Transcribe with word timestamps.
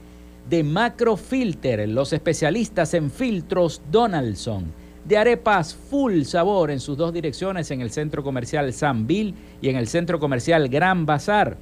de 0.50 0.64
Macrofilter, 0.64 1.88
los 1.88 2.12
especialistas 2.12 2.92
en 2.94 3.12
filtros 3.12 3.82
Donaldson, 3.92 4.64
de 5.04 5.16
arepas 5.16 5.76
full 5.76 6.22
sabor 6.22 6.72
en 6.72 6.80
sus 6.80 6.96
dos 6.96 7.12
direcciones 7.12 7.70
en 7.70 7.82
el 7.82 7.92
centro 7.92 8.24
comercial 8.24 8.72
San 8.72 9.06
Bill 9.06 9.36
y 9.62 9.68
en 9.68 9.76
el 9.76 9.86
centro 9.86 10.18
comercial 10.18 10.68
Gran 10.68 11.06
Bazar. 11.06 11.56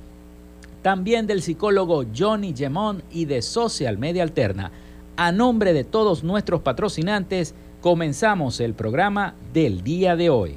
También 0.80 1.26
del 1.26 1.42
psicólogo 1.42 2.06
Johnny 2.16 2.54
Gemón 2.56 3.02
y 3.12 3.26
de 3.26 3.42
Social 3.42 3.98
Media 3.98 4.22
Alterna. 4.22 4.72
A 5.18 5.32
nombre 5.32 5.74
de 5.74 5.84
todos 5.84 6.24
nuestros 6.24 6.62
patrocinantes, 6.62 7.54
comenzamos 7.80 8.60
el 8.60 8.74
programa 8.74 9.34
del 9.52 9.82
día 9.82 10.16
de 10.16 10.30
hoy. 10.30 10.56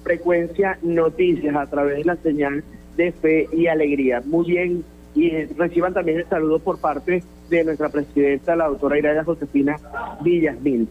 frecuencia 0.07 0.80
noticias 0.81 1.54
a 1.54 1.65
través 1.65 1.98
de 1.98 2.06
la 2.06 2.15
señal 2.15 2.63
de 2.95 3.12
fe 3.12 3.50
y 3.51 3.68
alegría. 3.68 4.24
Muy 4.25 4.45
bien, 4.45 4.86
y 5.13 5.44
reciban 5.57 5.94
también 5.94 6.19
el 6.19 6.30
saludo 6.30 6.59
por 6.59 6.80
parte 6.80 7.24
de 7.50 7.63
nuestra 7.65 7.89
presidenta, 7.89 8.56
la 8.56 8.69
doctora 8.69 8.98
Iraida 8.98 9.25
Josefina 9.25 9.77
Villasmil. 10.21 10.88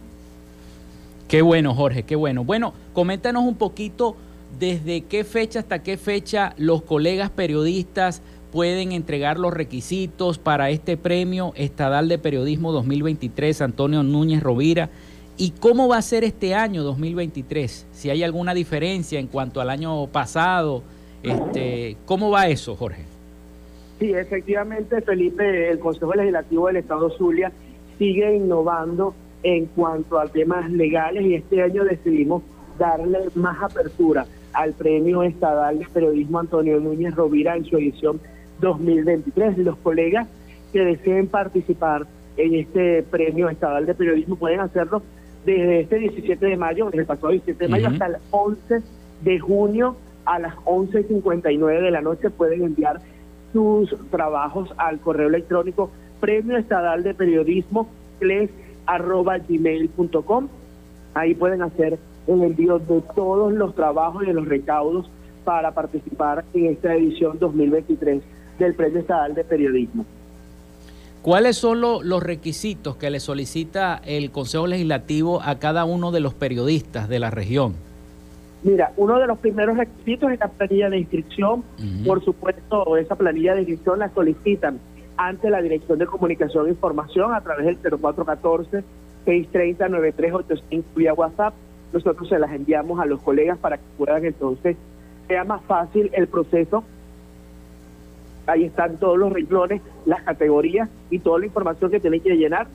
Qué 1.27 1.41
bueno, 1.41 1.73
Jorge, 1.73 2.03
qué 2.03 2.15
bueno. 2.15 2.43
Bueno, 2.43 2.75
coméntanos 2.93 3.43
un 3.43 3.55
poquito 3.55 4.15
desde 4.59 5.01
qué 5.01 5.23
fecha 5.23 5.61
hasta 5.61 5.81
qué 5.81 5.97
fecha 5.97 6.53
los 6.57 6.83
colegas 6.83 7.31
periodistas 7.31 8.21
pueden 8.51 8.91
entregar 8.91 9.39
los 9.39 9.51
requisitos 9.51 10.37
para 10.37 10.69
este 10.69 10.95
premio 10.95 11.53
Estadal 11.55 12.07
de 12.07 12.19
Periodismo 12.19 12.71
2023 12.71 13.61
Antonio 13.63 14.03
Núñez 14.03 14.43
Rovira 14.43 14.89
¿Y 15.39 15.51
cómo 15.51 15.87
va 15.87 15.97
a 15.97 16.01
ser 16.01 16.23
este 16.23 16.55
año 16.55 16.81
2023? 16.83 17.85
Si 17.91 18.09
hay 18.09 18.23
alguna 18.23 18.55
diferencia 18.55 19.19
en 19.19 19.27
cuanto 19.27 19.61
al 19.61 19.69
año 19.69 20.07
pasado, 20.07 20.81
este, 21.21 21.95
¿cómo 22.07 22.31
va 22.31 22.47
eso, 22.47 22.75
Jorge? 22.75 23.03
Sí, 23.99 24.13
efectivamente, 24.13 24.99
Felipe, 25.01 25.69
el 25.69 25.77
Consejo 25.77 26.13
Legislativo 26.15 26.67
del 26.67 26.77
Estado 26.77 27.11
Zulia 27.11 27.51
sigue 27.99 28.35
innovando 28.35 29.13
en 29.43 29.67
cuanto 29.67 30.19
a 30.19 30.27
temas 30.27 30.71
legales 30.71 31.23
y 31.23 31.35
este 31.35 31.61
año 31.61 31.83
decidimos 31.83 32.41
darle 32.79 33.19
más 33.35 33.61
apertura 33.61 34.25
al 34.53 34.73
Premio 34.73 35.21
Estadal 35.21 35.77
de 35.77 35.85
Periodismo 35.85 36.39
Antonio 36.39 36.79
Núñez 36.79 37.13
Rovira 37.13 37.55
en 37.55 37.65
su 37.65 37.77
edición 37.77 38.19
2023. 38.59 39.59
Los 39.59 39.77
colegas 39.77 40.27
que 40.73 40.79
deseen 40.79 41.27
participar 41.27 42.07
en 42.37 42.55
este 42.55 43.03
Premio 43.03 43.49
Estadal 43.49 43.85
de 43.85 43.93
Periodismo 43.93 44.35
pueden 44.35 44.61
hacerlo 44.61 45.03
desde 45.55 45.79
este 45.79 45.99
17 45.99 46.45
de 46.45 46.57
mayo, 46.57 46.85
desde 46.87 46.99
el 46.99 47.05
pasado 47.05 47.29
17 47.29 47.63
de 47.63 47.69
mayo 47.69 47.87
hasta 47.87 48.07
el 48.07 48.17
11 48.31 48.81
de 49.21 49.39
junio 49.39 49.95
a 50.25 50.39
las 50.39 50.53
11.59 50.57 51.81
de 51.81 51.91
la 51.91 52.01
noche 52.01 52.29
pueden 52.29 52.63
enviar 52.63 52.99
sus 53.53 53.95
trabajos 54.11 54.73
al 54.77 54.99
correo 54.99 55.29
electrónico 55.29 55.89
premio 56.19 56.57
estadal 56.57 57.01
de 57.03 57.13
periodismo 57.13 57.87
gmail.com 59.47 60.47
ahí 61.13 61.33
pueden 61.33 61.61
hacer 61.61 61.97
el 62.27 62.43
envío 62.43 62.79
de 62.79 63.01
todos 63.15 63.53
los 63.53 63.73
trabajos 63.73 64.23
y 64.23 64.27
de 64.27 64.33
los 64.33 64.49
recaudos 64.49 65.09
para 65.45 65.71
participar 65.71 66.43
en 66.53 66.65
esta 66.65 66.93
edición 66.93 67.39
2023 67.39 68.21
del 68.59 68.73
premio 68.73 68.99
estadal 68.99 69.33
de 69.33 69.45
periodismo. 69.45 70.05
¿Cuáles 71.27 71.57
son 71.57 71.81
los 71.81 72.23
requisitos 72.23 72.95
que 72.95 73.09
le 73.09 73.19
solicita 73.19 73.99
el 74.05 74.31
Consejo 74.31 74.65
Legislativo 74.65 75.41
a 75.43 75.59
cada 75.59 75.83
uno 75.83 76.13
de 76.13 76.21
los 76.21 76.33
periodistas 76.33 77.09
de 77.09 77.19
la 77.19 77.29
región? 77.31 77.73
Mira, 78.63 78.93
uno 78.95 79.19
de 79.19 79.27
los 79.27 79.37
primeros 79.37 79.75
requisitos 79.75 80.31
es 80.31 80.39
la 80.39 80.47
planilla 80.47 80.89
de 80.89 80.99
inscripción. 80.99 81.65
Por 82.05 82.23
supuesto, 82.23 82.95
esa 82.95 83.17
planilla 83.17 83.55
de 83.55 83.63
inscripción 83.63 83.99
la 83.99 84.09
solicitan 84.13 84.79
ante 85.17 85.49
la 85.49 85.61
Dirección 85.61 85.99
de 85.99 86.05
Comunicación 86.05 86.67
e 86.67 86.69
Información 86.69 87.33
a 87.33 87.41
través 87.41 87.65
del 87.65 87.77
0414-630-9385 89.25 90.83
vía 90.95 91.13
WhatsApp. 91.13 91.53
Nosotros 91.91 92.29
se 92.29 92.39
las 92.39 92.53
enviamos 92.53 93.01
a 93.01 93.05
los 93.05 93.19
colegas 93.19 93.57
para 93.57 93.75
que 93.75 93.83
puedan 93.97 94.23
entonces 94.23 94.77
sea 95.27 95.43
más 95.43 95.61
fácil 95.63 96.09
el 96.13 96.29
proceso 96.29 96.85
Ahí 98.47 98.63
están 98.63 98.97
todos 98.97 99.17
los 99.17 99.31
renglones, 99.31 99.81
las 100.05 100.23
categorías 100.23 100.89
y 101.09 101.19
toda 101.19 101.39
la 101.39 101.45
información 101.45 101.91
que 101.91 101.99
tienen 101.99 102.21
que 102.21 102.35
llenar 102.35 102.67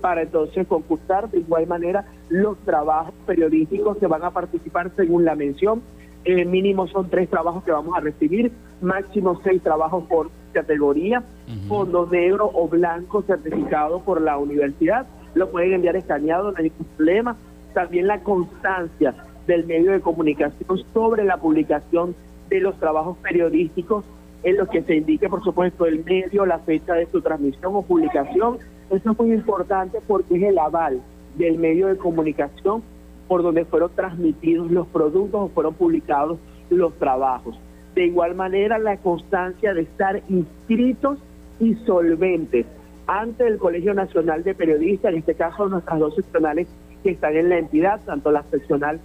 para 0.00 0.22
entonces 0.22 0.66
concursar 0.66 1.30
de 1.30 1.38
igual 1.38 1.66
manera 1.66 2.04
los 2.28 2.58
trabajos 2.58 3.14
periodísticos 3.24 3.96
que 3.98 4.06
van 4.06 4.24
a 4.24 4.32
participar 4.32 4.90
según 4.96 5.24
la 5.24 5.34
mención. 5.34 5.82
El 6.24 6.46
mínimo 6.46 6.88
son 6.88 7.08
tres 7.08 7.30
trabajos 7.30 7.62
que 7.62 7.70
vamos 7.70 7.96
a 7.96 8.00
recibir, 8.00 8.50
máximo 8.80 9.40
seis 9.44 9.62
trabajos 9.62 10.04
por 10.08 10.28
categoría, 10.52 11.22
fondo 11.68 12.08
negro 12.10 12.50
o 12.52 12.66
blanco 12.66 13.22
certificado 13.22 14.00
por 14.00 14.20
la 14.20 14.36
universidad. 14.36 15.06
Lo 15.34 15.50
pueden 15.50 15.74
enviar 15.74 15.94
escaneado, 15.94 16.50
no 16.50 16.58
hay 16.58 16.70
problema. 16.70 17.36
También 17.74 18.08
la 18.08 18.20
constancia 18.22 19.14
del 19.46 19.66
medio 19.66 19.92
de 19.92 20.00
comunicación 20.00 20.82
sobre 20.92 21.24
la 21.24 21.36
publicación 21.36 22.16
de 22.48 22.60
los 22.60 22.76
trabajos 22.80 23.18
periodísticos 23.18 24.04
en 24.42 24.56
los 24.56 24.68
que 24.68 24.82
se 24.82 24.96
indique, 24.96 25.28
por 25.28 25.42
supuesto, 25.42 25.86
el 25.86 26.04
medio, 26.04 26.46
la 26.46 26.58
fecha 26.60 26.94
de 26.94 27.06
su 27.06 27.20
transmisión 27.20 27.74
o 27.74 27.82
publicación. 27.82 28.58
Eso 28.90 29.10
es 29.10 29.18
muy 29.18 29.32
importante 29.32 29.98
porque 30.06 30.36
es 30.36 30.42
el 30.42 30.58
aval 30.58 31.00
del 31.36 31.58
medio 31.58 31.88
de 31.88 31.96
comunicación 31.96 32.82
por 33.28 33.42
donde 33.42 33.64
fueron 33.64 33.90
transmitidos 33.94 34.70
los 34.70 34.86
productos 34.86 35.40
o 35.40 35.48
fueron 35.48 35.74
publicados 35.74 36.38
los 36.70 36.94
trabajos. 36.94 37.58
De 37.94 38.06
igual 38.06 38.34
manera, 38.34 38.78
la 38.78 38.96
constancia 38.98 39.74
de 39.74 39.82
estar 39.82 40.22
inscritos 40.28 41.18
y 41.58 41.74
solventes 41.86 42.66
ante 43.06 43.46
el 43.46 43.58
Colegio 43.58 43.94
Nacional 43.94 44.42
de 44.42 44.54
Periodistas, 44.54 45.12
en 45.12 45.18
este 45.18 45.34
caso 45.34 45.68
nuestras 45.68 45.98
dos 45.98 46.14
seccionales 46.14 46.68
que 47.02 47.10
están 47.10 47.36
en 47.36 47.48
la 47.48 47.58
entidad, 47.58 48.00
tanto 48.04 48.30
la 48.30 48.42
seccional 48.50 49.00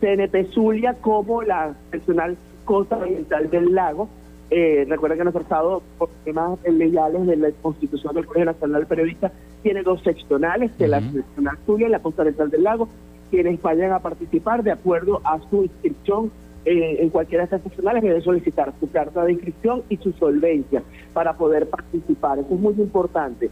CNP 0.00 0.52
Zulia 0.52 0.94
como 0.94 1.42
la 1.42 1.74
seccional 1.90 2.36
Costa 2.64 2.98
Oriental 2.98 3.50
del 3.50 3.74
Lago. 3.74 4.08
Eh, 4.50 4.86
recuerden 4.88 5.18
que 5.18 5.24
nuestro 5.24 5.42
Estado, 5.42 5.82
por 5.98 6.08
temas 6.24 6.58
legales 6.64 7.26
de 7.26 7.36
la 7.36 7.50
Constitución 7.62 8.14
del 8.14 8.26
Colegio 8.26 8.52
Nacional 8.52 8.82
de 8.82 8.86
Periodistas, 8.86 9.32
tiene 9.62 9.82
dos 9.82 10.02
seccionales, 10.02 10.70
que 10.78 10.86
la 10.86 11.00
seccional 11.00 11.58
Zulia 11.66 11.88
y 11.88 11.90
la 11.90 11.98
Costa 11.98 12.22
Oriental 12.22 12.50
del 12.50 12.62
Lago, 12.62 12.88
quienes 13.30 13.60
vayan 13.60 13.92
a 13.92 13.98
participar 13.98 14.62
de 14.62 14.70
acuerdo 14.70 15.20
a 15.24 15.40
su 15.50 15.64
inscripción 15.64 16.30
eh, 16.64 16.96
en 17.00 17.10
cualquiera 17.10 17.42
de 17.42 17.44
estas 17.44 17.62
seccionales 17.62 18.02
debe 18.02 18.20
solicitar 18.22 18.72
su 18.80 18.90
carta 18.90 19.24
de 19.24 19.32
inscripción 19.32 19.84
y 19.88 19.98
su 19.98 20.12
solvencia 20.14 20.82
para 21.12 21.36
poder 21.36 21.68
participar. 21.68 22.40
Eso 22.40 22.54
es 22.54 22.60
muy 22.60 22.74
importante. 22.74 23.48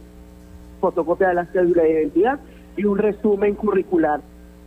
Fotocopia 0.81 1.29
de 1.29 1.35
la 1.35 1.45
cédula 1.45 1.83
de 1.83 1.91
identidad 1.91 2.39
y 2.75 2.83
un 2.83 2.97
resumen 2.97 3.55
curricular 3.55 4.19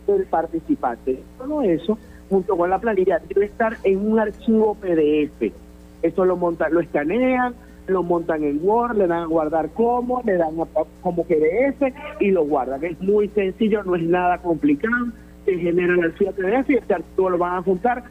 del 0.07 0.25
participante. 0.25 1.21
Todo 1.37 1.61
eso, 1.61 1.99
junto 2.27 2.57
con 2.57 2.71
la 2.71 2.79
planilla, 2.79 3.21
debe 3.29 3.45
estar 3.45 3.77
en 3.83 4.11
un 4.11 4.19
archivo 4.19 4.73
PDF. 4.73 5.53
Eso 6.01 6.25
lo 6.25 6.37
montan, 6.37 6.73
lo 6.73 6.79
escanean, 6.79 7.53
lo 7.87 8.03
montan 8.03 8.43
en 8.43 8.59
Word, 8.61 8.97
le 8.97 9.07
dan 9.07 9.23
a 9.23 9.25
guardar 9.25 9.69
como, 9.71 10.21
le 10.23 10.37
dan 10.37 10.55
como 11.01 11.23
PDF 11.23 11.93
y 12.19 12.31
lo 12.31 12.45
guardan. 12.45 12.83
Es 12.83 12.99
muy 13.01 13.27
sencillo, 13.29 13.83
no 13.83 13.95
es 13.95 14.03
nada 14.03 14.37
complicado. 14.39 15.07
Se 15.45 15.57
genera 15.57 15.93
el 15.93 16.03
archivo 16.03 16.31
PDF 16.31 16.69
y 16.69 16.75
este 16.75 16.93
archivo 16.93 17.29
lo 17.29 17.37
van 17.37 17.57
a 17.57 17.61
juntar 17.63 18.03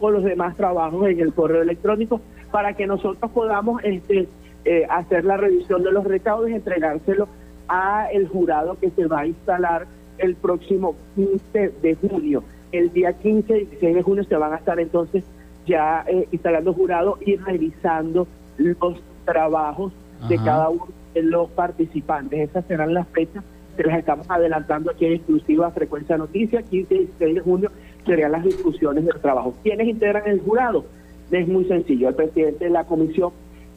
con 0.00 0.12
los 0.12 0.24
demás 0.24 0.56
trabajos 0.56 1.08
en 1.08 1.20
el 1.20 1.32
correo 1.32 1.62
electrónico 1.62 2.20
para 2.50 2.74
que 2.74 2.86
nosotros 2.86 3.30
podamos 3.30 3.82
este, 3.84 4.28
eh, 4.64 4.86
hacer 4.88 5.24
la 5.24 5.36
revisión 5.36 5.82
de 5.82 5.92
los 5.92 6.04
recaudos 6.04 6.50
y 6.50 6.54
entregárselo 6.54 7.28
a 7.68 8.08
el 8.12 8.28
jurado 8.28 8.78
que 8.80 8.90
se 8.90 9.06
va 9.06 9.20
a 9.20 9.26
instalar 9.26 9.86
el 10.18 10.34
próximo 10.34 10.96
15 11.14 11.72
de 11.82 11.94
junio. 11.96 12.42
El 12.72 12.92
día 12.92 13.12
15 13.12 13.58
y 13.58 13.64
16 13.66 13.94
de 13.94 14.02
junio 14.02 14.24
se 14.24 14.36
van 14.36 14.52
a 14.52 14.56
estar 14.56 14.78
entonces 14.80 15.24
ya 15.66 16.04
eh, 16.06 16.28
instalando 16.30 16.72
jurado 16.72 17.18
y 17.24 17.36
revisando 17.36 18.26
los 18.56 19.02
trabajos 19.24 19.92
de 20.28 20.36
cada 20.36 20.70
uno 20.70 20.88
de 21.14 21.22
los 21.22 21.50
participantes. 21.50 22.48
Esas 22.48 22.64
serán 22.66 22.94
las 22.94 23.06
fechas 23.08 23.44
que 23.76 23.82
las 23.82 23.98
estamos 23.98 24.26
adelantando 24.30 24.90
aquí 24.90 25.04
en 25.04 25.14
exclusiva 25.14 25.70
Frecuencia 25.70 26.16
Noticias, 26.16 26.64
15 26.64 26.94
y 26.94 26.98
16 26.98 27.34
de 27.34 27.40
junio 27.40 27.70
serían 28.06 28.32
las 28.32 28.44
discusiones 28.44 29.04
del 29.04 29.20
trabajo. 29.20 29.54
¿Quiénes 29.62 29.88
integran 29.88 30.26
el 30.26 30.40
jurado? 30.40 30.86
Es 31.30 31.46
muy 31.48 31.64
sencillo, 31.64 32.08
el 32.08 32.14
presidente 32.14 32.64
de 32.64 32.70
la 32.70 32.84
Comisión 32.84 33.32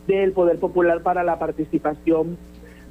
del 0.07 0.31
Poder 0.31 0.59
Popular 0.59 1.01
para 1.01 1.23
la 1.23 1.39
Participación 1.39 2.37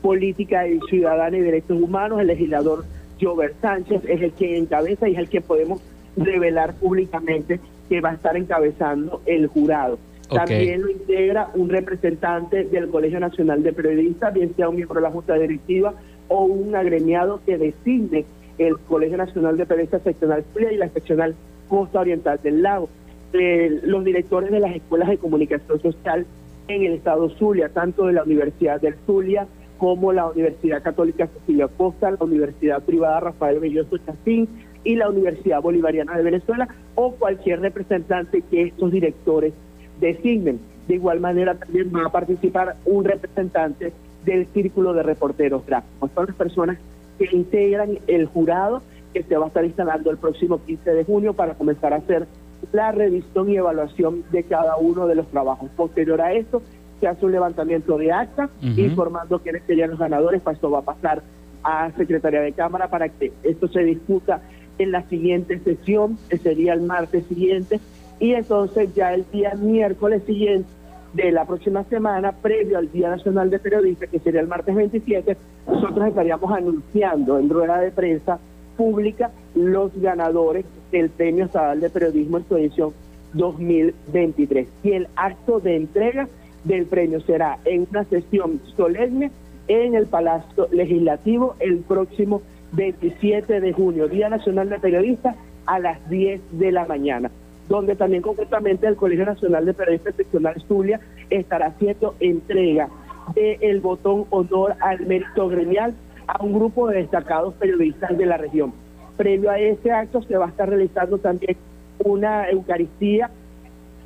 Política 0.02 0.66
y 0.68 0.80
Ciudadana 0.88 1.36
y 1.36 1.40
Derechos 1.40 1.80
Humanos, 1.80 2.20
el 2.20 2.26
legislador 2.26 2.84
Jover 3.20 3.54
Sánchez, 3.60 4.02
es 4.06 4.20
el 4.20 4.32
que 4.32 4.58
encabeza 4.58 5.08
y 5.08 5.12
es 5.12 5.18
el 5.18 5.28
que 5.28 5.40
podemos 5.40 5.80
revelar 6.16 6.74
públicamente 6.74 7.60
que 7.88 8.00
va 8.00 8.10
a 8.10 8.14
estar 8.14 8.36
encabezando 8.36 9.22
el 9.26 9.46
jurado. 9.46 9.98
También 10.28 10.82
lo 10.82 10.90
integra 10.90 11.48
un 11.54 11.70
representante 11.70 12.64
del 12.64 12.88
Colegio 12.88 13.18
Nacional 13.18 13.62
de 13.62 13.72
Periodistas, 13.72 14.34
bien 14.34 14.54
sea 14.54 14.68
un 14.68 14.76
miembro 14.76 14.96
de 14.96 15.02
la 15.02 15.10
Junta 15.10 15.34
Directiva 15.34 15.94
o 16.28 16.44
un 16.44 16.76
agremiado 16.76 17.40
que 17.46 17.56
designe 17.56 18.26
el 18.58 18.78
Colegio 18.78 19.16
Nacional 19.16 19.56
de 19.56 19.64
Periodistas 19.64 20.02
Seccional 20.02 20.44
Zulia 20.52 20.72
y 20.72 20.76
la 20.76 20.88
Seccional 20.90 21.34
Costa 21.68 22.00
Oriental 22.00 22.38
del 22.42 22.62
Lago. 22.62 22.90
Eh, 23.32 23.80
los 23.84 24.04
directores 24.04 24.50
de 24.50 24.60
las 24.60 24.74
escuelas 24.74 25.08
de 25.08 25.18
comunicación 25.18 25.80
social 25.80 26.26
en 26.66 26.82
el 26.82 26.94
estado 26.94 27.30
Zulia, 27.30 27.70
tanto 27.70 28.06
de 28.06 28.12
la 28.12 28.22
Universidad 28.22 28.80
del 28.80 28.96
Zulia 29.06 29.46
como 29.78 30.12
la 30.12 30.26
Universidad 30.26 30.82
Católica 30.82 31.28
Cecilia 31.28 31.68
Costa, 31.68 32.10
la 32.10 32.18
Universidad 32.20 32.82
Privada 32.82 33.20
Rafael 33.20 33.60
Belloso 33.60 33.96
Chacín 33.98 34.48
y 34.84 34.96
la 34.96 35.08
Universidad 35.08 35.60
Bolivariana 35.60 36.16
de 36.16 36.22
Venezuela 36.22 36.68
o 36.94 37.12
cualquier 37.12 37.60
representante 37.60 38.42
que 38.42 38.62
estos 38.62 38.90
directores 38.90 39.52
designen. 40.00 40.60
De 40.86 40.94
igual 40.94 41.20
manera 41.20 41.54
también 41.54 41.92
va 41.94 42.06
a 42.06 42.12
participar 42.12 42.76
un 42.84 43.04
representante 43.04 43.92
del 44.24 44.46
Círculo 44.48 44.92
de 44.92 45.02
Reporteros 45.02 45.64
gráficos. 45.66 46.10
Son 46.14 46.26
las 46.26 46.36
personas 46.36 46.78
que 47.18 47.28
integran 47.32 47.98
el 48.06 48.26
jurado 48.26 48.82
que 49.12 49.22
se 49.22 49.36
va 49.36 49.46
a 49.46 49.48
estar 49.48 49.64
instalando 49.64 50.10
el 50.10 50.18
próximo 50.18 50.60
15 50.64 50.90
de 50.90 51.04
junio 51.04 51.34
para 51.34 51.54
comenzar 51.54 51.92
a 51.92 51.96
hacer 51.96 52.26
la 52.72 52.92
revisión 52.92 53.50
y 53.50 53.56
evaluación 53.56 54.24
de 54.30 54.42
cada 54.44 54.76
uno 54.76 55.06
de 55.06 55.14
los 55.14 55.26
trabajos. 55.28 55.70
Posterior 55.76 56.20
a 56.20 56.32
esto, 56.32 56.62
se 57.00 57.06
hace 57.06 57.24
un 57.24 57.32
levantamiento 57.32 57.96
de 57.96 58.12
acta 58.12 58.50
informando 58.60 59.38
quiénes 59.38 59.62
serían 59.66 59.90
los 59.90 59.98
ganadores, 59.98 60.40
pues 60.42 60.56
esto 60.56 60.70
va 60.70 60.80
a 60.80 60.82
pasar 60.82 61.22
a 61.62 61.90
Secretaría 61.96 62.40
de 62.40 62.52
Cámara 62.52 62.88
para 62.88 63.08
que 63.08 63.32
esto 63.42 63.68
se 63.68 63.82
discuta 63.84 64.40
en 64.78 64.92
la 64.92 65.02
siguiente 65.08 65.58
sesión, 65.58 66.18
que 66.28 66.38
sería 66.38 66.72
el 66.72 66.82
martes 66.82 67.24
siguiente, 67.26 67.80
y 68.20 68.32
entonces 68.32 68.94
ya 68.94 69.14
el 69.14 69.24
día 69.32 69.54
miércoles 69.54 70.22
siguiente 70.24 70.68
de 71.12 71.32
la 71.32 71.44
próxima 71.46 71.84
semana, 71.84 72.32
previo 72.32 72.78
al 72.78 72.90
Día 72.92 73.10
Nacional 73.10 73.50
de 73.50 73.58
Periodistas, 73.58 74.10
que 74.10 74.18
sería 74.18 74.40
el 74.40 74.48
martes 74.48 74.74
27, 74.74 75.36
nosotros 75.66 76.08
estaríamos 76.08 76.52
anunciando 76.52 77.38
en 77.38 77.48
rueda 77.48 77.80
de 77.80 77.90
prensa 77.90 78.38
pública 78.76 79.30
los 79.54 79.90
ganadores 80.00 80.64
del 80.92 81.10
Premio 81.10 81.46
Estatal 81.46 81.80
de 81.80 81.90
Periodismo 81.90 82.38
en 82.38 82.48
su 82.48 82.56
edición 82.56 82.92
2023. 83.34 84.68
Y 84.82 84.92
el 84.92 85.08
acto 85.16 85.60
de 85.60 85.76
entrega 85.76 86.28
del 86.64 86.86
premio 86.86 87.20
será 87.20 87.58
en 87.64 87.86
una 87.90 88.04
sesión 88.04 88.60
solemne 88.76 89.30
en 89.68 89.94
el 89.94 90.06
Palacio 90.06 90.68
Legislativo 90.70 91.54
el 91.60 91.78
próximo 91.78 92.42
27 92.72 93.60
de 93.60 93.72
junio, 93.72 94.08
Día 94.08 94.28
Nacional 94.28 94.68
de 94.68 94.78
Periodistas, 94.78 95.36
a 95.66 95.78
las 95.78 96.08
10 96.08 96.40
de 96.58 96.72
la 96.72 96.86
mañana 96.86 97.30
donde 97.68 97.96
también 97.96 98.22
concretamente 98.22 98.86
el 98.86 98.96
Colegio 98.96 99.26
Nacional 99.26 99.66
de 99.66 99.74
Periodistas 99.74 100.14
Seccional 100.16 100.62
Zulia 100.66 101.00
estará 101.28 101.66
haciendo 101.66 102.14
entrega 102.18 102.88
del 103.34 103.80
botón 103.80 104.24
honor 104.30 104.74
al 104.80 105.00
mérito 105.06 105.48
gremial 105.48 105.94
a 106.26 106.42
un 106.42 106.54
grupo 106.54 106.88
de 106.88 106.98
destacados 106.98 107.54
periodistas 107.54 108.16
de 108.16 108.26
la 108.26 108.38
región. 108.38 108.72
Previo 109.16 109.50
a 109.50 109.58
ese 109.58 109.90
acto 109.92 110.22
se 110.22 110.36
va 110.36 110.46
a 110.46 110.48
estar 110.48 110.68
realizando 110.68 111.18
también 111.18 111.56
una 112.04 112.48
Eucaristía 112.48 113.30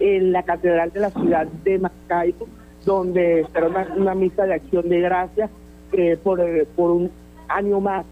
en 0.00 0.32
la 0.32 0.42
Catedral 0.42 0.90
de 0.90 1.00
la 1.00 1.10
ciudad 1.10 1.46
de 1.46 1.78
Maracaibo, 1.78 2.48
donde 2.84 3.46
será 3.52 3.86
una, 3.96 4.14
misa 4.14 4.44
de 4.44 4.54
acción 4.54 4.88
de 4.88 5.00
gracias 5.00 5.50
eh, 5.92 6.16
por, 6.22 6.40
por 6.74 6.90
un 6.90 7.10
año 7.48 7.80
más 7.80 8.04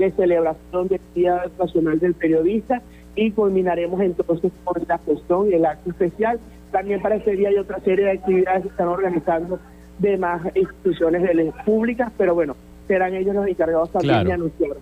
de 0.00 0.12
celebración 0.12 0.88
del 0.88 1.00
Día 1.14 1.44
Nacional 1.58 1.98
del 2.00 2.14
Periodista 2.14 2.80
y 3.14 3.30
culminaremos 3.32 4.00
entonces 4.00 4.50
con 4.64 4.82
la 4.88 4.98
cuestión 4.98 5.50
y 5.50 5.54
el 5.54 5.66
acto 5.66 5.90
especial. 5.90 6.40
También 6.72 7.02
para 7.02 7.16
ese 7.16 7.32
día 7.32 7.50
hay 7.50 7.58
otra 7.58 7.80
serie 7.80 8.06
de 8.06 8.12
actividades 8.12 8.62
que 8.62 8.68
están 8.68 8.88
organizando 8.88 9.58
demás 9.98 10.40
instituciones 10.54 11.54
públicas, 11.66 12.10
pero 12.16 12.34
bueno, 12.34 12.56
serán 12.88 13.14
ellos 13.14 13.34
los 13.34 13.46
encargados 13.46 13.90
también 13.90 14.24
de 14.24 14.32
anunciar 14.32 14.76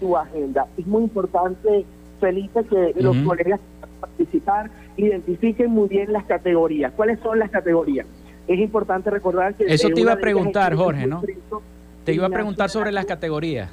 su 0.00 0.16
agenda. 0.16 0.66
Es 0.76 0.86
muy 0.86 1.04
importante, 1.04 1.84
Felipe, 2.20 2.64
que 2.64 3.00
los 3.00 3.16
colegas 3.18 3.60
participar 4.00 4.70
identifiquen 4.96 5.70
muy 5.70 5.88
bien 5.88 6.12
las 6.12 6.24
categorías. 6.24 6.92
¿Cuáles 6.96 7.20
son 7.20 7.38
las 7.38 7.50
categorías? 7.50 8.06
Es 8.48 8.58
importante 8.58 9.08
recordar 9.08 9.54
que... 9.54 9.66
Eso 9.66 9.88
te 9.88 10.00
iba 10.00 10.12
a 10.12 10.18
preguntar, 10.18 10.74
Jorge, 10.74 11.06
¿no? 11.06 11.22
Te 12.04 12.12
iba 12.12 12.26
a 12.26 12.30
preguntar 12.30 12.70
sobre 12.70 12.90
las 12.90 13.06
categorías. 13.06 13.70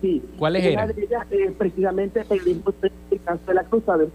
Sí. 0.00 0.22
¿Cuáles 0.38 0.64
eran? 0.64 0.90
Eh, 0.90 1.54
precisamente 1.56 2.24
el 2.28 2.44
mismo 2.44 2.72
de 2.80 3.54
la 3.54 3.64
Cruz, 3.64 3.82
sabemos 3.84 4.12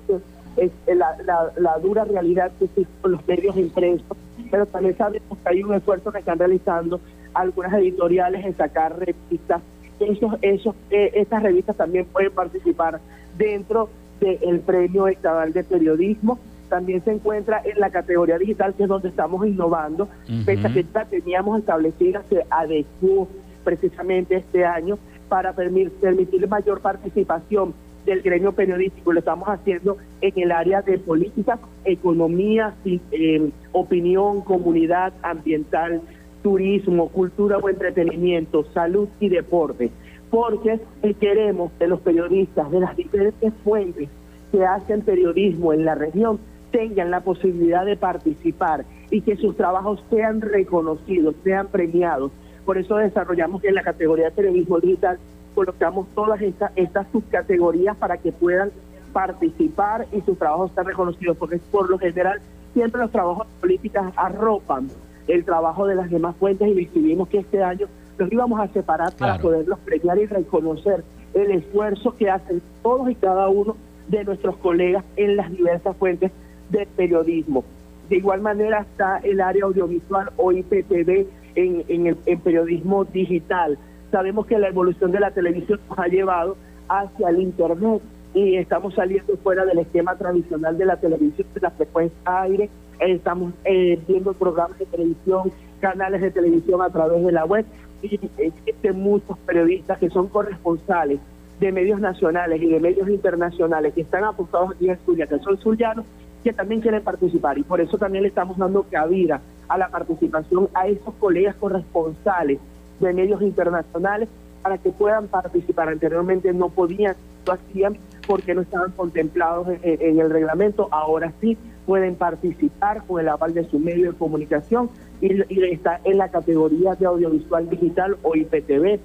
es 0.57 0.71
la, 0.87 1.15
la, 1.57 1.77
dura 1.79 2.05
realidad 2.05 2.51
que 2.59 2.65
existe 2.65 2.91
con 3.01 3.13
los 3.13 3.27
medios 3.27 3.55
impresos, 3.57 4.17
pero 4.51 4.65
también 4.67 4.95
sabemos 4.97 5.37
que 5.43 5.49
hay 5.49 5.63
un 5.63 5.73
esfuerzo 5.73 6.11
que 6.11 6.19
están 6.19 6.37
realizando 6.37 6.99
algunas 7.33 7.73
editoriales 7.73 8.45
en 8.45 8.55
sacar 8.55 8.97
revistas. 8.99 9.61
Esos, 9.99 10.33
esos, 10.41 10.75
eh, 10.91 11.11
estas 11.15 11.43
revistas 11.43 11.75
también 11.77 12.05
pueden 12.05 12.31
participar 12.31 12.99
dentro 13.37 13.89
del 14.19 14.59
premio 14.59 15.07
estatal 15.07 15.53
de 15.53 15.63
periodismo. 15.63 16.39
También 16.69 17.03
se 17.03 17.11
encuentra 17.11 17.61
en 17.63 17.79
la 17.79 17.89
categoría 17.89 18.37
digital, 18.37 18.73
que 18.73 18.83
es 18.83 18.89
donde 18.89 19.09
estamos 19.09 19.45
innovando. 19.45 20.07
Esta 20.47 20.73
que 20.73 20.83
teníamos 21.09 21.59
establecida 21.59 22.23
se 22.29 22.43
adecuó 22.49 23.27
precisamente 23.63 24.35
este 24.35 24.65
año 24.65 24.97
para 25.29 25.53
permitir, 25.53 26.47
mayor 26.47 26.81
participación 26.81 27.73
del 28.05 28.21
gremio 28.21 28.51
periodístico, 28.51 29.13
lo 29.13 29.19
estamos 29.19 29.47
haciendo 29.47 29.97
en 30.21 30.33
el 30.35 30.51
área 30.51 30.81
de 30.81 30.97
política, 30.97 31.57
economía, 31.85 32.73
eh, 32.85 33.49
opinión, 33.71 34.41
comunidad 34.41 35.13
ambiental, 35.21 36.01
turismo, 36.41 37.07
cultura 37.09 37.57
o 37.57 37.69
entretenimiento, 37.69 38.65
salud 38.73 39.07
y 39.19 39.29
deporte, 39.29 39.89
porque 40.29 40.79
queremos 41.19 41.71
que 41.79 41.87
los 41.87 42.01
periodistas 42.01 42.69
de 42.71 42.79
las 42.81 42.95
diferentes 42.97 43.53
fuentes 43.63 44.09
que 44.51 44.65
hacen 44.65 45.01
periodismo 45.01 45.73
en 45.73 45.85
la 45.85 45.95
región 45.95 46.39
tengan 46.71 47.11
la 47.11 47.21
posibilidad 47.21 47.85
de 47.85 47.95
participar 47.95 48.83
y 49.09 49.21
que 49.21 49.37
sus 49.37 49.55
trabajos 49.55 50.03
sean 50.09 50.41
reconocidos, 50.41 51.35
sean 51.43 51.67
premiados. 51.67 52.31
Por 52.65 52.77
eso 52.77 52.95
desarrollamos 52.97 53.63
en 53.63 53.75
la 53.75 53.83
categoría 53.83 54.25
de 54.25 54.31
periodismo 54.31 54.79
digital, 54.79 55.17
colocamos 55.53 56.07
todas 56.15 56.41
estas, 56.41 56.71
estas 56.75 57.07
subcategorías 57.11 57.95
para 57.97 58.17
que 58.17 58.31
puedan 58.31 58.71
participar 59.11 60.07
y 60.11 60.21
sus 60.21 60.37
trabajos 60.37 60.71
sean 60.73 60.87
reconocidos, 60.87 61.37
porque 61.37 61.59
por 61.71 61.89
lo 61.89 61.97
general 61.97 62.39
siempre 62.73 63.01
los 63.01 63.11
trabajos 63.11 63.47
políticos 63.61 64.05
arropan 64.15 64.89
el 65.27 65.45
trabajo 65.45 65.85
de 65.85 65.95
las 65.95 66.09
demás 66.09 66.35
fuentes 66.37 66.67
y 66.67 66.73
decidimos 66.73 67.29
que 67.29 67.39
este 67.39 67.63
año 67.63 67.87
los 68.17 68.31
íbamos 68.31 68.59
a 68.59 68.67
separar 68.67 69.15
para 69.15 69.39
poderlos 69.39 69.79
premiar 69.79 70.17
y 70.17 70.25
reconocer 70.25 71.03
el 71.33 71.51
esfuerzo 71.51 72.15
que 72.15 72.29
hacen 72.29 72.61
todos 72.81 73.09
y 73.09 73.15
cada 73.15 73.47
uno 73.49 73.75
de 74.07 74.23
nuestros 74.23 74.57
colegas 74.57 75.03
en 75.15 75.37
las 75.37 75.51
diversas 75.51 75.95
fuentes 75.97 76.31
de 76.69 76.85
periodismo. 76.95 77.63
De 78.09 78.17
igual 78.17 78.41
manera 78.41 78.81
está 78.81 79.17
el 79.23 79.39
área 79.41 79.63
audiovisual 79.65 80.31
o 80.37 80.51
IPTV 80.51 81.25
en, 81.55 81.83
en, 81.87 82.07
el, 82.07 82.17
en 82.25 82.39
periodismo 82.39 83.05
digital. 83.05 83.77
Sabemos 84.11 84.45
que 84.45 84.59
la 84.59 84.67
evolución 84.67 85.11
de 85.11 85.19
la 85.19 85.31
televisión 85.31 85.79
nos 85.89 85.99
ha 85.99 86.07
llevado 86.07 86.55
hacia 86.87 87.29
el 87.29 87.41
Internet 87.41 88.01
y 88.33 88.55
estamos 88.55 88.95
saliendo 88.95 89.37
fuera 89.37 89.65
del 89.65 89.79
esquema 89.79 90.15
tradicional 90.15 90.77
de 90.77 90.85
la 90.85 90.97
televisión, 90.97 91.47
de 91.53 91.61
la 91.61 91.71
frecuencia 91.71 92.17
aire, 92.25 92.69
estamos 92.99 93.53
eh, 93.65 93.99
viendo 94.07 94.33
programas 94.33 94.77
de 94.79 94.85
televisión, 94.85 95.51
canales 95.79 96.21
de 96.21 96.31
televisión 96.31 96.81
a 96.81 96.89
través 96.89 97.23
de 97.23 97.31
la 97.31 97.45
web 97.45 97.65
y 98.01 98.19
existen 98.37 98.99
muchos 98.99 99.37
periodistas 99.39 99.99
que 99.99 100.09
son 100.09 100.27
corresponsales 100.27 101.19
de 101.59 101.71
medios 101.71 101.99
nacionales 101.99 102.61
y 102.61 102.67
de 102.67 102.79
medios 102.79 103.07
internacionales 103.07 103.93
que 103.93 104.01
están 104.01 104.23
apuntados 104.23 104.71
aquí 104.71 104.89
en 104.89 104.97
Zulia, 105.05 105.27
que 105.27 105.39
son 105.39 105.57
zulianos, 105.57 106.05
que 106.43 106.53
también 106.53 106.81
quieren 106.81 107.03
participar. 107.03 107.57
Y 107.57 107.63
por 107.63 107.81
eso 107.81 107.97
también 107.97 108.23
le 108.23 108.29
estamos 108.29 108.57
dando 108.57 108.83
cabida 108.83 109.41
a 109.67 109.77
la 109.77 109.89
participación 109.89 110.69
a 110.73 110.87
esos 110.87 111.13
colegas 111.15 111.55
corresponsales 111.55 112.59
de 112.99 113.13
medios 113.13 113.41
internacionales 113.41 114.29
para 114.61 114.77
que 114.77 114.89
puedan 114.91 115.27
participar. 115.27 115.89
Anteriormente 115.89 116.53
no 116.53 116.69
podían, 116.69 117.15
lo 117.45 117.53
hacían 117.53 117.97
porque 118.27 118.53
no 118.53 118.61
estaban 118.61 118.91
contemplados 118.91 119.67
en, 119.81 120.19
el 120.19 120.29
reglamento. 120.29 120.87
Ahora 120.91 121.33
sí 121.41 121.57
pueden 121.85 122.15
participar 122.15 123.03
con 123.05 123.19
el 123.19 123.29
aval 123.29 123.53
de 123.53 123.69
su 123.69 123.79
medio 123.79 124.11
de 124.11 124.17
comunicación 124.17 124.89
y, 125.19 125.33
y 125.53 125.63
está 125.71 125.99
en 126.03 126.17
la 126.17 126.29
categoría 126.29 126.95
de 126.95 127.05
audiovisual 127.05 127.69
digital 127.69 128.17
o 128.23 128.35
IPTV 128.35 128.99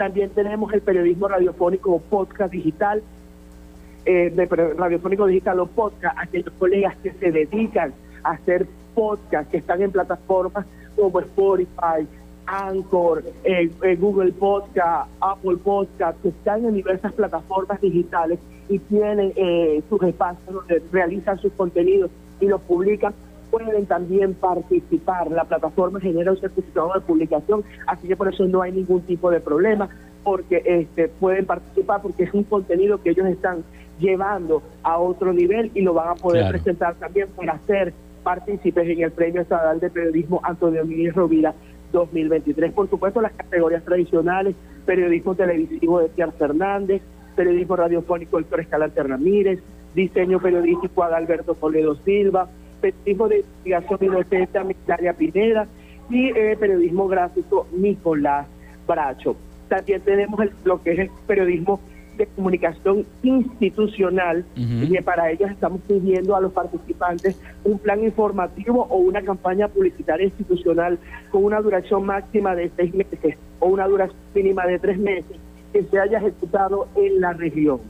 también 0.00 0.30
tenemos 0.30 0.72
el 0.72 0.80
periodismo 0.80 1.28
radiofónico 1.28 1.92
o 1.92 1.98
podcast 1.98 2.50
digital, 2.50 3.02
eh, 4.04 4.30
de 4.30 4.46
radiofónico 4.46 5.26
digital 5.26 5.60
o 5.60 5.66
podcast, 5.66 6.16
aquellos 6.18 6.52
colegas 6.58 6.96
que 7.02 7.12
se 7.12 7.30
dedican 7.30 7.92
a 8.24 8.32
hacer 8.32 8.66
podcast, 8.94 9.50
que 9.50 9.58
están 9.58 9.82
en 9.82 9.92
plataformas 9.92 10.66
como 10.96 11.20
Spotify, 11.20 12.06
Anchor, 12.46 13.22
eh, 13.44 13.70
eh, 13.82 13.96
Google 13.96 14.32
Podcast, 14.32 15.10
Apple 15.20 15.58
Podcast, 15.62 16.20
que 16.22 16.28
están 16.28 16.64
en 16.64 16.74
diversas 16.74 17.12
plataformas 17.12 17.80
digitales 17.80 18.38
y 18.68 18.78
tienen 18.78 19.32
sus 19.88 20.02
espacios 20.02 20.54
donde 20.54 20.80
realizan 20.92 21.38
sus 21.38 21.52
contenidos 21.52 22.10
y 22.40 22.46
los 22.46 22.60
publican 22.62 23.12
pueden 23.50 23.86
también 23.86 24.34
participar. 24.34 25.30
La 25.30 25.44
plataforma 25.44 26.00
genera 26.00 26.30
un 26.30 26.38
certificado 26.38 26.92
de 26.94 27.00
publicación, 27.00 27.64
así 27.86 28.08
que 28.08 28.16
por 28.16 28.32
eso 28.32 28.46
no 28.46 28.62
hay 28.62 28.72
ningún 28.72 29.02
tipo 29.02 29.30
de 29.30 29.40
problema, 29.40 29.88
porque 30.22 30.62
este, 30.64 31.08
pueden 31.08 31.46
participar 31.46 32.02
porque 32.02 32.24
es 32.24 32.34
un 32.34 32.44
contenido 32.44 33.02
que 33.02 33.10
ellos 33.10 33.26
están 33.26 33.64
llevando 34.00 34.62
a 34.82 34.98
otro 34.98 35.32
nivel 35.32 35.70
y 35.74 35.82
lo 35.82 35.94
van 35.94 36.08
a 36.08 36.14
poder 36.14 36.48
presentar 36.50 36.94
también 36.96 37.28
para 37.36 37.58
ser 37.60 37.92
partícipes 38.22 38.88
en 38.88 39.02
el 39.02 39.12
Premio 39.12 39.42
Estatal 39.42 39.80
de 39.80 39.90
Periodismo 39.90 40.40
Antonio 40.42 40.84
Miguel 40.84 41.14
Rovira 41.14 41.54
2023. 41.92 42.72
Por 42.72 42.88
supuesto, 42.88 43.20
las 43.20 43.32
categorías 43.32 43.84
tradicionales, 43.84 44.54
periodismo 44.86 45.34
televisivo 45.34 46.00
de 46.00 46.08
Pierre 46.08 46.32
Fernández, 46.32 47.02
periodismo 47.36 47.76
radiofónico 47.76 48.38
Héctor 48.38 48.60
Escalante 48.60 49.02
Ramírez, 49.02 49.60
diseño 49.94 50.40
periodístico 50.40 51.02
Adalberto 51.02 51.54
Toledo 51.54 51.96
Silva, 51.96 52.48
periodismo 52.80 53.28
de 53.28 53.36
investigación 53.38 53.98
y 54.02 54.06
docencia 54.06 54.64
Migdalia 54.64 55.12
Pineda 55.14 55.66
y 56.08 56.28
eh, 56.28 56.56
periodismo 56.58 57.08
gráfico 57.08 57.66
Nicolás 57.72 58.46
Bracho. 58.86 59.36
También 59.68 60.00
tenemos 60.02 60.40
el, 60.40 60.50
lo 60.64 60.82
que 60.82 60.92
es 60.92 60.98
el 61.00 61.10
periodismo 61.26 61.80
de 62.20 62.26
comunicación 62.26 63.06
institucional 63.22 64.44
y 64.54 65.00
para 65.00 65.30
ello 65.30 65.46
estamos 65.46 65.80
pidiendo 65.88 66.36
a 66.36 66.40
los 66.40 66.52
participantes 66.52 67.40
un 67.64 67.78
plan 67.78 68.04
informativo 68.04 68.86
o 68.90 68.98
una 68.98 69.22
campaña 69.22 69.68
publicitaria 69.68 70.26
institucional 70.26 70.98
con 71.30 71.44
una 71.44 71.60
duración 71.60 72.04
máxima 72.04 72.54
de 72.54 72.70
seis 72.76 72.94
meses 72.94 73.36
o 73.58 73.68
una 73.68 73.88
duración 73.88 74.18
mínima 74.34 74.66
de 74.66 74.78
tres 74.78 74.98
meses 74.98 75.36
que 75.72 75.82
se 75.84 75.98
haya 75.98 76.18
ejecutado 76.18 76.88
en 76.94 77.20
la 77.20 77.32
región. 77.32 77.80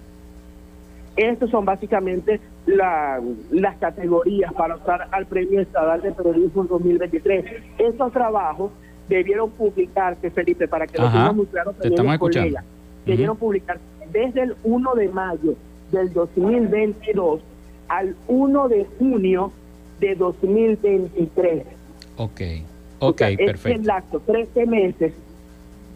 Estas 1.16 1.50
son 1.50 1.64
básicamente 1.64 2.40
las 2.66 3.76
categorías 3.80 4.52
para 4.52 4.76
usar 4.76 5.08
al 5.10 5.26
Premio 5.26 5.60
Estatal 5.60 6.02
de 6.02 6.12
Periodismo 6.12 6.64
2023. 6.64 7.44
Estos 7.78 8.12
trabajos 8.12 8.70
debieron 9.08 9.50
publicarse, 9.50 10.30
Felipe, 10.30 10.68
para 10.68 10.86
que 10.86 10.98
lo 10.98 11.10
tengamos 11.10 11.36
muy 11.36 11.46
claro, 11.46 11.74
colegas, 12.18 12.64
debieron 13.04 13.36
publicarse 13.36 13.89
desde 14.12 14.42
el 14.42 14.56
1 14.64 14.94
de 14.94 15.08
mayo 15.08 15.54
del 15.92 16.12
2022 16.12 17.40
al 17.88 18.14
1 18.28 18.68
de 18.68 18.86
junio 18.98 19.52
de 19.98 20.14
2023. 20.14 21.64
Ok, 22.16 22.40
ok, 23.00 23.18
perfecto. 23.18 23.68
Es 23.68 23.76
el 23.76 23.86
lapso, 23.86 24.20
13 24.20 24.66
meses. 24.66 25.12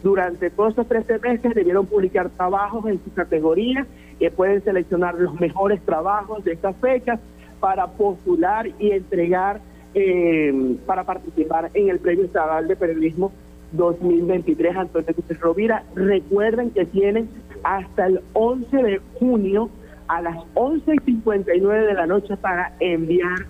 Durante 0.02 0.50
todos 0.50 0.70
estos 0.70 0.88
13 0.88 1.18
meses 1.20 1.54
debieron 1.54 1.86
publicar 1.86 2.28
trabajos 2.30 2.86
en 2.86 3.00
su 3.02 3.12
categoría 3.14 3.86
que 4.18 4.30
pueden 4.30 4.62
seleccionar 4.62 5.14
los 5.14 5.38
mejores 5.40 5.80
trabajos 5.82 6.44
de 6.44 6.52
estas 6.52 6.76
fechas 6.76 7.18
para 7.60 7.86
postular 7.86 8.68
y 8.78 8.90
entregar 8.90 9.60
eh, 9.94 10.76
para 10.86 11.04
participar 11.04 11.70
en 11.72 11.88
el 11.88 12.00
Premio 12.00 12.24
Estatal 12.24 12.68
de 12.68 12.76
Periodismo 12.76 13.32
2023 13.72 14.76
Antonio 14.76 15.14
Gutiérrez 15.14 15.40
Rovira. 15.40 15.84
Recuerden 15.94 16.70
que 16.70 16.84
tienen 16.84 17.28
hasta 17.64 18.06
el 18.06 18.20
11 18.34 18.76
de 18.76 19.00
junio 19.18 19.70
a 20.06 20.20
las 20.20 20.36
11 20.54 20.94
y 20.94 20.98
59 20.98 21.86
de 21.86 21.94
la 21.94 22.06
noche 22.06 22.36
para 22.36 22.74
enviar 22.78 23.46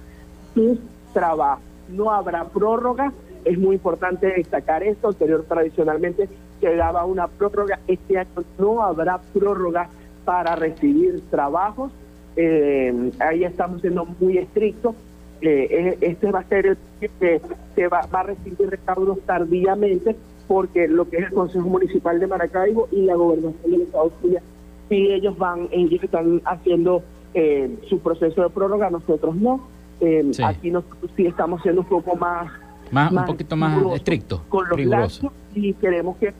sus 0.55 0.79
trabajos. 1.13 1.65
No 1.89 2.11
habrá 2.11 2.45
prórroga, 2.45 3.13
es 3.45 3.59
muy 3.59 3.77
importante 3.77 4.29
destacar 4.29 4.83
esto. 4.83 5.09
Anterior 5.09 5.45
tradicionalmente 5.47 6.29
se 6.61 6.77
daba 6.77 7.05
una 7.05 7.29
prórroga, 7.29 7.79
este 7.87 8.19
año 8.19 8.31
no 8.59 8.83
habrá 8.83 9.19
prórroga 9.19 9.89
para 10.25 10.57
recibir 10.57 11.23
trabajos. 11.31 11.93
Eh, 12.37 13.11
ahí 13.19 13.45
estamos 13.45 13.81
siendo 13.81 14.07
muy 14.21 14.39
estrictos. 14.39 14.95
Eh, 15.41 15.99
este 16.01 16.31
va 16.31 16.41
a 16.41 16.45
ser 16.45 16.67
el 16.67 16.79
que 17.01 17.41
se 17.75 17.89
va, 17.89 18.01
a 18.11 18.23
recibir 18.23 18.71
recaudos 18.71 19.21
tardíamente 19.27 20.17
porque 20.47 20.89
lo 20.89 21.09
que 21.09 21.19
es 21.19 21.25
el 21.25 21.33
Consejo 21.33 21.69
Municipal 21.69 22.21
de 22.21 22.27
Maracaibo 22.27 22.89
y 22.93 23.03
la 23.03 23.15
Gobernación 23.15 23.71
del 23.71 23.83
Estado 23.83 24.13
Zulia, 24.21 24.43
si 24.89 25.13
ellos 25.13 25.37
van, 25.39 25.69
ellos 25.71 26.03
están 26.03 26.41
haciendo 26.45 27.03
eh, 27.35 27.75
su 27.89 27.99
proceso 28.01 28.43
de 28.43 28.51
prórroga, 28.51 28.91
nosotros 28.91 29.35
no. 29.37 29.69
Aquí 30.45 30.71
nosotros 30.71 31.11
sí 31.17 31.27
estamos 31.27 31.63
siendo 31.63 31.81
un 31.81 31.89
poco 31.89 32.15
más... 32.17 32.51
Más, 32.91 33.11
un 33.11 33.25
poquito 33.25 33.57
más 33.57 33.83
estricto, 33.95 34.43
con 34.49 34.69
los 34.69 34.79
plazos 34.79 35.33
y 35.55 35.73
queremos 35.73 36.17
que 36.19 36.33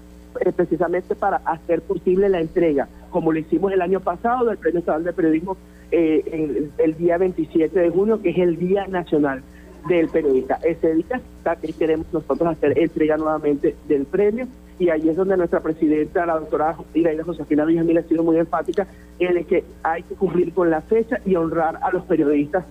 precisamente 0.55 1.15
para 1.15 1.39
hacer 1.39 1.81
posible 1.81 2.29
la 2.29 2.41
entrega 2.41 2.87
como 3.15 3.31
lo 3.31 3.39
hicimos 3.39 3.73
el 3.73 3.81
año 3.81 4.01
pasado 4.01 4.47
del 4.47 4.59
Premio 4.59 4.81
Estatal 4.81 5.05
de 5.05 5.13
Periodismo 5.13 5.57
eh, 5.93 6.69
el, 6.79 6.97
día 6.97 7.17
27 7.17 7.79
de 7.79 7.89
junio, 7.89 8.21
que 8.21 8.31
es 8.31 8.39
el 8.39 8.59
Día 8.59 8.89
Nacional 8.89 9.45
del 9.89 10.09
Periodista. 10.09 10.59
Ese 10.63 10.95
día 10.95 11.21
que 11.61 11.73
queremos 11.73 12.07
nosotros 12.13 12.49
hacer 12.49 12.79
entrega 12.79 13.17
nuevamente 13.17 13.75
del 13.89 14.05
premio 14.05 14.47
y 14.79 14.89
ahí 14.89 15.09
es 15.09 15.17
donde 15.17 15.37
nuestra 15.37 15.61
presidenta, 15.61 16.27
la 16.27 16.39
doctora 16.39 16.77
Iraida 16.95 17.23
Josefina 17.23 17.65
Villamil, 17.65 17.99
ha 17.99 18.03
sido 18.03 18.23
muy 18.23 18.37
enfática 18.39 18.87
en 19.19 19.45
que 19.45 19.65
hay 19.83 20.03
que 20.03 20.15
cumplir 20.15 20.53
con 20.53 20.71
la 20.71 20.81
fecha 20.81 21.21
y 21.25 21.37
honrar 21.37 21.79
a 21.83 21.93
los 21.93 22.05
periodistas 22.05 22.65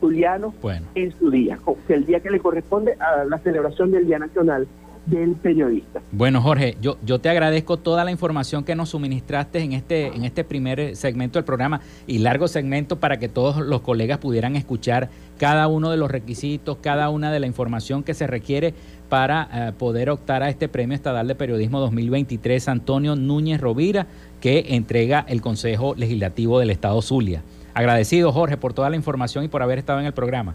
julianos 0.00 0.54
en 0.94 1.12
su 1.18 1.30
día, 1.30 1.58
el 1.94 2.06
día 2.06 2.20
que 2.20 2.30
le 2.30 2.38
corresponde 2.38 2.96
a 3.00 3.24
la 3.24 3.38
celebración 3.38 3.90
del 3.90 4.06
Día 4.06 4.18
Nacional 4.18 4.66
del 5.06 5.32
periodista. 5.36 6.00
Bueno, 6.10 6.42
Jorge, 6.42 6.76
yo, 6.80 6.98
yo 7.04 7.20
te 7.20 7.28
agradezco 7.28 7.76
toda 7.76 8.04
la 8.04 8.10
información 8.10 8.64
que 8.64 8.74
nos 8.74 8.90
suministraste 8.90 9.60
en 9.60 9.72
este, 9.72 10.08
en 10.08 10.24
este 10.24 10.44
primer 10.44 10.96
segmento 10.96 11.38
del 11.38 11.44
programa 11.44 11.80
y 12.06 12.18
largo 12.18 12.48
segmento 12.48 12.98
para 12.98 13.18
que 13.18 13.28
todos 13.28 13.58
los 13.58 13.80
colegas 13.80 14.18
pudieran 14.18 14.56
escuchar 14.56 15.08
cada 15.38 15.68
uno 15.68 15.90
de 15.90 15.96
los 15.96 16.10
requisitos, 16.10 16.78
cada 16.80 17.08
una 17.10 17.30
de 17.30 17.40
la 17.40 17.46
información 17.46 18.02
que 18.02 18.14
se 18.14 18.26
requiere 18.26 18.74
para 19.08 19.48
eh, 19.52 19.72
poder 19.78 20.10
optar 20.10 20.42
a 20.42 20.48
este 20.48 20.68
Premio 20.68 20.96
Estatal 20.96 21.28
de 21.28 21.34
Periodismo 21.36 21.78
2023 21.78 22.68
Antonio 22.68 23.14
Núñez 23.14 23.60
Rovira 23.60 24.06
que 24.40 24.66
entrega 24.70 25.24
el 25.28 25.40
Consejo 25.40 25.94
Legislativo 25.94 26.58
del 26.58 26.70
Estado 26.70 27.00
Zulia. 27.00 27.42
Agradecido, 27.74 28.32
Jorge, 28.32 28.56
por 28.56 28.72
toda 28.72 28.90
la 28.90 28.96
información 28.96 29.44
y 29.44 29.48
por 29.48 29.62
haber 29.62 29.78
estado 29.78 30.00
en 30.00 30.06
el 30.06 30.12
programa. 30.12 30.54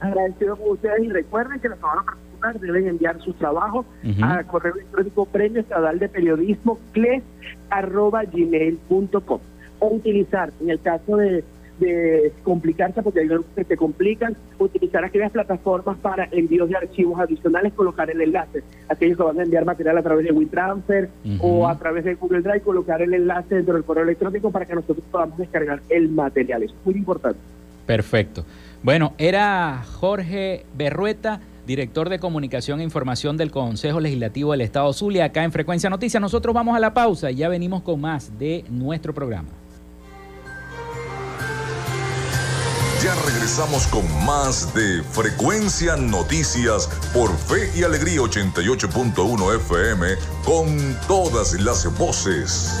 Agradecido 0.00 0.56
con 0.56 0.72
ustedes 0.72 1.04
y 1.04 1.08
recuerden 1.08 1.60
que 1.60 1.68
los 1.68 1.78
participar 2.42 2.60
deben 2.60 2.88
enviar 2.88 3.20
sus 3.20 3.36
trabajos 3.36 3.86
a 4.22 4.42
correo 4.44 4.74
electrónico 4.74 5.26
premio 5.26 5.60
estatal 5.60 5.98
de 5.98 6.08
periodismo 6.08 6.78
gmail.com 7.70 9.40
o 9.78 9.86
utilizar, 9.88 10.52
en 10.60 10.70
el 10.70 10.80
caso 10.80 11.16
de 11.16 11.44
de 11.78 12.32
complicarse 12.42 13.02
porque 13.02 13.20
hay 13.20 13.28
que 13.56 13.64
se 13.64 13.76
complican, 13.76 14.36
utilizar 14.58 15.04
aquellas 15.04 15.32
plataformas 15.32 15.96
para 15.98 16.28
envíos 16.30 16.68
de 16.68 16.76
archivos 16.76 17.18
adicionales, 17.18 17.72
colocar 17.72 18.10
el 18.10 18.20
enlace. 18.20 18.62
Aquellos 18.88 19.16
que 19.16 19.22
van 19.22 19.40
a 19.40 19.42
enviar 19.42 19.64
material 19.64 19.98
a 19.98 20.02
través 20.02 20.24
de 20.26 20.32
WeTransfer 20.32 21.08
o 21.40 21.66
a 21.66 21.76
través 21.78 22.04
de 22.04 22.14
Google 22.14 22.42
Drive, 22.42 22.60
colocar 22.60 23.02
el 23.02 23.14
enlace 23.14 23.56
dentro 23.56 23.74
del 23.74 23.84
correo 23.84 24.04
electrónico 24.04 24.50
para 24.50 24.66
que 24.66 24.74
nosotros 24.74 25.04
podamos 25.10 25.38
descargar 25.38 25.80
el 25.88 26.08
material. 26.08 26.62
Es 26.62 26.74
muy 26.84 26.94
importante. 26.94 27.38
Perfecto. 27.86 28.44
Bueno, 28.82 29.14
era 29.18 29.82
Jorge 29.84 30.64
Berrueta 30.76 31.40
director 31.66 32.08
de 32.08 32.18
comunicación 32.18 32.80
e 32.80 32.84
información 32.84 33.36
del 33.36 33.50
Consejo 33.50 34.00
Legislativo 34.00 34.52
del 34.52 34.62
Estado 34.62 34.92
Zulia, 34.92 35.26
acá 35.26 35.44
en 35.44 35.52
Frecuencia 35.52 35.90
Noticias. 35.90 36.20
Nosotros 36.20 36.54
vamos 36.54 36.76
a 36.76 36.80
la 36.80 36.94
pausa 36.94 37.30
y 37.30 37.36
ya 37.36 37.48
venimos 37.48 37.82
con 37.82 38.00
más 38.00 38.38
de 38.38 38.64
nuestro 38.68 39.14
programa. 39.14 39.48
Ya 43.02 43.16
regresamos 43.26 43.88
con 43.88 44.04
más 44.24 44.72
de 44.74 45.02
Frecuencia 45.02 45.96
Noticias 45.96 46.88
por 47.12 47.36
Fe 47.36 47.68
y 47.74 47.82
Alegría 47.82 48.20
88.1 48.20 49.56
FM 49.56 50.06
con 50.44 50.96
todas 51.08 51.60
las 51.60 51.98
voces. 51.98 52.80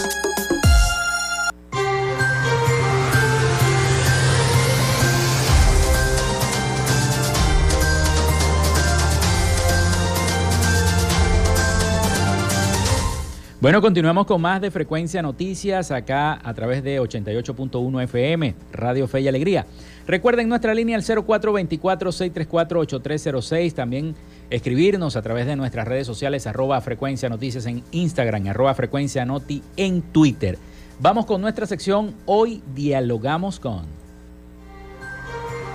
Bueno, 13.61 13.79
continuamos 13.79 14.25
con 14.25 14.41
más 14.41 14.59
de 14.59 14.71
Frecuencia 14.71 15.21
Noticias 15.21 15.91
acá 15.91 16.39
a 16.43 16.53
través 16.55 16.83
de 16.83 16.99
88.1 16.99 18.03
FM, 18.05 18.55
Radio 18.71 19.07
Fe 19.07 19.21
y 19.21 19.27
Alegría. 19.27 19.67
Recuerden 20.07 20.49
nuestra 20.49 20.73
línea 20.73 20.97
al 20.97 21.03
0424-634-8306. 21.03 23.75
También 23.75 24.15
escribirnos 24.49 25.15
a 25.15 25.21
través 25.21 25.45
de 25.45 25.55
nuestras 25.55 25.87
redes 25.87 26.07
sociales, 26.07 26.47
arroba 26.47 26.81
Frecuencia 26.81 27.29
Noticias 27.29 27.67
en 27.67 27.83
Instagram, 27.91 28.47
arroba 28.47 28.73
Frecuencia 28.73 29.25
Noti 29.25 29.61
en 29.77 30.01
Twitter. 30.01 30.57
Vamos 30.99 31.27
con 31.27 31.39
nuestra 31.39 31.67
sección 31.67 32.15
Hoy 32.25 32.63
Dialogamos 32.73 33.59
con. 33.59 33.85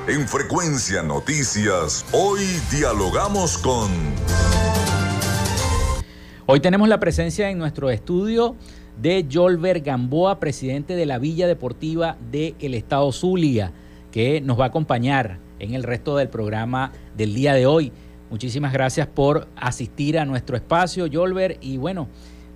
En 0.08 0.26
Frecuencia 0.26 1.04
Noticias, 1.04 2.04
hoy 2.10 2.40
dialogamos 2.72 3.56
con... 3.58 3.88
Hoy 6.48 6.60
tenemos 6.60 6.88
la 6.88 7.00
presencia 7.00 7.50
en 7.50 7.58
nuestro 7.58 7.90
estudio 7.90 8.54
de 9.02 9.26
Jolver 9.28 9.80
Gamboa, 9.80 10.38
presidente 10.38 10.94
de 10.94 11.04
la 11.04 11.18
Villa 11.18 11.48
Deportiva 11.48 12.16
del 12.30 12.74
Estado 12.74 13.10
Zulia, 13.10 13.72
que 14.12 14.40
nos 14.40 14.56
va 14.56 14.66
a 14.66 14.68
acompañar 14.68 15.40
en 15.58 15.74
el 15.74 15.82
resto 15.82 16.16
del 16.16 16.28
programa 16.28 16.92
del 17.16 17.34
día 17.34 17.52
de 17.52 17.66
hoy. 17.66 17.90
Muchísimas 18.30 18.72
gracias 18.72 19.08
por 19.08 19.48
asistir 19.56 20.20
a 20.20 20.24
nuestro 20.24 20.54
espacio, 20.54 21.08
Jolver. 21.12 21.58
Y 21.60 21.78
bueno, 21.78 22.06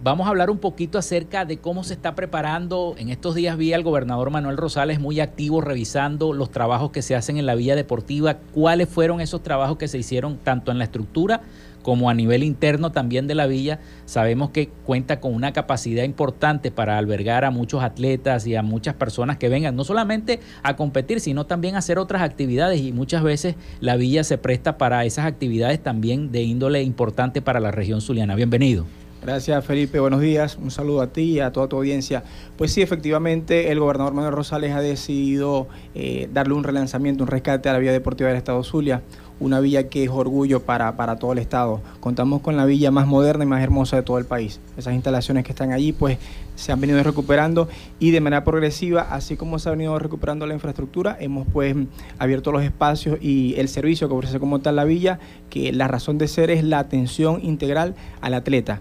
vamos 0.05 0.29
a 0.29 0.31
hablar 0.31 0.51
un 0.51 0.59
poquito 0.59 0.97
acerca 0.97 1.45
de 1.45 1.57
cómo 1.57 1.83
se 1.83 1.95
está 1.95 2.15
preparando. 2.15 2.95
En 2.97 3.09
estos 3.09 3.35
días 3.35 3.57
vi 3.57 3.73
al 3.73 3.83
gobernador 3.83 4.31
Manuel 4.31 4.57
Rosales 4.57 5.01
muy 5.01 5.19
activo 5.19 5.63
revisando 5.63 6.33
los 6.33 6.53
trabajos 6.53 6.93
que 6.93 7.03
se 7.03 7.17
hacen 7.17 7.39
en 7.39 7.47
la 7.47 7.57
Villa 7.57 7.75
Deportiva, 7.75 8.39
cuáles 8.55 8.89
fueron 8.89 9.21
esos 9.21 9.43
trabajos 9.43 9.79
que 9.79 9.89
se 9.89 9.99
hicieron 9.99 10.39
tanto 10.39 10.71
en 10.71 10.79
la 10.79 10.85
estructura 10.85 11.41
como 11.83 12.11
a 12.11 12.15
nivel 12.15 12.43
interno 12.43 12.93
también 12.93 13.27
de 13.27 13.35
la 13.35 13.47
villa, 13.47 13.81
sabemos 14.05 14.51
que 14.51 14.69
cuenta 14.85 15.21
con 15.21 15.35
una 15.35 15.53
capacidad 15.53 16.05
importante 16.05 16.71
para 16.71 16.99
albergar 16.99 17.45
a 17.45 17.51
muchos 17.51 17.83
atletas 17.83 18.47
y 18.47 18.57
a 18.57 18.63
muchas 18.63 18.95
personas 18.95 19.39
que 19.39 19.49
vengan 19.49 19.77
no 19.77 19.85
solamente 19.85 20.41
a 20.63 20.77
competir, 20.77 21.21
sino 21.21 21.47
también 21.47 21.75
a 21.75 21.79
hacer 21.79 21.99
otras 21.99 22.23
actividades 22.23 22.81
y 22.81 22.93
muchas 22.93 23.23
veces 23.23 23.57
la 23.81 23.97
villa 23.97 24.25
se 24.25 24.39
presta 24.39 24.79
para 24.79 25.05
esas 25.05 25.27
actividades 25.27 25.83
también 25.83 26.33
de 26.33 26.43
índole 26.43 26.83
importante 26.83 27.43
para 27.43 27.61
la 27.61 27.71
región 27.71 28.01
zuliana. 28.01 28.35
Bienvenido. 28.35 28.87
Gracias 29.23 29.63
Felipe, 29.67 30.01
buenos 30.01 30.23
días, 30.23 30.57
un 30.57 30.71
saludo 30.71 31.03
a 31.03 31.09
ti 31.09 31.23
y 31.23 31.41
a 31.41 31.53
toda 31.53 31.69
tu 31.69 31.77
audiencia. 31.77 32.25
Pues 32.57 32.73
sí, 32.73 32.81
efectivamente 32.81 33.71
el 33.71 33.79
gobernador 33.79 34.15
Manuel 34.15 34.33
Rosales 34.33 34.73
ha 34.73 34.81
decidido 34.81 35.69
eh, 35.95 36.31
darle 36.33 36.55
un 36.55 36.65
relanzamiento, 36.65 37.25
un 37.25 37.29
rescate 37.29 37.69
a 37.69 37.75
la 37.75 37.81
vía 37.81 37.93
deportiva 37.93 38.31
del 38.31 38.39
Estado 38.39 38.65
Zulia, 38.65 39.03
una 39.41 39.59
villa 39.61 39.89
que 39.89 40.05
es 40.05 40.11
orgullo 40.11 40.61
para, 40.61 40.97
para 40.97 41.17
todo 41.17 41.33
el 41.33 41.39
estado. 41.39 41.81
Contamos 41.99 42.43
con 42.43 42.57
la 42.57 42.67
villa 42.67 42.91
más 42.91 43.07
moderna 43.07 43.45
y 43.45 43.47
más 43.47 43.63
hermosa 43.63 43.97
de 43.97 44.03
todo 44.03 44.19
el 44.19 44.27
país. 44.27 44.61
Esas 44.77 44.95
instalaciones 44.95 45.45
que 45.45 45.53
están 45.53 45.73
allí 45.73 45.93
pues 45.93 46.19
se 46.55 46.73
han 46.73 46.81
venido 46.81 47.03
recuperando 47.03 47.69
y 47.99 48.11
de 48.11 48.21
manera 48.21 48.45
progresiva, 48.45 49.09
así 49.11 49.37
como 49.37 49.59
se 49.59 49.69
ha 49.69 49.73
venido 49.73 49.99
recuperando 49.99 50.47
la 50.47 50.55
infraestructura, 50.55 51.17
hemos 51.19 51.47
pues 51.51 51.75
abierto 52.19 52.53
los 52.53 52.63
espacios 52.63 53.19
y 53.21 53.55
el 53.57 53.69
servicio 53.69 54.09
que 54.09 54.15
ofrece 54.15 54.39
como 54.39 54.61
tal 54.61 54.77
la 54.77 54.85
villa, 54.85 55.19
que 55.49 55.73
la 55.73 55.89
razón 55.89 56.19
de 56.19 56.29
ser 56.29 56.51
es 56.51 56.63
la 56.63 56.79
atención 56.79 57.41
integral 57.43 57.95
al 58.21 58.35
atleta. 58.35 58.81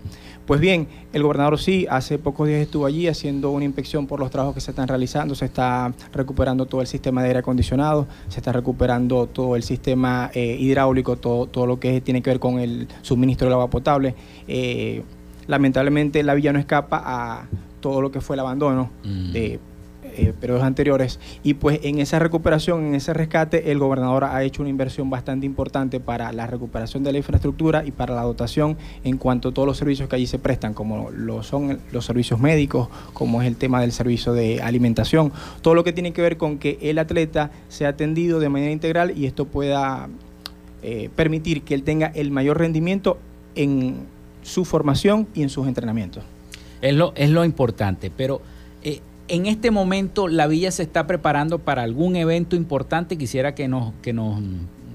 Pues 0.49 0.62
bien, 0.62 0.88
el 1.13 1.21
gobernador 1.21 1.59
sí, 1.59 1.85
hace 1.91 2.17
pocos 2.17 2.47
días 2.47 2.59
estuvo 2.62 2.88
allí 2.88 3.07
haciendo 3.07 3.51
una 3.51 3.65
inspección 3.65 4.07
por 4.07 4.19
los 4.19 4.31
trabajos 4.31 4.55
que 4.55 4.62
se 4.62 4.71
están 4.71 4.88
realizando, 4.88 5.35
se 5.35 5.45
está 5.45 5.93
recuperando 6.12 6.65
todo 6.65 6.81
el 6.81 6.88
sistema 6.88 7.21
de 7.21 7.27
aire 7.27 7.39
acondicionado, 7.41 8.07
se 8.29 8.39
está 8.39 8.51
recuperando 8.51 9.27
todo 9.27 9.55
el 9.55 9.62
sistema 9.62 10.31
eh, 10.33 10.57
hidráulico, 10.59 11.17
todo, 11.17 11.45
todo 11.45 11.67
lo 11.67 11.79
que 11.79 12.01
tiene 12.01 12.23
que 12.23 12.31
ver 12.31 12.39
con 12.39 12.57
el 12.57 12.88
suministro 13.03 13.45
del 13.45 13.53
agua 13.53 13.69
potable. 13.69 14.15
Eh, 14.47 15.03
lamentablemente 15.45 16.23
la 16.23 16.33
villa 16.33 16.51
no 16.51 16.57
escapa 16.57 16.99
a 17.05 17.47
todo 17.79 18.01
lo 18.01 18.09
que 18.09 18.19
fue 18.19 18.35
el 18.35 18.39
abandono 18.39 18.89
mm. 19.03 19.31
de 19.31 19.59
eh, 20.19 20.60
anteriores. 20.62 21.19
Y 21.43 21.55
pues 21.55 21.79
en 21.84 21.99
esa 21.99 22.19
recuperación, 22.19 22.88
en 22.88 22.95
ese 22.95 23.13
rescate, 23.13 23.71
el 23.71 23.79
gobernador 23.79 24.23
ha 24.25 24.43
hecho 24.43 24.62
una 24.62 24.69
inversión 24.69 25.10
bastante 25.10 25.45
importante 25.45 25.99
para 25.99 26.32
la 26.32 26.47
recuperación 26.47 27.03
de 27.03 27.12
la 27.12 27.17
infraestructura 27.19 27.86
y 27.86 27.91
para 27.91 28.15
la 28.15 28.23
dotación 28.23 28.77
en 29.03 29.17
cuanto 29.17 29.49
a 29.49 29.53
todos 29.53 29.67
los 29.67 29.77
servicios 29.77 30.10
que 30.10 30.15
allí 30.15 30.27
se 30.27 30.39
prestan, 30.39 30.73
como 30.73 31.12
lo 31.12 31.43
son 31.43 31.79
los 31.91 32.05
servicios 32.05 32.39
médicos, 32.39 32.89
como 33.13 33.41
es 33.41 33.47
el 33.47 33.55
tema 33.55 33.82
del 33.82 33.91
servicio 33.91 34.34
de 34.34 34.62
alimentación, 34.62 35.32
todo 35.62 35.75
lo 35.75 35.84
que 35.84 35.93
tiene 35.93 36.13
que 36.13 36.21
ver 36.21 36.38
con 36.38 36.58
que 36.58 36.77
el 36.82 36.99
atleta 36.99 37.51
sea 37.67 37.89
atendido 37.89 38.39
de 38.39 38.49
manera 38.49 38.71
integral 38.71 39.17
y 39.17 39.25
esto 39.25 39.45
pueda 39.45 40.10
eh, 40.82 41.10
permitir 41.15 41.63
que 41.63 41.73
él 41.73 41.84
tenga 41.84 42.08
el 42.08 42.32
mayor 42.32 42.58
rendimiento 42.58 43.17
en 43.55 44.08
su 44.43 44.65
formación 44.65 45.27
y 45.34 45.43
en 45.43 45.49
sus 45.49 45.67
entrenamientos. 45.67 46.23
Es 46.82 46.93
lo, 46.93 47.13
es 47.15 47.29
lo 47.29 47.43
importante, 47.43 48.10
pero 48.15 48.41
en 49.29 49.45
este 49.45 49.71
momento 49.71 50.27
la 50.27 50.47
villa 50.47 50.71
se 50.71 50.83
está 50.83 51.07
preparando 51.07 51.59
para 51.59 51.83
algún 51.83 52.15
evento 52.15 52.55
importante. 52.55 53.17
Quisiera 53.17 53.55
que 53.55 53.67
nos, 53.67 53.93
que 54.01 54.11
nos 54.11 54.41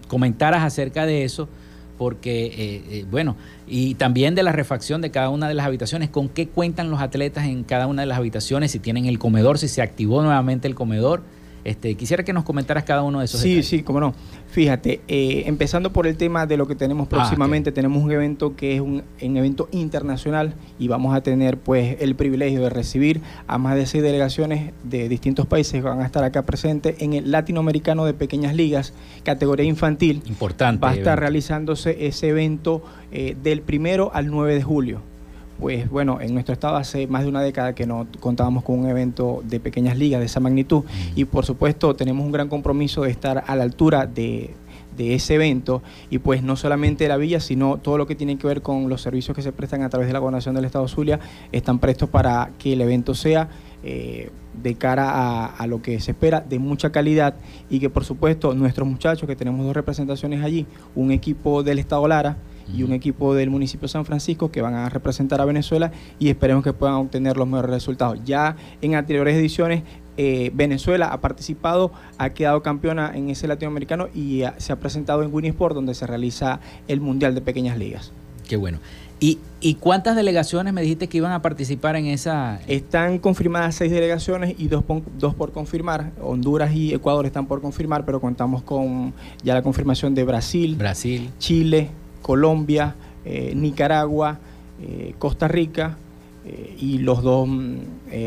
comentaras 0.08 0.62
acerca 0.62 1.06
de 1.06 1.24
eso, 1.24 1.48
porque, 1.96 2.46
eh, 2.46 2.82
eh, 2.90 3.06
bueno, 3.10 3.36
y 3.66 3.94
también 3.94 4.34
de 4.34 4.42
la 4.42 4.52
refacción 4.52 5.00
de 5.00 5.10
cada 5.10 5.30
una 5.30 5.48
de 5.48 5.54
las 5.54 5.66
habitaciones, 5.66 6.10
con 6.10 6.28
qué 6.28 6.48
cuentan 6.48 6.90
los 6.90 7.00
atletas 7.00 7.46
en 7.46 7.64
cada 7.64 7.86
una 7.86 8.02
de 8.02 8.06
las 8.06 8.18
habitaciones, 8.18 8.72
si 8.72 8.78
tienen 8.78 9.06
el 9.06 9.18
comedor, 9.18 9.58
si 9.58 9.68
se 9.68 9.80
activó 9.80 10.22
nuevamente 10.22 10.68
el 10.68 10.74
comedor. 10.74 11.22
Este, 11.64 11.94
quisiera 11.94 12.22
que 12.24 12.32
nos 12.34 12.44
comentaras 12.44 12.84
cada 12.84 13.02
uno 13.02 13.20
de 13.20 13.24
esos. 13.24 13.40
Sí, 13.40 13.62
sí, 13.62 13.82
cómo 13.82 13.98
no. 13.98 14.14
Fíjate, 14.48 15.00
eh, 15.08 15.44
empezando 15.46 15.92
por 15.92 16.06
el 16.06 16.16
tema 16.16 16.46
de 16.46 16.58
lo 16.58 16.66
que 16.66 16.74
tenemos 16.74 17.06
ah, 17.06 17.10
próximamente, 17.10 17.72
tenemos 17.72 18.02
un 18.02 18.12
evento 18.12 18.54
que 18.54 18.74
es 18.74 18.80
un, 18.80 19.02
evento 19.18 19.68
internacional 19.72 20.54
y 20.78 20.88
vamos 20.88 21.16
a 21.16 21.22
tener 21.22 21.58
pues 21.58 21.96
el 22.00 22.14
privilegio 22.14 22.60
de 22.60 22.70
recibir 22.70 23.22
a 23.46 23.56
más 23.58 23.76
de 23.76 23.86
seis 23.86 24.02
delegaciones 24.02 24.72
de 24.84 25.08
distintos 25.08 25.46
países 25.46 25.82
que 25.82 25.88
van 25.88 26.00
a 26.00 26.06
estar 26.06 26.22
acá 26.22 26.42
presentes 26.42 27.00
en 27.00 27.14
el 27.14 27.30
latinoamericano 27.30 28.04
de 28.04 28.12
pequeñas 28.12 28.54
ligas, 28.54 28.92
categoría 29.24 29.64
infantil. 29.64 30.22
Importante. 30.26 30.82
Va 30.84 30.90
a 30.90 30.94
estar 30.94 31.18
realizándose 31.18 32.06
ese 32.06 32.28
evento 32.28 32.82
eh, 33.10 33.36
del 33.42 33.62
primero 33.62 34.10
al 34.14 34.26
9 34.26 34.54
de 34.54 34.62
julio 34.62 35.13
pues 35.58 35.88
bueno, 35.88 36.20
en 36.20 36.34
nuestro 36.34 36.52
estado 36.52 36.76
hace 36.76 37.06
más 37.06 37.22
de 37.22 37.28
una 37.28 37.40
década 37.40 37.74
que 37.74 37.86
no 37.86 38.06
contábamos 38.20 38.64
con 38.64 38.78
un 38.78 38.88
evento 38.88 39.42
de 39.44 39.60
pequeñas 39.60 39.96
ligas 39.96 40.20
de 40.20 40.26
esa 40.26 40.40
magnitud. 40.40 40.84
Y 41.14 41.24
por 41.26 41.44
supuesto 41.44 41.94
tenemos 41.94 42.24
un 42.24 42.32
gran 42.32 42.48
compromiso 42.48 43.02
de 43.02 43.10
estar 43.10 43.44
a 43.46 43.56
la 43.56 43.62
altura 43.62 44.06
de, 44.06 44.54
ese 44.96 45.34
evento. 45.34 45.82
Y 46.10 46.18
pues 46.18 46.42
no 46.42 46.56
solamente 46.56 47.06
la 47.08 47.16
villa, 47.16 47.40
sino 47.40 47.78
todo 47.78 47.98
lo 47.98 48.06
que 48.06 48.14
tiene 48.14 48.36
que 48.36 48.46
ver 48.46 48.62
con 48.62 48.88
los 48.88 49.02
servicios 49.02 49.34
que 49.34 49.42
se 49.42 49.52
prestan 49.52 49.82
a 49.82 49.88
través 49.88 50.06
de 50.06 50.12
la 50.12 50.18
gobernación 50.18 50.54
del 50.54 50.64
Estado 50.64 50.86
Zulia 50.88 51.18
están 51.50 51.78
prestos 51.78 52.08
para 52.08 52.50
que 52.58 52.74
el 52.74 52.80
evento 52.80 53.14
sea 53.14 53.48
eh, 53.82 54.30
de 54.62 54.74
cara 54.76 55.10
a, 55.10 55.46
a, 55.46 55.66
lo 55.66 55.82
que 55.82 55.98
se 56.00 56.12
espera 56.12 56.40
de 56.40 56.58
mucha 56.58 56.90
calidad. 56.90 57.34
Y 57.70 57.80
que 57.80 57.90
por 57.90 58.04
supuesto 58.04 58.54
nuestros 58.54 58.88
muchachos 58.88 59.28
que 59.28 59.36
tenemos 59.36 59.64
dos 59.66 59.74
representaciones 59.74 60.42
allí, 60.42 60.66
un 60.94 61.10
equipo 61.10 61.62
del 61.62 61.78
Estado 61.78 62.06
Lara, 62.06 62.36
y 62.72 62.82
un 62.82 62.92
equipo 62.92 63.34
del 63.34 63.50
municipio 63.50 63.82
de 63.82 63.92
San 63.92 64.04
Francisco 64.04 64.50
que 64.50 64.62
van 64.62 64.74
a 64.74 64.88
representar 64.88 65.40
a 65.40 65.44
Venezuela 65.44 65.92
y 66.18 66.28
esperemos 66.28 66.64
que 66.64 66.72
puedan 66.72 66.96
obtener 66.96 67.36
los 67.36 67.46
mejores 67.46 67.70
resultados. 67.70 68.20
Ya 68.24 68.56
en 68.80 68.94
anteriores 68.94 69.36
ediciones 69.36 69.82
eh, 70.16 70.52
Venezuela 70.54 71.08
ha 71.08 71.20
participado, 71.20 71.90
ha 72.18 72.30
quedado 72.30 72.62
campeona 72.62 73.12
en 73.14 73.30
ese 73.30 73.48
latinoamericano 73.48 74.08
y 74.14 74.42
se 74.58 74.72
ha 74.72 74.76
presentado 74.76 75.22
en 75.22 75.34
Winnisport 75.34 75.74
donde 75.74 75.94
se 75.94 76.06
realiza 76.06 76.60
el 76.86 77.00
Mundial 77.00 77.34
de 77.34 77.40
Pequeñas 77.40 77.78
Ligas. 77.78 78.12
Qué 78.48 78.56
bueno. 78.56 78.78
¿Y, 79.20 79.38
¿Y, 79.60 79.74
cuántas 79.76 80.16
delegaciones 80.16 80.74
me 80.74 80.82
dijiste 80.82 81.08
que 81.08 81.16
iban 81.16 81.32
a 81.32 81.40
participar 81.40 81.96
en 81.96 82.06
esa? 82.06 82.60
Están 82.66 83.18
confirmadas 83.18 83.76
seis 83.76 83.90
delegaciones 83.90 84.54
y 84.58 84.68
dos, 84.68 84.84
dos 85.18 85.34
por 85.34 85.52
confirmar. 85.52 86.10
Honduras 86.20 86.74
y 86.74 86.92
Ecuador 86.92 87.24
están 87.24 87.46
por 87.46 87.62
confirmar, 87.62 88.04
pero 88.04 88.20
contamos 88.20 88.62
con 88.62 89.14
ya 89.42 89.54
la 89.54 89.62
confirmación 89.62 90.14
de 90.14 90.24
Brasil, 90.24 90.74
Brasil. 90.74 91.30
Chile, 91.38 91.88
Colombia, 92.24 92.94
eh, 93.26 93.52
Nicaragua, 93.54 94.38
eh, 94.80 95.14
Costa 95.18 95.46
Rica 95.46 95.98
eh, 96.46 96.74
y 96.80 96.98
los 96.98 97.22
dos 97.22 97.46
mm, 97.46 97.76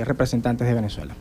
representantes 0.06 0.68
de 0.68 0.74
Venezuela. 0.76 1.16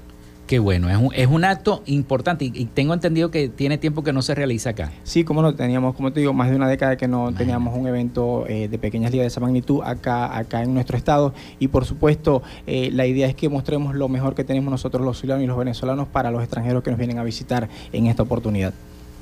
Qué 0.46 0.58
bueno, 0.58 0.90
es 0.90 0.96
un, 0.98 1.10
es 1.14 1.26
un 1.26 1.44
acto 1.44 1.82
importante 1.86 2.44
y, 2.44 2.66
tengo 2.66 2.92
entendido 2.92 3.30
que 3.30 3.48
tiene 3.48 3.78
tiempo 3.78 4.04
que 4.04 4.12
no 4.12 4.20
se 4.20 4.34
realiza 4.34 4.70
acá. 4.70 4.92
Sí, 5.04 5.24
como 5.24 5.40
no, 5.40 5.54
teníamos, 5.54 5.96
como 5.96 6.12
te 6.12 6.20
digo, 6.20 6.34
más 6.34 6.50
de 6.50 6.56
una 6.56 6.68
década 6.68 6.96
que 6.96 7.08
no 7.08 7.32
teníamos 7.32 7.76
un 7.76 7.86
evento 7.86 8.44
de 8.46 8.78
pequeñas 8.78 9.10
ligas 9.10 9.24
de 9.24 9.28
esa 9.28 9.40
magnitud 9.40 9.80
acá, 9.82 10.36
acá 10.36 10.62
en 10.62 10.74
nuestro 10.74 10.98
estado 10.98 11.32
y 11.58 11.68
por 11.68 11.86
supuesto 11.86 12.42
la 12.66 13.06
idea 13.06 13.26
es 13.26 13.34
que 13.34 13.48
mostremos 13.48 13.96
lo 13.96 14.08
mejor 14.08 14.34
que 14.34 14.44
tenemos 14.44 14.70
nosotros 14.70 15.04
los 15.04 15.18
ciudadanos 15.18 15.44
y 15.44 15.46
los 15.48 15.58
venezolanos 15.58 16.06
para 16.08 16.30
los 16.30 16.42
extranjeros 16.42 16.82
que 16.84 16.90
nos 16.90 16.98
vienen 16.98 17.18
a 17.18 17.24
visitar 17.24 17.68
en 17.92 18.06
esta 18.06 18.22
oportunidad. 18.22 18.72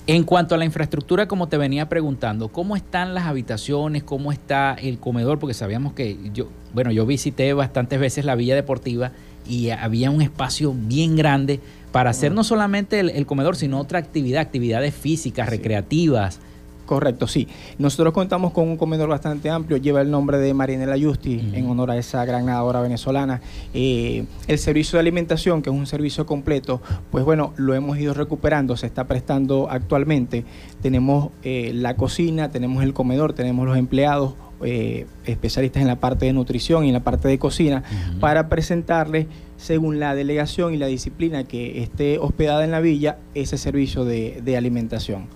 En 0.06 0.24
cuanto 0.24 0.54
a 0.54 0.58
la 0.58 0.66
infraestructura, 0.66 1.26
como 1.26 1.48
te 1.48 1.56
venía 1.56 1.88
preguntando, 1.88 2.48
¿cómo 2.48 2.76
están 2.76 3.14
las 3.14 3.24
habitaciones? 3.24 4.02
¿Cómo 4.02 4.32
está 4.32 4.74
el 4.74 4.98
comedor? 4.98 5.38
Porque 5.38 5.54
sabíamos 5.54 5.94
que 5.94 6.18
yo, 6.34 6.48
bueno, 6.74 6.92
yo 6.92 7.06
visité 7.06 7.54
bastantes 7.54 7.98
veces 7.98 8.26
la 8.26 8.34
Villa 8.34 8.54
Deportiva 8.54 9.12
y 9.48 9.70
había 9.70 10.10
un 10.10 10.20
espacio 10.20 10.74
bien 10.76 11.16
grande 11.16 11.60
para 11.90 12.10
hacer 12.10 12.32
no 12.32 12.44
solamente 12.44 13.00
el, 13.00 13.24
comedor, 13.24 13.56
sino 13.56 13.80
otra 13.80 13.98
actividad, 13.98 14.42
actividades 14.42 14.94
físicas, 14.94 15.48
recreativas. 15.48 16.38
Correcto, 16.86 17.26
sí. 17.26 17.48
Nosotros 17.78 18.12
contamos 18.12 18.52
con 18.52 18.68
un 18.68 18.76
comedor 18.76 19.08
bastante 19.08 19.48
amplio, 19.48 19.78
lleva 19.78 20.02
el 20.02 20.10
nombre 20.10 20.38
de 20.38 20.52
Marinela 20.52 20.96
Justi, 21.00 21.52
en 21.54 21.66
honor 21.66 21.90
a 21.90 21.96
esa 21.96 22.24
gran 22.26 22.44
nadadora 22.44 22.80
venezolana. 22.82 23.40
Eh, 23.72 24.26
el 24.48 24.58
servicio 24.58 24.98
de 24.98 25.00
alimentación, 25.00 25.62
que 25.62 25.70
es 25.70 25.76
un 25.76 25.86
servicio 25.86 26.26
completo, 26.26 26.82
pues 27.10 27.24
bueno, 27.24 27.54
lo 27.56 27.74
hemos 27.74 27.98
ido 27.98 28.12
recuperando, 28.12 28.76
se 28.76 28.86
está 28.86 29.04
prestando 29.04 29.68
actualmente. 29.70 30.44
Tenemos 30.82 31.30
eh, 31.42 31.72
la 31.74 31.96
cocina, 31.96 32.50
tenemos 32.50 32.82
el 32.82 32.92
comedor, 32.92 33.32
tenemos 33.32 33.66
los 33.66 33.78
empleados, 33.78 34.34
eh, 34.62 35.06
especialistas 35.24 35.80
en 35.80 35.88
la 35.88 35.96
parte 35.96 36.26
de 36.26 36.34
nutrición 36.34 36.84
y 36.84 36.88
en 36.88 36.94
la 36.94 37.02
parte 37.02 37.28
de 37.28 37.38
cocina, 37.38 37.82
para 38.20 38.50
presentarles, 38.50 39.26
según 39.56 40.00
la 40.00 40.14
delegación 40.14 40.74
y 40.74 40.76
la 40.76 40.86
disciplina 40.86 41.44
que 41.44 41.82
esté 41.82 42.18
hospedada 42.18 42.62
en 42.64 42.70
la 42.70 42.80
villa, 42.80 43.18
ese 43.34 43.56
servicio 43.56 44.04
de 44.04 44.56
alimentación. 44.56 45.28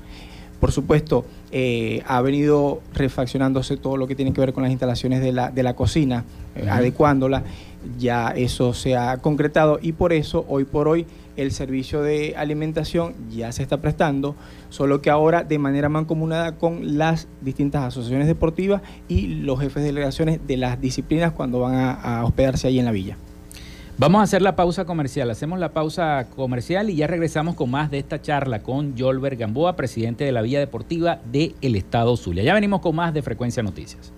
Por 0.60 0.72
supuesto, 0.72 1.24
eh, 1.50 2.02
ha 2.06 2.20
venido 2.20 2.80
refaccionándose 2.94 3.76
todo 3.76 3.96
lo 3.96 4.06
que 4.06 4.14
tiene 4.14 4.32
que 4.32 4.40
ver 4.40 4.52
con 4.52 4.62
las 4.62 4.70
instalaciones 4.70 5.20
de 5.20 5.32
la, 5.32 5.50
de 5.50 5.62
la 5.62 5.74
cocina, 5.74 6.24
eh, 6.54 6.68
adecuándola. 6.68 7.42
Ya 7.98 8.30
eso 8.30 8.74
se 8.74 8.96
ha 8.96 9.16
concretado 9.18 9.78
y 9.80 9.92
por 9.92 10.12
eso, 10.12 10.44
hoy 10.48 10.64
por 10.64 10.88
hoy, 10.88 11.06
el 11.36 11.52
servicio 11.52 12.02
de 12.02 12.34
alimentación 12.36 13.14
ya 13.30 13.52
se 13.52 13.62
está 13.62 13.80
prestando, 13.80 14.34
solo 14.68 15.00
que 15.00 15.08
ahora 15.08 15.44
de 15.44 15.58
manera 15.58 15.88
mancomunada 15.88 16.56
con 16.56 16.98
las 16.98 17.28
distintas 17.40 17.84
asociaciones 17.84 18.26
deportivas 18.26 18.82
y 19.06 19.28
los 19.28 19.60
jefes 19.60 19.82
de 19.82 19.90
delegaciones 19.90 20.40
de 20.46 20.56
las 20.56 20.80
disciplinas 20.80 21.32
cuando 21.32 21.60
van 21.60 21.96
a 22.02 22.24
hospedarse 22.24 22.66
ahí 22.66 22.80
en 22.80 22.86
la 22.86 22.92
villa. 22.92 23.16
Vamos 24.00 24.20
a 24.20 24.22
hacer 24.22 24.42
la 24.42 24.54
pausa 24.54 24.84
comercial. 24.84 25.28
Hacemos 25.28 25.58
la 25.58 25.72
pausa 25.72 26.28
comercial 26.36 26.88
y 26.88 26.94
ya 26.94 27.08
regresamos 27.08 27.56
con 27.56 27.68
más 27.72 27.90
de 27.90 27.98
esta 27.98 28.22
charla 28.22 28.62
con 28.62 28.96
Jolber 28.96 29.34
Gamboa, 29.34 29.74
presidente 29.74 30.22
de 30.22 30.30
la 30.30 30.40
Villa 30.40 30.60
Deportiva 30.60 31.18
del 31.24 31.56
el 31.60 31.74
Estado 31.74 32.16
Zulia. 32.16 32.44
Ya 32.44 32.54
venimos 32.54 32.80
con 32.80 32.94
más 32.94 33.12
de 33.12 33.22
Frecuencia 33.22 33.60
Noticias. 33.60 34.12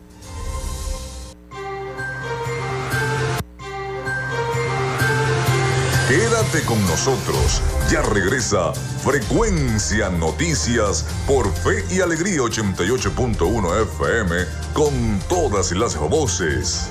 Quédate 6.09 6.61
con 6.67 6.79
nosotros. 6.83 7.63
Ya 7.91 8.03
regresa 8.03 8.75
Frecuencia 8.75 10.11
Noticias 10.11 11.07
por 11.27 11.51
Fe 11.51 11.85
y 11.91 12.01
Alegría 12.01 12.41
88.1 12.41 13.83
FM 13.85 14.37
con 14.75 14.93
todas 15.31 15.73
las 15.73 15.97
voces. 15.97 16.91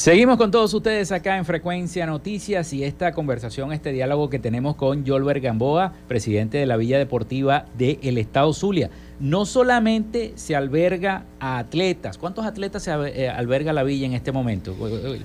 Seguimos 0.00 0.38
con 0.38 0.50
todos 0.50 0.72
ustedes 0.72 1.12
acá 1.12 1.36
en 1.36 1.44
Frecuencia 1.44 2.06
Noticias 2.06 2.72
y 2.72 2.84
esta 2.84 3.12
conversación, 3.12 3.70
este 3.70 3.92
diálogo 3.92 4.30
que 4.30 4.38
tenemos 4.38 4.74
con 4.74 5.04
Yolber 5.04 5.40
Gamboa, 5.40 5.92
presidente 6.08 6.56
de 6.56 6.64
la 6.64 6.78
Villa 6.78 6.96
Deportiva 6.96 7.66
del 7.76 8.16
Estado 8.16 8.50
Zulia. 8.54 8.88
No 9.20 9.44
solamente 9.44 10.32
se 10.36 10.56
alberga 10.56 11.24
a 11.40 11.58
atletas, 11.58 12.16
¿cuántos 12.16 12.46
atletas 12.46 12.82
se 12.82 12.90
eh, 12.90 13.28
alberga 13.28 13.74
la 13.74 13.82
villa 13.82 14.06
en 14.06 14.14
este 14.14 14.32
momento? 14.32 14.74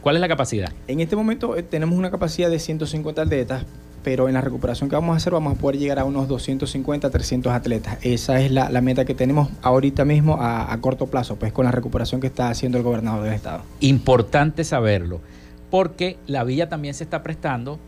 ¿Cuál 0.02 0.18
es 0.18 0.22
la 0.22 0.28
capacidad? 0.28 0.70
En 0.90 1.00
este 1.00 1.16
momento 1.16 1.56
eh, 1.56 1.64
tenemos 1.64 1.98
una 1.98 2.12
capacidad 2.12 2.50
de 2.50 2.60
150 2.60 3.22
atletas, 3.22 3.64
pero 4.04 4.28
en 4.28 4.34
la 4.34 4.42
recuperación 4.42 4.90
que 4.90 4.98
vamos 4.98 5.14
a 5.14 5.18
hacer 5.18 5.32
vamos 5.32 5.56
a 5.56 5.62
poder 5.62 5.80
llegar 5.80 6.00
a 6.00 6.04
unos 6.04 6.28
250, 6.28 7.10
300 7.10 7.54
atletas. 7.54 7.98
Esa 8.02 8.42
es 8.42 8.52
la, 8.52 8.70
meta 8.82 9.06
que 9.06 9.16
tenemos 9.16 9.48
ahorita 9.62 10.04
mismo 10.04 10.40
a, 10.42 10.78
corto 10.82 11.08
plazo, 11.08 11.38
pues 11.38 11.54
con 11.54 11.64
la 11.64 11.72
recuperación 11.72 12.20
que 12.20 12.28
está 12.28 12.50
haciendo 12.50 12.78
el 12.78 12.84
gobernador 12.84 13.24
del 13.24 13.34
estado. 13.34 13.62
Importante 13.80 14.66
saberlo, 14.66 15.22
porque 15.72 16.18
la 16.28 16.44
villa 16.44 16.68
también 16.68 16.96
se 16.96 17.06
está 17.06 17.24
prestando 17.24 17.80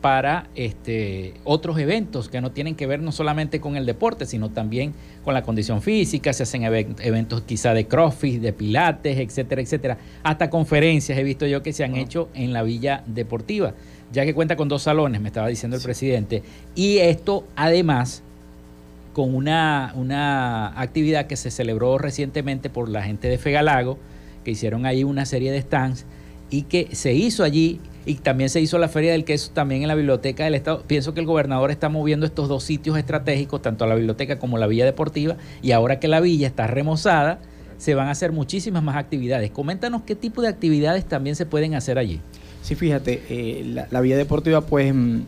para 0.00 0.48
este, 0.54 1.34
otros 1.44 1.78
eventos 1.78 2.28
que 2.28 2.40
no 2.40 2.52
tienen 2.52 2.74
que 2.74 2.86
ver 2.86 3.00
no 3.00 3.12
solamente 3.12 3.60
con 3.60 3.76
el 3.76 3.86
deporte, 3.86 4.26
sino 4.26 4.50
también 4.50 4.94
con 5.24 5.34
la 5.34 5.42
condición 5.42 5.82
física, 5.82 6.32
se 6.32 6.44
hacen 6.44 6.64
eventos 6.64 7.42
quizá 7.42 7.74
de 7.74 7.86
crossfit, 7.86 8.40
de 8.40 8.52
pilates, 8.52 9.18
etcétera, 9.18 9.60
etcétera. 9.60 9.98
Hasta 10.22 10.48
conferencias 10.48 11.18
he 11.18 11.22
visto 11.22 11.46
yo 11.46 11.62
que 11.62 11.72
se 11.72 11.84
han 11.84 11.96
hecho 11.96 12.28
en 12.34 12.52
la 12.52 12.62
villa 12.62 13.04
deportiva 13.06 13.74
ya 14.12 14.24
que 14.24 14.34
cuenta 14.34 14.56
con 14.56 14.68
dos 14.68 14.82
salones, 14.82 15.20
me 15.20 15.28
estaba 15.28 15.48
diciendo 15.48 15.76
el 15.76 15.82
presidente, 15.82 16.42
y 16.74 16.98
esto 16.98 17.44
además 17.56 18.22
con 19.12 19.34
una, 19.34 19.92
una 19.96 20.80
actividad 20.80 21.26
que 21.26 21.36
se 21.36 21.50
celebró 21.50 21.98
recientemente 21.98 22.70
por 22.70 22.88
la 22.88 23.02
gente 23.02 23.28
de 23.28 23.38
Fegalago, 23.38 23.98
que 24.44 24.52
hicieron 24.52 24.86
ahí 24.86 25.04
una 25.04 25.26
serie 25.26 25.52
de 25.52 25.60
stands 25.60 26.06
y 26.48 26.62
que 26.62 26.94
se 26.94 27.12
hizo 27.12 27.44
allí 27.44 27.80
y 28.06 28.14
también 28.14 28.50
se 28.50 28.60
hizo 28.60 28.78
la 28.78 28.88
Feria 28.88 29.12
del 29.12 29.24
Queso 29.24 29.50
también 29.52 29.82
en 29.82 29.88
la 29.88 29.94
Biblioteca 29.94 30.44
del 30.44 30.54
Estado. 30.54 30.82
Pienso 30.86 31.14
que 31.14 31.20
el 31.20 31.26
gobernador 31.26 31.70
está 31.70 31.88
moviendo 31.88 32.26
estos 32.26 32.48
dos 32.48 32.64
sitios 32.64 32.96
estratégicos, 32.96 33.62
tanto 33.62 33.86
la 33.86 33.94
biblioteca 33.94 34.38
como 34.38 34.58
la 34.58 34.66
Villa 34.66 34.84
Deportiva, 34.84 35.36
y 35.62 35.72
ahora 35.72 36.00
que 36.00 36.08
la 36.08 36.20
villa 36.20 36.46
está 36.46 36.66
remozada, 36.66 37.40
se 37.78 37.94
van 37.94 38.08
a 38.08 38.10
hacer 38.10 38.32
muchísimas 38.32 38.82
más 38.82 38.96
actividades. 38.96 39.50
Coméntanos 39.50 40.02
qué 40.02 40.14
tipo 40.14 40.42
de 40.42 40.48
actividades 40.48 41.04
también 41.06 41.36
se 41.36 41.46
pueden 41.46 41.74
hacer 41.74 41.98
allí. 41.98 42.20
Sí, 42.62 42.74
fíjate, 42.74 43.22
eh, 43.30 43.86
la, 43.90 44.00
vía 44.02 44.18
deportiva, 44.18 44.60
pues 44.60 44.94
mm, 44.94 45.20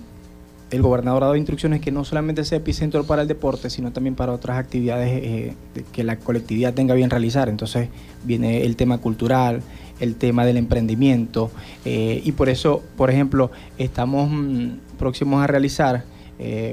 el 0.71 0.83
gobernador 0.83 1.23
ha 1.23 1.27
dado 1.27 1.37
instrucciones 1.37 1.81
que 1.81 1.91
no 1.91 2.05
solamente 2.05 2.45
sea 2.45 2.59
epicentro 2.59 3.05
para 3.05 3.23
el 3.23 3.29
deporte, 3.29 3.71
sino 3.71 3.93
también 3.93 4.15
para 4.15 4.33
otras 4.33 4.59
actividades 4.59 5.11
eh, 5.11 5.55
que 5.93 6.05
la 6.05 6.17
colectividad 6.19 6.75
tenga 6.75 6.95
bien 6.95 7.09
realizar. 7.09 7.49
Entonces 7.49 7.89
viene 8.25 8.65
el 8.65 8.77
tema 8.77 8.99
cultural, 8.99 9.63
el 10.01 10.17
tema 10.17 10.45
del 10.45 10.57
emprendimiento, 10.57 11.51
eh, 11.85 12.21
y 12.25 12.33
por 12.33 12.49
eso, 12.49 12.83
por 12.97 13.11
ejemplo, 13.11 13.51
estamos 13.79 14.31
mm, 14.31 14.97
próximos 14.99 15.43
a 15.43 15.47
realizar 15.47 16.05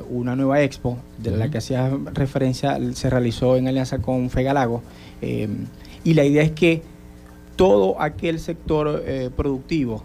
una 0.09 0.35
nueva 0.35 0.63
expo, 0.63 0.97
de 1.19 1.29
la 1.29 1.51
que 1.51 1.59
hacía 1.59 1.91
referencia, 2.15 2.79
se 2.93 3.07
realizó 3.07 3.55
en 3.55 3.67
alianza 3.67 3.99
con 3.99 4.31
Fegalago, 4.31 4.81
y 5.21 6.13
la 6.15 6.25
idea 6.25 6.41
es 6.41 6.51
que 6.51 6.81
todo 7.59 8.01
aquel 8.01 8.39
sector 8.39 9.03
eh, 9.05 9.29
productivo 9.35 10.01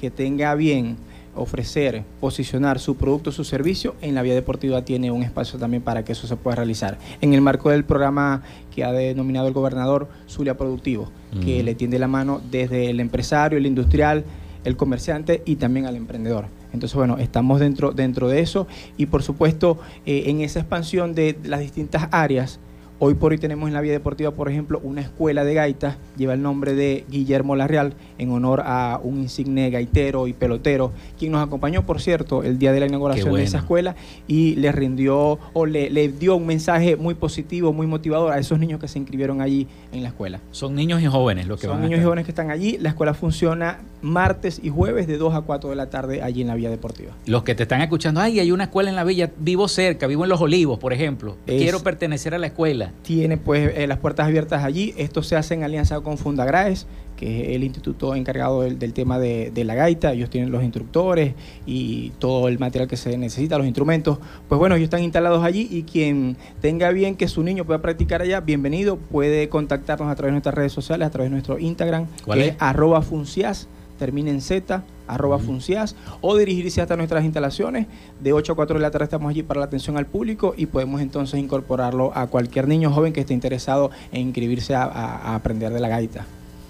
que 0.00 0.10
tenga 0.10 0.52
bien 0.56 0.96
ofrecer, 1.38 2.04
posicionar 2.20 2.78
su 2.78 2.96
producto 2.96 3.32
su 3.32 3.44
servicio, 3.44 3.94
en 4.00 4.14
la 4.14 4.22
vía 4.22 4.34
deportiva 4.34 4.84
tiene 4.84 5.10
un 5.10 5.22
espacio 5.22 5.58
también 5.58 5.82
para 5.82 6.04
que 6.04 6.12
eso 6.12 6.26
se 6.26 6.36
pueda 6.36 6.56
realizar. 6.56 6.98
En 7.20 7.34
el 7.34 7.40
marco 7.40 7.70
del 7.70 7.84
programa 7.84 8.42
que 8.74 8.84
ha 8.84 8.92
denominado 8.92 9.48
el 9.48 9.54
gobernador 9.54 10.08
Zulia 10.28 10.56
Productivo, 10.56 11.10
que 11.44 11.62
le 11.62 11.74
tiende 11.74 11.98
la 11.98 12.08
mano 12.08 12.40
desde 12.50 12.90
el 12.90 13.00
empresario, 13.00 13.58
el 13.58 13.66
industrial, 13.66 14.24
el 14.64 14.76
comerciante 14.76 15.42
y 15.44 15.56
también 15.56 15.86
al 15.86 15.96
emprendedor. 15.96 16.46
Entonces, 16.72 16.94
bueno, 16.94 17.18
estamos 17.18 17.60
dentro, 17.60 17.92
dentro 17.92 18.28
de 18.28 18.40
eso 18.40 18.66
y 18.96 19.06
por 19.06 19.22
supuesto 19.22 19.78
eh, 20.04 20.24
en 20.26 20.40
esa 20.40 20.60
expansión 20.60 21.14
de 21.14 21.38
las 21.44 21.60
distintas 21.60 22.08
áreas 22.10 22.60
Hoy 23.00 23.14
por 23.14 23.30
hoy 23.30 23.38
tenemos 23.38 23.68
en 23.68 23.74
la 23.74 23.80
vía 23.80 23.92
deportiva, 23.92 24.32
por 24.32 24.50
ejemplo, 24.50 24.80
una 24.82 25.00
escuela 25.02 25.44
de 25.44 25.54
gaitas, 25.54 25.98
lleva 26.16 26.34
el 26.34 26.42
nombre 26.42 26.74
de 26.74 27.04
Guillermo 27.08 27.54
Larreal, 27.54 27.94
en 28.18 28.32
honor 28.32 28.60
a 28.64 28.98
un 29.00 29.18
insigne 29.18 29.70
gaitero 29.70 30.26
y 30.26 30.32
pelotero, 30.32 30.90
quien 31.16 31.30
nos 31.30 31.46
acompañó, 31.46 31.86
por 31.86 32.00
cierto, 32.00 32.42
el 32.42 32.58
día 32.58 32.72
de 32.72 32.80
la 32.80 32.86
inauguración 32.86 33.32
de 33.34 33.44
esa 33.44 33.58
escuela 33.58 33.94
y 34.26 34.56
le 34.56 34.72
rindió 34.72 35.38
o 35.52 35.64
le, 35.64 35.90
le, 35.90 36.08
dio 36.08 36.34
un 36.34 36.46
mensaje 36.46 36.96
muy 36.96 37.14
positivo, 37.14 37.72
muy 37.72 37.86
motivador 37.86 38.32
a 38.32 38.38
esos 38.40 38.58
niños 38.58 38.80
que 38.80 38.88
se 38.88 38.98
inscribieron 38.98 39.40
allí 39.42 39.68
en 39.92 40.02
la 40.02 40.08
escuela. 40.08 40.40
Son 40.50 40.74
niños 40.74 41.00
y 41.00 41.06
jóvenes 41.06 41.46
los 41.46 41.60
que 41.60 41.68
Son 41.68 41.76
van 41.76 41.84
niños 41.84 42.00
y 42.00 42.02
jóvenes 42.02 42.24
que 42.24 42.32
están 42.32 42.50
allí. 42.50 42.78
La 42.78 42.88
escuela 42.88 43.14
funciona 43.14 43.78
martes 44.02 44.60
y 44.60 44.70
jueves 44.70 45.06
de 45.06 45.18
2 45.18 45.34
a 45.34 45.42
4 45.42 45.70
de 45.70 45.76
la 45.76 45.88
tarde 45.88 46.22
allí 46.22 46.42
en 46.42 46.48
la 46.48 46.56
vía 46.56 46.68
deportiva. 46.68 47.12
Los 47.26 47.44
que 47.44 47.54
te 47.54 47.62
están 47.62 47.80
escuchando, 47.80 48.20
ay, 48.20 48.40
hay 48.40 48.50
una 48.50 48.64
escuela 48.64 48.90
en 48.90 48.96
la 48.96 49.04
villa, 49.04 49.30
vivo 49.38 49.68
cerca, 49.68 50.08
vivo 50.08 50.24
en 50.24 50.30
Los 50.30 50.40
Olivos, 50.40 50.80
por 50.80 50.92
ejemplo, 50.92 51.36
quiero 51.46 51.80
pertenecer 51.84 52.34
a 52.34 52.38
la 52.38 52.48
escuela 52.48 52.87
tiene 53.02 53.36
pues 53.36 53.72
eh, 53.76 53.86
las 53.86 53.98
puertas 53.98 54.26
abiertas 54.26 54.64
allí. 54.64 54.94
Esto 54.96 55.22
se 55.22 55.36
hace 55.36 55.54
en 55.54 55.64
alianza 55.64 56.00
con 56.00 56.18
Fundagraes, 56.18 56.86
que 57.16 57.50
es 57.50 57.56
el 57.56 57.64
instituto 57.64 58.14
encargado 58.14 58.62
del, 58.62 58.92
tema 58.92 59.18
de, 59.18 59.52
la 59.64 59.74
gaita. 59.74 60.12
Ellos 60.12 60.30
tienen 60.30 60.50
los 60.50 60.62
instructores 60.62 61.34
y 61.66 62.10
todo 62.18 62.48
el 62.48 62.58
material 62.58 62.88
que 62.88 62.96
se 62.96 63.16
necesita, 63.18 63.58
los 63.58 63.66
instrumentos. 63.66 64.18
Pues 64.48 64.58
bueno, 64.58 64.76
ellos 64.76 64.84
están 64.84 65.02
instalados 65.02 65.44
allí 65.44 65.68
y 65.70 65.82
quien 65.82 66.36
tenga 66.60 66.90
bien 66.90 67.16
que 67.16 67.28
su 67.28 67.42
niño 67.42 67.64
pueda 67.64 67.80
practicar 67.80 68.22
allá, 68.22 68.40
bienvenido. 68.40 68.96
Puede 68.96 69.48
contactarnos 69.48 70.08
a 70.08 70.14
través 70.14 70.30
de 70.30 70.32
nuestras 70.32 70.54
redes 70.54 70.72
sociales, 70.72 71.06
a 71.08 71.10
través 71.10 71.30
de 71.30 71.32
nuestro 71.32 71.58
Instagram, 71.58 72.06
que 72.24 72.40
es? 72.40 72.46
es 72.48 72.56
arroba 72.58 73.02
funcias, 73.02 73.68
termina 73.98 74.30
en 74.30 74.40
Z 74.40 74.84
arroba 75.08 75.38
funcias, 75.38 75.96
o 76.20 76.36
dirigirse 76.36 76.80
hasta 76.80 76.96
nuestras 76.96 77.24
instalaciones. 77.24 77.86
De 78.20 78.32
8 78.32 78.52
a 78.52 78.56
4 78.56 78.76
de 78.76 78.82
la 78.82 78.90
tarde 78.90 79.04
estamos 79.04 79.30
allí 79.30 79.42
para 79.42 79.60
la 79.60 79.66
atención 79.66 79.96
al 79.96 80.06
público 80.06 80.54
y 80.56 80.66
podemos 80.66 81.00
entonces 81.00 81.40
incorporarlo 81.40 82.12
a 82.14 82.26
cualquier 82.26 82.68
niño 82.68 82.90
joven 82.90 83.12
que 83.12 83.20
esté 83.20 83.34
interesado 83.34 83.90
en 84.12 84.28
inscribirse 84.28 84.74
a, 84.74 85.34
aprender 85.34 85.72
de 85.72 85.80
la 85.80 85.88
gaita. 85.88 86.26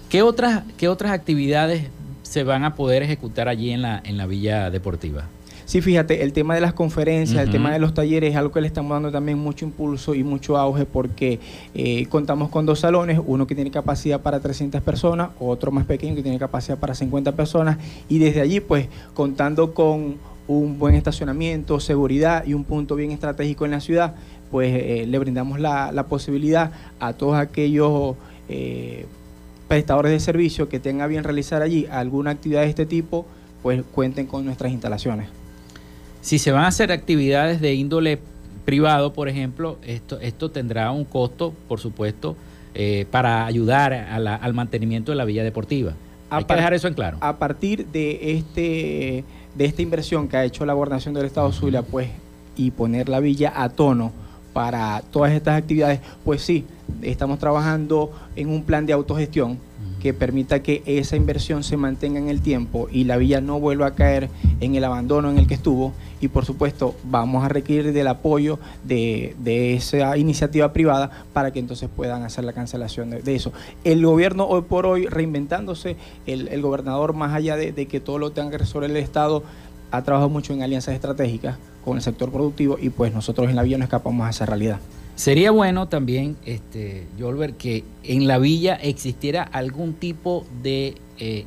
¿Qué 0.09 0.21
otras, 0.21 0.63
¿Qué 0.77 0.87
otras 0.87 1.11
actividades 1.11 1.87
se 2.23 2.43
van 2.43 2.63
a 2.63 2.75
poder 2.75 3.03
ejecutar 3.03 3.47
allí 3.47 3.71
en 3.71 3.81
la, 3.81 4.01
en 4.03 4.17
la 4.17 4.25
Villa 4.25 4.69
Deportiva? 4.69 5.25
Sí, 5.69 5.81
fíjate, 5.81 6.23
el 6.23 6.33
tema 6.33 6.55
de 6.55 6.61
las 6.61 6.73
conferencias, 6.73 7.43
el 7.43 7.51
tema 7.51 7.71
de 7.71 7.77
los 7.77 7.93
talleres 7.93 8.31
es 8.31 8.35
algo 8.35 8.51
que 8.51 8.59
le 8.59 8.65
estamos 8.65 8.89
dando 8.89 9.11
también 9.11 9.37
mucho 9.37 9.65
impulso 9.65 10.15
y 10.15 10.23
mucho 10.23 10.57
auge 10.57 10.85
porque 10.85 11.39
eh, 11.75 12.07
contamos 12.07 12.49
con 12.49 12.65
dos 12.65 12.79
salones, 12.79 13.19
uno 13.23 13.45
que 13.45 13.53
tiene 13.53 13.69
capacidad 13.69 14.19
para 14.19 14.39
300 14.39 14.81
personas, 14.81 15.29
otro 15.39 15.71
más 15.71 15.85
pequeño 15.85 16.15
que 16.15 16.23
tiene 16.23 16.39
capacidad 16.39 16.79
para 16.79 16.95
50 16.95 17.33
personas 17.33 17.77
y 18.07 18.17
desde 18.17 18.41
allí 18.41 18.61
pues 18.61 18.87
contando 19.13 19.75
con 19.75 20.15
un 20.47 20.79
buen 20.79 20.95
estacionamiento, 20.95 21.79
seguridad 21.79 22.47
y 22.47 22.55
un 22.55 22.63
punto 22.63 22.95
bien 22.95 23.11
estratégico 23.11 23.63
en 23.65 23.69
la 23.69 23.79
ciudad, 23.79 24.15
pues 24.49 24.73
eh, 24.73 25.05
le 25.07 25.19
brindamos 25.19 25.59
la, 25.59 26.03
posibilidad 26.09 26.71
a 26.99 27.13
todos 27.13 27.37
aquellos... 27.37 28.15
Eh, 28.49 29.05
prestadores 29.67 30.11
de 30.11 30.19
servicio 30.19 30.67
que 30.67 30.79
tengan 30.79 31.07
bien 31.07 31.23
realizar 31.23 31.61
allí 31.61 31.85
alguna 31.91 32.31
actividad 32.31 32.61
de 32.61 32.69
este 32.69 32.87
tipo, 32.87 33.27
pues 33.61 33.83
cuenten 33.93 34.25
con 34.25 34.43
nuestras 34.43 34.71
instalaciones. 34.71 35.29
Si 36.21 36.39
se 36.39 36.51
van 36.51 36.65
a 36.65 36.67
hacer 36.67 36.91
actividades 36.91 37.61
de 37.61 37.73
índole 37.73 38.19
privado, 38.65 39.13
por 39.13 39.29
ejemplo, 39.29 39.77
esto, 39.83 40.19
esto 40.19 40.51
tendrá 40.51 40.91
un 40.91 41.05
costo, 41.05 41.53
por 41.67 41.79
supuesto, 41.79 42.35
eh, 42.75 43.05
para 43.09 43.45
ayudar 43.45 43.93
al 43.93 44.53
mantenimiento 44.53 45.11
de 45.11 45.15
la 45.15 45.25
villa 45.25 45.43
deportiva. 45.43 45.93
Hay 46.29 46.43
que 46.43 46.53
dejar 46.53 46.73
eso 46.73 46.87
en 46.87 46.93
claro. 46.93 47.17
A 47.21 47.37
partir 47.39 47.87
de 47.87 48.37
este 48.37 49.23
de 49.55 49.65
esta 49.65 49.81
inversión 49.81 50.27
que 50.27 50.37
ha 50.37 50.45
hecho 50.45 50.65
la 50.65 50.73
gobernación 50.73 51.13
del 51.13 51.25
Estado 51.25 51.51
Zulia, 51.51 51.81
pues, 51.81 52.09
y 52.55 52.71
poner 52.71 53.09
la 53.09 53.19
villa 53.19 53.51
a 53.55 53.69
tono 53.69 54.11
para 54.53 55.01
todas 55.11 55.31
estas 55.31 55.57
actividades, 55.57 55.99
pues 56.23 56.41
sí, 56.41 56.65
estamos 57.01 57.39
trabajando 57.39 58.11
en 58.35 58.49
un 58.49 58.63
plan 58.63 58.85
de 58.85 58.93
autogestión 58.93 59.57
que 59.99 60.13
permita 60.13 60.63
que 60.63 60.81
esa 60.85 61.15
inversión 61.15 61.63
se 61.63 61.77
mantenga 61.77 62.19
en 62.19 62.29
el 62.29 62.41
tiempo 62.41 62.87
y 62.91 63.03
la 63.03 63.17
villa 63.17 63.41
no 63.41 63.59
vuelva 63.59 63.87
a 63.87 63.95
caer 63.95 64.29
en 64.61 64.75
el 64.75 64.83
abandono 64.83 65.29
en 65.29 65.37
el 65.37 65.47
que 65.47 65.53
estuvo. 65.53 65.93
Y 66.21 66.29
por 66.29 66.45
supuesto 66.45 66.95
vamos 67.03 67.45
a 67.45 67.49
requerir 67.49 67.93
del 67.93 68.07
apoyo 68.07 68.59
de, 68.83 69.35
esa 69.75 70.17
iniciativa 70.17 70.73
privada 70.73 71.11
para 71.33 71.51
que 71.51 71.59
entonces 71.59 71.89
puedan 71.93 72.23
hacer 72.23 72.43
la 72.43 72.53
cancelación 72.53 73.09
de, 73.09 73.35
eso. 73.35 73.53
El 73.83 74.05
gobierno 74.05 74.45
hoy 74.45 74.61
por 74.61 74.85
hoy 74.85 75.05
reinventándose, 75.05 75.95
el, 76.25 76.61
gobernador 76.61 77.13
más 77.13 77.33
allá 77.33 77.55
de, 77.55 77.71
de 77.71 77.85
que 77.85 77.99
todo 77.99 78.17
lo 78.17 78.31
tenga 78.31 78.51
que 78.51 78.57
resolver 78.57 78.89
el 78.89 78.97
Estado, 78.97 79.43
ha 79.91 80.03
trabajado 80.03 80.29
mucho 80.29 80.53
en 80.53 80.61
alianzas 80.61 80.93
estratégicas 80.93 81.57
con 81.83 81.97
el 81.97 82.03
sector 82.03 82.31
productivo 82.31 82.77
y 82.79 82.89
pues 82.89 83.13
nosotros 83.13 83.49
en 83.49 83.55
la 83.55 83.63
villa 83.63 83.77
no 83.77 83.83
escapamos 83.83 84.27
a 84.27 84.29
esa 84.29 84.45
realidad. 84.45 84.79
Sería 85.19 85.51
bueno 85.51 85.89
también, 85.89 86.37
este, 86.45 87.05
que 87.57 87.83
en 88.05 88.25
la 88.25 88.37
villa 88.37 88.75
existiera 88.75 89.43
algún 89.43 89.95
tipo 89.95 90.45
de 90.63 90.95
eh, 91.17 91.43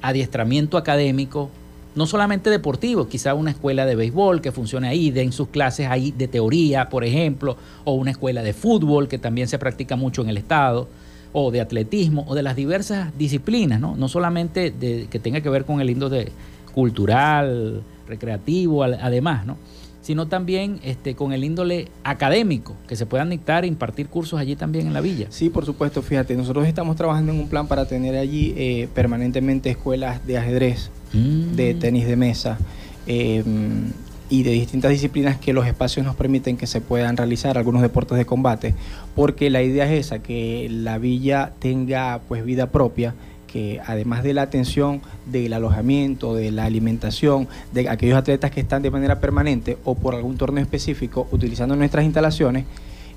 adiestramiento 0.00 0.78
académico, 0.78 1.50
no 1.96 2.06
solamente 2.06 2.50
deportivo, 2.50 3.08
quizá 3.08 3.34
una 3.34 3.50
escuela 3.50 3.84
de 3.84 3.96
béisbol 3.96 4.40
que 4.40 4.52
funcione 4.52 4.86
ahí, 4.86 5.10
den 5.10 5.32
sus 5.32 5.48
clases 5.48 5.88
ahí 5.88 6.12
de 6.12 6.28
teoría, 6.28 6.88
por 6.88 7.02
ejemplo, 7.02 7.56
o 7.82 7.94
una 7.94 8.12
escuela 8.12 8.44
de 8.44 8.52
fútbol 8.52 9.08
que 9.08 9.18
también 9.18 9.48
se 9.48 9.58
practica 9.58 9.96
mucho 9.96 10.22
en 10.22 10.28
el 10.28 10.36
estado, 10.36 10.86
o 11.32 11.50
de 11.50 11.60
atletismo, 11.60 12.24
o 12.28 12.36
de 12.36 12.44
las 12.44 12.54
diversas 12.54 13.18
disciplinas, 13.18 13.80
¿no? 13.80 13.96
No 13.96 14.06
solamente 14.06 14.70
de, 14.70 15.08
que 15.10 15.18
tenga 15.18 15.40
que 15.40 15.48
ver 15.48 15.64
con 15.64 15.80
el 15.80 15.90
índice 15.90 16.30
cultural, 16.72 17.82
recreativo, 18.06 18.84
además, 18.84 19.46
¿no? 19.46 19.56
Sino 20.02 20.28
también 20.28 20.80
este, 20.82 21.14
con 21.14 21.32
el 21.32 21.44
índole 21.44 21.88
académico, 22.04 22.74
que 22.86 22.96
se 22.96 23.06
puedan 23.06 23.30
dictar 23.30 23.64
e 23.64 23.66
impartir 23.66 24.08
cursos 24.08 24.40
allí 24.40 24.56
también 24.56 24.86
en 24.86 24.94
la 24.94 25.00
villa. 25.00 25.26
Sí, 25.30 25.50
por 25.50 25.64
supuesto, 25.64 26.02
fíjate, 26.02 26.34
nosotros 26.36 26.66
estamos 26.66 26.96
trabajando 26.96 27.32
en 27.32 27.40
un 27.40 27.48
plan 27.48 27.66
para 27.66 27.86
tener 27.86 28.16
allí 28.16 28.54
eh, 28.56 28.88
permanentemente 28.94 29.70
escuelas 29.70 30.26
de 30.26 30.38
ajedrez, 30.38 30.90
mm. 31.12 31.54
de 31.56 31.74
tenis 31.74 32.06
de 32.06 32.16
mesa. 32.16 32.58
Em, 33.06 33.92
y 34.30 34.44
de 34.44 34.52
distintas 34.52 34.92
disciplinas 34.92 35.38
que 35.38 35.52
los 35.52 35.66
espacios 35.66 36.06
nos 36.06 36.14
permiten 36.14 36.56
que 36.56 36.68
se 36.68 36.80
puedan 36.80 37.16
realizar 37.16 37.58
algunos 37.58 37.82
deportes 37.82 38.16
de 38.16 38.24
combate, 38.24 38.74
porque 39.16 39.50
la 39.50 39.60
idea 39.60 39.92
es 39.92 40.06
esa, 40.06 40.20
que 40.20 40.68
la 40.70 40.98
villa 40.98 41.52
tenga 41.58 42.20
pues 42.28 42.44
vida 42.44 42.68
propia, 42.68 43.14
que 43.52 43.80
además 43.86 44.22
de 44.22 44.34
la 44.34 44.42
atención 44.42 45.00
del 45.26 45.52
alojamiento, 45.52 46.34
de 46.34 46.50
la 46.50 46.64
alimentación, 46.64 47.48
de 47.72 47.88
aquellos 47.88 48.16
atletas 48.16 48.50
que 48.50 48.60
están 48.60 48.82
de 48.82 48.90
manera 48.90 49.20
permanente 49.20 49.76
o 49.84 49.94
por 49.94 50.14
algún 50.14 50.36
torneo 50.36 50.62
específico 50.62 51.26
utilizando 51.32 51.74
nuestras 51.74 52.04
instalaciones, 52.04 52.64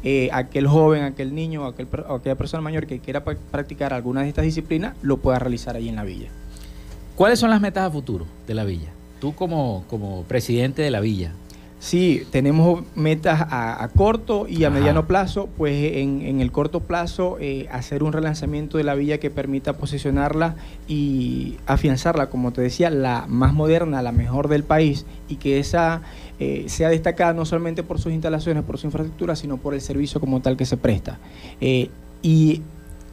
eh, 0.03 0.29
aquel 0.33 0.67
joven, 0.67 1.03
aquel 1.03 1.35
niño, 1.35 1.65
aquel, 1.65 1.87
aquella 2.09 2.35
persona 2.35 2.61
mayor 2.61 2.87
que 2.87 2.99
quiera 2.99 3.23
practicar 3.23 3.93
alguna 3.93 4.23
de 4.23 4.29
estas 4.29 4.43
disciplinas 4.43 4.95
lo 5.01 5.17
pueda 5.17 5.39
realizar 5.39 5.75
allí 5.75 5.89
en 5.89 5.95
la 5.95 6.03
villa. 6.03 6.29
¿Cuáles 7.15 7.39
son 7.39 7.51
las 7.51 7.61
metas 7.61 7.83
a 7.87 7.91
futuro 7.91 8.25
de 8.47 8.55
la 8.55 8.63
villa? 8.63 8.89
Tú 9.21 9.35
como, 9.35 9.85
como 9.89 10.23
presidente 10.23 10.81
de 10.81 10.91
la 10.91 10.99
villa, 10.99 11.31
Sí, 11.83 12.25
tenemos 12.31 12.85
metas 12.95 13.45
a, 13.49 13.85
corto 13.93 14.47
y 14.47 14.63
a 14.63 14.69
mediano 14.69 15.05
plazo. 15.05 15.49
Pues 15.57 15.97
en, 15.97 16.39
el 16.39 16.49
corto 16.49 16.79
plazo 16.79 17.35
eh, 17.41 17.67
hacer 17.73 18.03
un 18.03 18.13
relanzamiento 18.13 18.77
de 18.77 18.85
la 18.85 18.95
villa 18.95 19.17
que 19.17 19.29
permita 19.29 19.73
posicionarla 19.73 20.55
y 20.87 21.57
afianzarla, 21.65 22.29
como 22.29 22.53
te 22.53 22.61
decía, 22.61 22.89
la 22.89 23.25
más 23.27 23.53
moderna, 23.53 24.01
la 24.01 24.13
mejor 24.13 24.47
del 24.47 24.63
país 24.63 25.05
y 25.27 25.35
que 25.35 25.59
esa 25.59 26.03
eh, 26.39 26.63
sea 26.67 26.87
destacada 26.87 27.33
no 27.33 27.43
solamente 27.43 27.83
por 27.83 27.99
sus 27.99 28.13
instalaciones, 28.13 28.63
por 28.63 28.77
su 28.77 28.87
infraestructura, 28.87 29.35
sino 29.35 29.57
por 29.57 29.73
el 29.73 29.81
servicio 29.81 30.21
como 30.21 30.39
tal 30.39 30.55
que 30.55 30.65
se 30.65 30.77
presta. 30.77 31.19
Eh, 31.59 31.89
y 32.21 32.61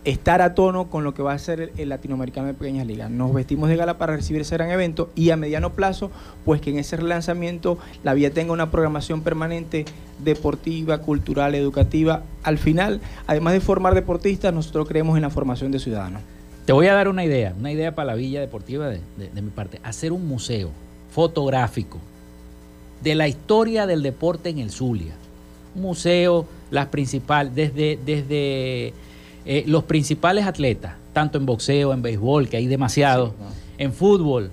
estar 0.05 0.41
a 0.41 0.55
tono 0.55 0.89
con 0.89 1.05
lo 1.05 1.13
que 1.13 1.23
va 1.23 1.35
a 1.35 1.39
ser 1.39 1.73
el, 1.77 1.89
latinoamericano 1.89 2.47
de 2.47 2.55
pequeñas 2.55 2.87
ligas. 2.87 3.11
Nos 3.11 3.35
vestimos 3.35 3.69
de 3.69 3.77
gala 3.77 3.99
para 3.99 4.17
recibir 4.17 4.43
ese 4.43 4.57
gran 4.57 4.71
evento 4.71 5.11
y 5.15 5.31
a 5.31 5.37
mediano 5.37 5.73
plazo, 5.73 6.11
pues 6.45 6.61
que 6.61 6.71
en 6.71 6.79
ese 6.79 6.97
relanzamiento 6.97 7.79
la 8.03 8.15
vía 8.15 8.31
tenga 8.31 8.53
una 8.53 8.71
programación 8.71 9.23
permanente 9.23 9.85
deportiva, 10.19 10.99
cultural, 10.99 11.55
educativa. 11.55 12.23
Al 12.43 12.59
final, 12.59 13.01
además 13.27 13.53
de 13.53 13.61
formar 13.61 13.95
deportistas, 13.95 14.55
nosotros 14.55 14.89
creemos 14.89 15.17
en 15.17 15.23
la 15.23 15.31
formación 15.31 15.71
de 15.71 15.79
ciudadanos. 15.79 16.23
Te 16.65 16.73
voy 16.73 16.87
a 16.87 16.95
dar 16.95 17.09
una 17.09 17.25
idea, 17.25 17.55
una 17.59 17.73
idea 17.73 17.95
para 17.95 18.07
la 18.07 18.15
villa 18.15 18.41
deportiva 18.41 18.89
de, 18.89 19.01
mi 19.43 19.51
parte, 19.51 19.81
hacer 19.83 20.13
un 20.13 20.27
museo 20.27 20.71
fotográfico 21.11 21.99
de 23.03 23.15
la 23.15 23.29
historia 23.29 23.87
del 23.87 24.03
deporte 24.03 24.51
en 24.51 24.59
el 24.59 24.71
Zulia. 24.71 25.15
Un 25.75 25.83
museo, 25.83 26.47
las 26.71 26.87
principales, 26.87 27.55
desde, 27.55 27.99
desde 28.05 28.93
eh, 29.45 29.65
los 29.67 29.85
principales 29.85 30.47
atletas, 30.47 30.95
tanto 31.13 31.39
en 31.39 31.47
boxeo, 31.47 31.93
en 31.93 32.03
béisbol, 32.03 32.49
que 32.49 32.57
hay 32.57 32.67
demasiados, 32.67 33.33
en 33.79 33.93
fútbol, 33.93 34.51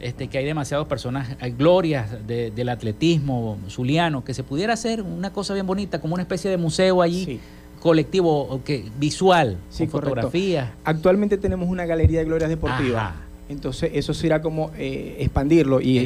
este, 0.00 0.28
que 0.28 0.38
hay 0.38 0.44
demasiadas 0.44 0.86
personas, 0.86 1.36
hay 1.40 1.52
glorias 1.52 2.10
del 2.26 2.68
atletismo 2.68 3.58
zuliano, 3.68 4.24
que 4.24 4.34
se 4.34 4.42
pudiera 4.42 4.74
hacer 4.74 5.02
una 5.02 5.32
cosa 5.32 5.54
bien 5.54 5.66
bonita, 5.66 6.00
como 6.00 6.14
una 6.14 6.22
especie 6.22 6.50
de 6.50 6.56
museo 6.56 7.02
allí. 7.02 7.40
colectivo 7.80 8.62
que 8.64 8.84
visual, 8.98 9.58
con 9.76 9.88
fotografías. 9.88 10.70
Actualmente 10.84 11.36
tenemos 11.36 11.68
una 11.68 11.84
galería 11.84 12.20
de 12.20 12.24
glorias 12.24 12.48
deportivas. 12.48 13.12
Entonces 13.48 13.90
eso 13.92 14.14
será 14.14 14.40
como 14.40 14.70
eh, 14.76 15.16
expandirlo, 15.20 15.80
y, 15.80 15.98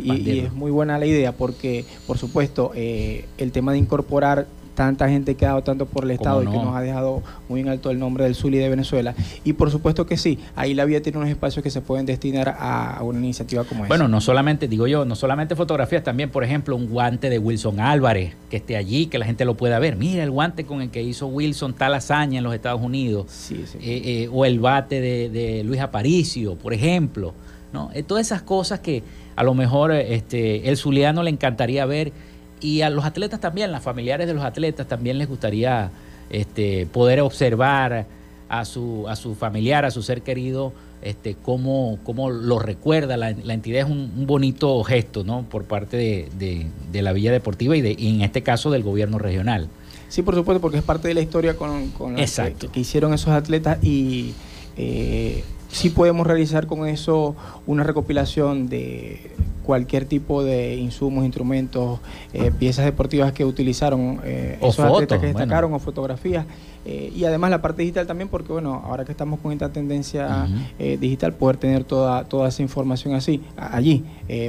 es 0.44 0.52
muy 0.52 0.72
buena 0.72 0.98
la 0.98 1.06
idea 1.06 1.32
porque, 1.32 1.84
por 2.06 2.18
supuesto, 2.18 2.72
eh, 2.74 3.26
el 3.38 3.52
tema 3.52 3.72
de 3.72 3.78
incorporar 3.78 4.48
tanta 4.78 5.08
gente 5.08 5.34
que 5.34 5.44
ha 5.44 5.48
dado 5.48 5.62
tanto 5.64 5.86
por 5.86 6.04
el 6.04 6.12
Estado 6.12 6.40
y 6.40 6.46
que 6.46 6.52
nos 6.52 6.76
ha 6.76 6.80
dejado 6.80 7.20
muy 7.48 7.62
en 7.62 7.68
alto 7.68 7.90
el 7.90 7.98
nombre 7.98 8.22
del 8.22 8.36
Zulia 8.36 8.62
de 8.62 8.68
Venezuela. 8.68 9.12
Y 9.42 9.54
por 9.54 9.72
supuesto 9.72 10.06
que 10.06 10.16
sí, 10.16 10.38
ahí 10.54 10.72
la 10.72 10.84
vía 10.84 11.02
tiene 11.02 11.18
unos 11.18 11.30
espacios 11.30 11.64
que 11.64 11.70
se 11.70 11.80
pueden 11.80 12.06
destinar 12.06 12.56
a, 12.60 13.00
una 13.02 13.18
iniciativa 13.18 13.64
como 13.64 13.80
esa. 13.80 13.88
Bueno, 13.88 14.06
no 14.06 14.20
solamente, 14.20 14.68
digo 14.68 14.86
yo, 14.86 15.04
no 15.04 15.16
solamente 15.16 15.56
fotografías, 15.56 16.04
también, 16.04 16.30
por 16.30 16.44
ejemplo, 16.44 16.76
un 16.76 16.86
guante 16.86 17.28
de 17.28 17.40
Wilson 17.40 17.80
Álvarez, 17.80 18.36
que 18.50 18.58
esté 18.58 18.76
allí, 18.76 19.06
que 19.06 19.18
la 19.18 19.26
gente 19.26 19.44
lo 19.44 19.56
pueda 19.56 19.80
ver. 19.80 19.96
Mira 19.96 20.22
el 20.22 20.30
guante 20.30 20.64
con 20.64 20.80
el 20.80 20.90
que 20.90 21.02
hizo 21.02 21.26
Wilson 21.26 21.74
tal 21.74 21.94
hazaña 21.94 22.38
en 22.38 22.44
los 22.44 22.54
Estados 22.54 22.80
Unidos. 22.80 23.26
Sí, 23.30 23.64
sí. 23.66 23.78
Eh, 23.80 24.02
eh, 24.04 24.30
o 24.32 24.44
el 24.44 24.60
bate 24.60 25.00
de, 25.00 25.64
Luis 25.64 25.80
Aparicio, 25.80 26.54
por 26.54 26.72
ejemplo. 26.72 27.34
¿no? 27.72 27.90
Eh, 27.94 28.04
todas 28.04 28.24
esas 28.24 28.42
cosas 28.42 28.78
que 28.78 29.02
a 29.34 29.42
lo 29.42 29.54
mejor 29.54 29.90
este, 29.90 30.68
el 30.68 30.76
zuliano 30.76 31.24
le 31.24 31.30
encantaría 31.30 31.84
ver 31.84 32.12
y 32.60 32.82
a 32.82 32.90
los 32.90 33.04
atletas 33.04 33.40
también, 33.40 33.72
las 33.72 33.82
familiares 33.82 34.26
de 34.26 34.34
los 34.34 34.44
atletas 34.44 34.86
también 34.86 35.18
les 35.18 35.28
gustaría 35.28 35.90
este, 36.30 36.86
poder 36.86 37.20
observar 37.20 38.06
a 38.48 38.64
su, 38.64 39.06
a 39.08 39.16
su 39.16 39.34
familiar, 39.34 39.84
a 39.84 39.90
su 39.90 40.02
ser 40.02 40.22
querido, 40.22 40.72
este, 41.02 41.34
cómo, 41.34 41.98
cómo 42.04 42.30
lo 42.30 42.58
recuerda. 42.58 43.16
La, 43.16 43.30
entidad 43.30 43.86
es 43.86 43.90
un, 43.90 44.26
bonito 44.26 44.82
gesto 44.84 45.24
¿no? 45.24 45.42
por 45.48 45.64
parte 45.64 45.96
de, 45.96 46.66
de, 46.90 47.02
la 47.02 47.12
Villa 47.12 47.32
Deportiva 47.32 47.76
y, 47.76 47.80
de, 47.80 47.96
en 47.98 48.22
este 48.22 48.42
caso 48.42 48.70
del 48.70 48.82
gobierno 48.82 49.18
regional. 49.18 49.68
Sí, 50.08 50.22
por 50.22 50.34
supuesto, 50.34 50.60
porque 50.60 50.78
es 50.78 50.84
parte 50.84 51.08
de 51.08 51.14
la 51.14 51.20
historia 51.20 51.56
con, 51.56 51.90
con 51.90 52.16
que, 52.16 52.26
que, 52.72 52.80
hicieron 52.80 53.12
esos 53.12 53.28
atletas 53.28 53.82
y 53.84 54.32
eh, 54.76 55.44
sí 55.70 55.90
podemos 55.90 56.26
realizar 56.26 56.66
con 56.66 56.88
eso 56.88 57.36
una 57.66 57.84
recopilación 57.84 58.68
de 58.68 59.30
cualquier 59.68 60.06
tipo 60.06 60.42
de 60.42 60.76
insumos, 60.76 61.26
instrumentos, 61.26 62.00
eh, 62.32 62.50
piezas 62.58 62.86
deportivas 62.86 63.34
que 63.34 63.44
utilizaron 63.44 64.18
eh, 64.24 64.56
esos 64.62 64.78
atletas 64.78 65.20
que 65.20 65.26
destacaron 65.26 65.74
o 65.74 65.78
fotografías. 65.78 66.46
Eh, 66.86 67.12
y 67.14 67.26
además 67.26 67.50
la 67.50 67.60
parte 67.60 67.82
digital 67.82 68.06
también, 68.06 68.30
porque 68.30 68.50
bueno, 68.50 68.82
ahora 68.86 69.04
que 69.04 69.12
estamos 69.12 69.40
con 69.40 69.52
esta 69.52 69.68
tendencia 69.68 70.48
digital, 70.78 71.34
poder 71.34 71.58
tener 71.58 71.84
toda, 71.84 72.24
toda 72.24 72.48
esa 72.48 72.62
información 72.62 73.14
así, 73.14 73.42
allí, 73.58 74.06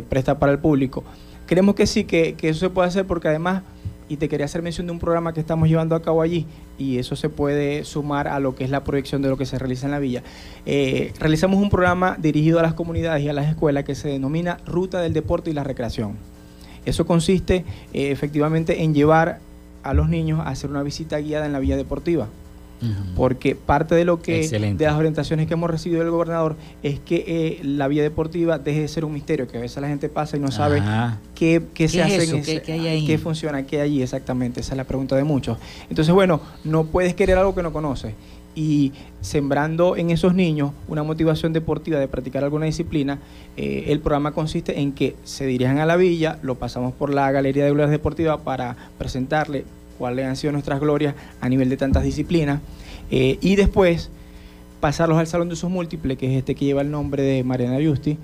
presta 0.08 0.40
para 0.40 0.54
el 0.54 0.60
público. 0.60 1.04
Creemos 1.48 1.76
que 1.76 1.86
sí, 1.86 2.06
que, 2.06 2.36
que 2.36 2.48
eso 2.48 2.62
se 2.62 2.70
puede 2.70 2.88
hacer 2.88 3.06
porque 3.06 3.28
además 3.28 3.64
y 4.10 4.18
te 4.18 4.28
quería 4.28 4.46
hacer 4.46 4.62
mención 4.62 4.88
de 4.88 4.92
un 4.92 5.00
programa 5.00 5.34
que 5.34 5.40
estamos 5.40 5.70
llevando 5.70 5.96
a 5.96 6.02
cabo 6.02 6.22
allí 6.22 6.46
y 6.78 6.98
eso 6.98 7.16
se 7.16 7.30
puede 7.30 7.86
sumar 7.86 8.28
a 8.28 8.40
lo 8.40 8.56
que 8.56 8.64
es 8.64 8.70
la 8.70 8.84
proyección 8.84 9.22
de 9.22 9.30
lo 9.30 9.38
que 9.38 9.46
se 9.46 9.58
realiza 9.58 9.86
en 9.86 9.92
la 9.92 10.00
villa. 10.00 10.24
Eh, 10.66 11.14
realizamos 11.20 11.62
un 11.62 11.70
programa 11.70 12.18
dirigido 12.20 12.60
a 12.60 12.64
las 12.64 12.74
comunidades 12.74 13.24
y 13.24 13.30
a 13.30 13.34
las 13.34 13.48
escuelas 13.48 13.86
que 13.86 13.96
se 13.96 14.10
denomina 14.10 14.58
Ruta 14.66 15.00
del 15.00 15.14
Deporte 15.14 15.52
y 15.52 15.54
la 15.54 15.64
Recreación. 15.64 16.18
Eso 16.86 17.06
consiste 17.06 17.64
eh, 17.94 18.12
efectivamente 18.12 18.84
en 18.84 18.94
llevar 18.94 19.40
a 19.84 19.94
los 19.94 20.10
niños 20.10 20.40
a 20.40 20.50
hacer 20.50 20.70
una 20.70 20.84
visita 20.84 21.20
guiada 21.20 21.46
en 21.46 21.54
la 21.54 21.60
villa 21.60 21.78
deportiva 21.78 22.28
porque 23.16 23.56
parte 23.56 23.96
de 23.96 24.06
lo 24.06 24.22
que 24.22 24.48
de 24.48 24.86
las 24.86 24.96
orientaciones 24.96 25.48
que 25.48 25.54
hemos 25.54 25.70
recibido 25.70 26.02
del 26.02 26.12
gobernador 26.12 26.56
es 26.82 27.00
que 27.00 27.24
eh, 27.28 27.60
la 27.64 27.88
vía 27.88 28.04
deportiva 28.04 28.58
deje 28.58 28.82
de 28.82 28.88
ser 28.88 29.06
un 29.06 29.14
misterio, 29.14 29.48
que 29.48 29.58
a 29.58 29.62
veces 29.62 29.82
la 29.82 29.88
gente 29.88 30.10
pasa 30.10 30.38
y 30.38 30.40
no 30.40 30.52
sabe 30.52 30.82
qué, 31.36 31.62
se 31.88 32.02
hace, 32.02 32.62
qué, 33.06 33.18
funciona, 33.22 33.64
qué 33.66 33.82
hay 33.82 33.90
allí 33.90 34.02
exactamente, 34.02 34.62
esa 34.62 34.74
es 34.74 34.78
la 34.78 34.86
pregunta 34.86 35.16
de 35.16 35.24
muchos. 35.24 35.58
Entonces, 35.90 36.14
bueno, 36.14 36.42
no 36.64 36.86
puedes 36.86 37.14
querer 37.14 37.38
algo 37.38 37.54
que 37.56 37.64
no 37.64 37.74
conoces. 37.74 38.14
Y 38.56 38.94
sembrando 39.22 39.96
en 39.96 40.10
esos 40.10 40.34
niños 40.34 40.72
una 40.88 41.04
motivación 41.04 41.54
deportiva 41.54 42.00
de 42.00 42.08
practicar 42.08 42.44
alguna 42.44 42.66
disciplina, 42.66 43.20
eh, 43.56 43.86
el 43.88 44.00
programa 44.00 44.32
consiste 44.32 44.80
en 44.80 44.92
que 44.92 45.16
se 45.24 45.46
dirijan 45.46 45.78
a 45.78 45.86
la 45.86 45.96
villa, 45.96 46.40
lo 46.42 46.56
pasamos 46.56 46.94
por 46.94 47.14
la 47.14 47.32
Galería 47.32 47.64
de 47.64 47.72
Glorias 47.72 47.92
Deportivas 47.92 48.42
para 48.42 48.76
presentarle 48.98 49.66
cuáles 50.00 50.26
han 50.26 50.36
sido 50.36 50.52
nuestras 50.54 50.80
glorias 50.80 51.14
a 51.40 51.48
nivel 51.48 51.70
de 51.70 51.78
tantas 51.78 52.04
disciplinas, 52.04 52.62
eh, 53.12 53.38
y 53.42 53.56
después 53.56 54.10
pasarlos 54.80 55.20
al 55.20 55.28
Salón 55.28 55.50
de 55.50 55.54
Usos 55.54 55.70
Múltiples, 55.70 56.18
que 56.18 56.32
es 56.32 56.40
este 56.40 56.56
que 56.56 56.66
lleva 56.66 56.82
el 56.82 56.90
nombre 56.90 57.22
de 57.22 57.44
Mariana 57.44 57.78
Justi, 57.86 58.18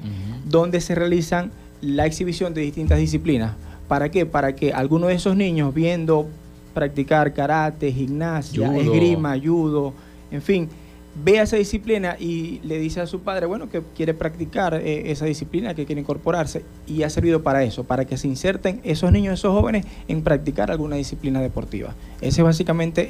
donde 0.46 0.82
se 0.82 0.96
realizan 0.96 1.52
la 1.82 2.06
exhibición 2.06 2.54
de 2.54 2.62
distintas 2.62 2.98
disciplinas. 2.98 3.54
¿Para 3.88 4.10
qué? 4.10 4.26
Para 4.26 4.56
que 4.56 4.74
algunos 4.74 5.10
de 5.10 5.16
esos 5.16 5.36
niños, 5.36 5.74
viendo 5.74 6.28
practicar 6.74 7.34
karate, 7.34 7.92
gimnasia, 7.92 8.76
esgrima, 8.78 9.38
judo, 9.38 9.94
en 10.32 10.42
fin, 10.42 10.70
ve 11.16 11.39
esa 11.39 11.57
disciplina 11.57 12.18
y 12.20 12.59
le 12.63 12.78
dice 12.78 13.01
a 13.01 13.07
su 13.07 13.22
padre, 13.22 13.45
bueno, 13.45 13.70
que 13.70 13.82
quiere 13.95 14.13
practicar 14.13 14.76
eh, 14.76 15.11
esa 15.11 15.26
disciplina, 15.26 15.74
que 15.74 15.86
quiere 15.86 16.01
incorporarse, 16.01 16.63
y 16.88 17.03
ha 17.03 17.09
servido 17.09 17.43
para 17.43 17.63
eso, 17.63 17.84
para 17.84 18.05
que 18.05 18.18
se 18.18 18.28
inserten 18.28 18.82
esos 18.84 19.11
niños, 19.11 19.39
esos 19.39 19.57
jóvenes 19.57 19.86
en 20.07 20.24
practicar 20.24 20.72
alguna 20.72 20.95
disciplina 20.95 21.41
deportiva. 21.41 21.95
Esa 22.22 22.41
es 22.41 22.45
básicamente 22.45 23.09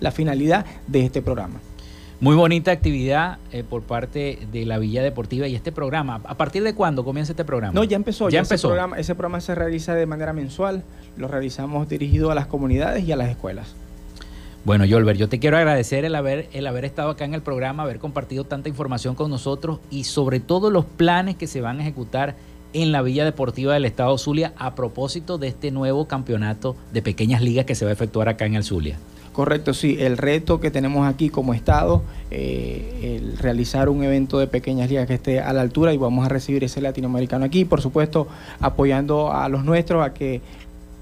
la 0.00 0.10
finalidad 0.10 0.66
de 0.86 1.04
este 1.04 1.22
programa. 1.22 1.60
Muy 2.20 2.34
bonita 2.34 2.72
actividad 2.72 3.38
eh, 3.52 3.62
por 3.62 3.82
parte 3.82 4.40
de 4.50 4.66
la 4.66 4.78
Villa 4.78 5.04
Deportiva 5.04 5.46
y 5.46 5.54
este 5.54 5.70
programa. 5.70 6.20
¿A 6.24 6.36
partir 6.36 6.64
de 6.64 6.74
cuándo 6.74 7.04
comienza 7.04 7.30
este 7.30 7.44
programa? 7.44 7.72
No, 7.72 7.84
ya 7.84 7.94
empezó. 7.94 8.28
Ya, 8.28 8.40
empezó. 8.40 8.54
Ese 8.54 8.66
programa, 8.66 8.98
ese 8.98 9.14
programa 9.14 9.40
se 9.40 9.54
realiza 9.54 9.94
de 9.94 10.04
manera 10.04 10.32
mensual. 10.32 10.82
Lo 11.16 11.28
realizamos 11.28 11.88
dirigido 11.88 12.32
a 12.32 12.34
las 12.34 12.48
comunidades 12.48 13.04
y 13.06 13.12
a 13.12 13.16
las 13.16 13.28
escuelas. 13.28 13.76
Bueno, 14.64 14.84
Yolver, 14.84 15.16
yo 15.16 15.28
te 15.28 15.38
quiero 15.38 15.56
agradecer 15.56 16.04
el 16.04 16.14
haber, 16.14 16.48
el 16.52 16.66
haber 16.66 16.84
estado 16.84 17.10
acá 17.10 17.24
en 17.24 17.34
el 17.34 17.42
programa, 17.42 17.84
haber 17.84 17.98
compartido 17.98 18.44
tanta 18.44 18.68
información 18.68 19.14
con 19.14 19.30
nosotros 19.30 19.78
y 19.90 20.04
sobre 20.04 20.40
todo 20.40 20.70
los 20.70 20.84
planes 20.84 21.36
que 21.36 21.46
se 21.46 21.60
van 21.60 21.78
a 21.78 21.82
ejecutar 21.82 22.36
en 22.72 22.92
la 22.92 23.00
Villa 23.02 23.24
Deportiva 23.24 23.72
del 23.72 23.84
Estado 23.84 24.18
Zulia 24.18 24.52
a 24.58 24.74
propósito 24.74 25.38
de 25.38 25.48
este 25.48 25.70
nuevo 25.70 26.06
campeonato 26.06 26.76
de 26.92 27.02
pequeñas 27.02 27.40
ligas 27.40 27.64
que 27.64 27.74
se 27.74 27.84
va 27.84 27.92
a 27.92 27.94
efectuar 27.94 28.28
acá 28.28 28.46
en 28.46 28.56
el 28.56 28.64
Zulia. 28.64 28.98
Correcto, 29.32 29.72
sí. 29.72 29.96
El 30.00 30.18
reto 30.18 30.58
que 30.58 30.72
tenemos 30.72 31.06
aquí 31.06 31.28
como 31.30 31.54
Estado, 31.54 32.02
eh, 32.30 33.16
el 33.16 33.38
realizar 33.38 33.88
un 33.88 34.02
evento 34.02 34.40
de 34.40 34.48
pequeñas 34.48 34.90
ligas 34.90 35.06
que 35.06 35.14
esté 35.14 35.40
a 35.40 35.52
la 35.52 35.60
altura 35.60 35.94
y 35.94 35.96
vamos 35.96 36.26
a 36.26 36.28
recibir 36.28 36.64
ese 36.64 36.80
latinoamericano 36.80 37.44
aquí, 37.44 37.64
por 37.64 37.80
supuesto, 37.80 38.26
apoyando 38.60 39.32
a 39.32 39.48
los 39.48 39.64
nuestros 39.64 40.04
a 40.04 40.12
que 40.12 40.40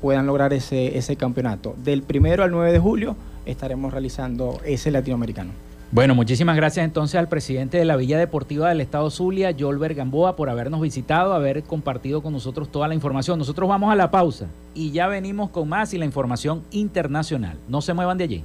puedan 0.03 0.27
lograr 0.27 0.53
ese, 0.53 0.99
ese 0.99 1.17
campeonato. 1.17 1.75
Del 1.83 2.03
primero 2.03 2.45
al 2.45 2.51
9 2.51 2.73
de 2.73 2.79
julio 2.79 3.17
estaremos 3.47 3.93
realizando 3.93 4.61
ese 4.65 4.91
latinoamericano. 4.91 5.53
Bueno, 5.93 6.17
muchísimas 6.17 6.57
gracias 6.57 6.85
entonces 6.85 7.15
al 7.15 7.29
presidente 7.29 7.79
de 7.79 7.85
la 7.85 7.95
Villa 7.95 8.19
Deportiva 8.19 8.69
del 8.69 8.81
Estado 8.81 9.09
Zulia, 9.09 9.55
Jolber 9.57 9.95
Gamboa, 9.95 10.35
por 10.35 10.51
habernos 10.51 10.81
visitado, 10.81 11.33
haber 11.33 11.63
compartido 11.63 12.23
con 12.23 12.33
nosotros 12.33 12.71
toda 12.71 12.89
la 12.89 12.95
información. 12.95 13.39
Nosotros 13.39 13.69
vamos 13.69 13.93
a 13.93 13.95
la 13.95 14.11
pausa 14.11 14.49
y 14.75 14.91
ya 14.91 15.07
venimos 15.07 15.51
con 15.51 15.69
más 15.69 15.95
y 15.95 15.99
la 15.99 16.05
información 16.05 16.65
internacional. 16.73 17.57
No 17.69 17.81
se 17.83 17.95
muevan 17.95 18.19
de 18.19 18.25
allí. 18.25 18.45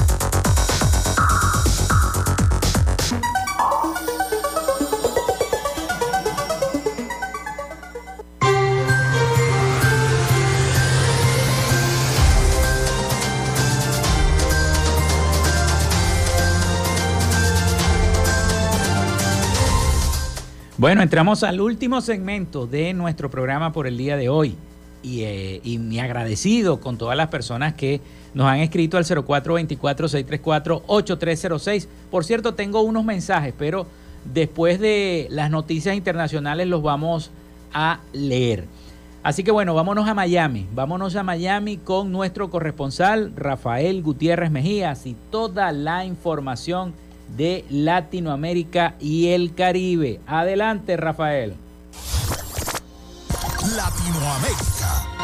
Bueno, 20.81 21.01
entramos 21.03 21.43
al 21.43 21.61
último 21.61 22.01
segmento 22.01 22.65
de 22.65 22.95
nuestro 22.95 23.29
programa 23.29 23.71
por 23.71 23.85
el 23.85 23.97
día 23.97 24.17
de 24.17 24.29
hoy. 24.29 24.55
Y, 25.03 25.21
eh, 25.21 25.61
me 25.79 26.01
agradecido 26.01 26.79
con 26.79 26.97
todas 26.97 27.15
las 27.15 27.27
personas 27.27 27.75
que 27.75 28.01
nos 28.33 28.47
han 28.47 28.61
escrito 28.61 28.97
al 28.97 29.05
0424-634-8306. 29.05 31.87
Por 32.09 32.25
cierto, 32.25 32.55
tengo 32.55 32.81
unos 32.81 33.05
mensajes, 33.05 33.53
pero 33.55 33.85
después 34.25 34.79
de 34.79 35.27
las 35.29 35.51
noticias 35.51 35.95
internacionales 35.95 36.65
los 36.65 36.81
vamos 36.81 37.29
a 37.71 37.99
leer. 38.11 38.65
Así 39.21 39.43
que 39.43 39.51
bueno, 39.51 39.75
vámonos 39.75 40.09
a 40.09 40.15
Miami. 40.15 40.67
Vámonos 40.73 41.15
a 41.15 41.21
Miami 41.21 41.77
con 41.77 42.11
nuestro 42.11 42.49
corresponsal 42.49 43.33
Rafael 43.35 44.01
Gutiérrez 44.01 44.49
Mejías 44.49 45.05
y 45.05 45.15
toda 45.29 45.73
la 45.73 46.05
información 46.05 46.95
de 47.35 47.65
Latinoamérica 47.69 48.95
y 48.99 49.29
el 49.29 49.53
Caribe. 49.55 50.19
Adelante, 50.27 50.97
Rafael. 50.97 51.55
Latinoamérica. 53.75 55.20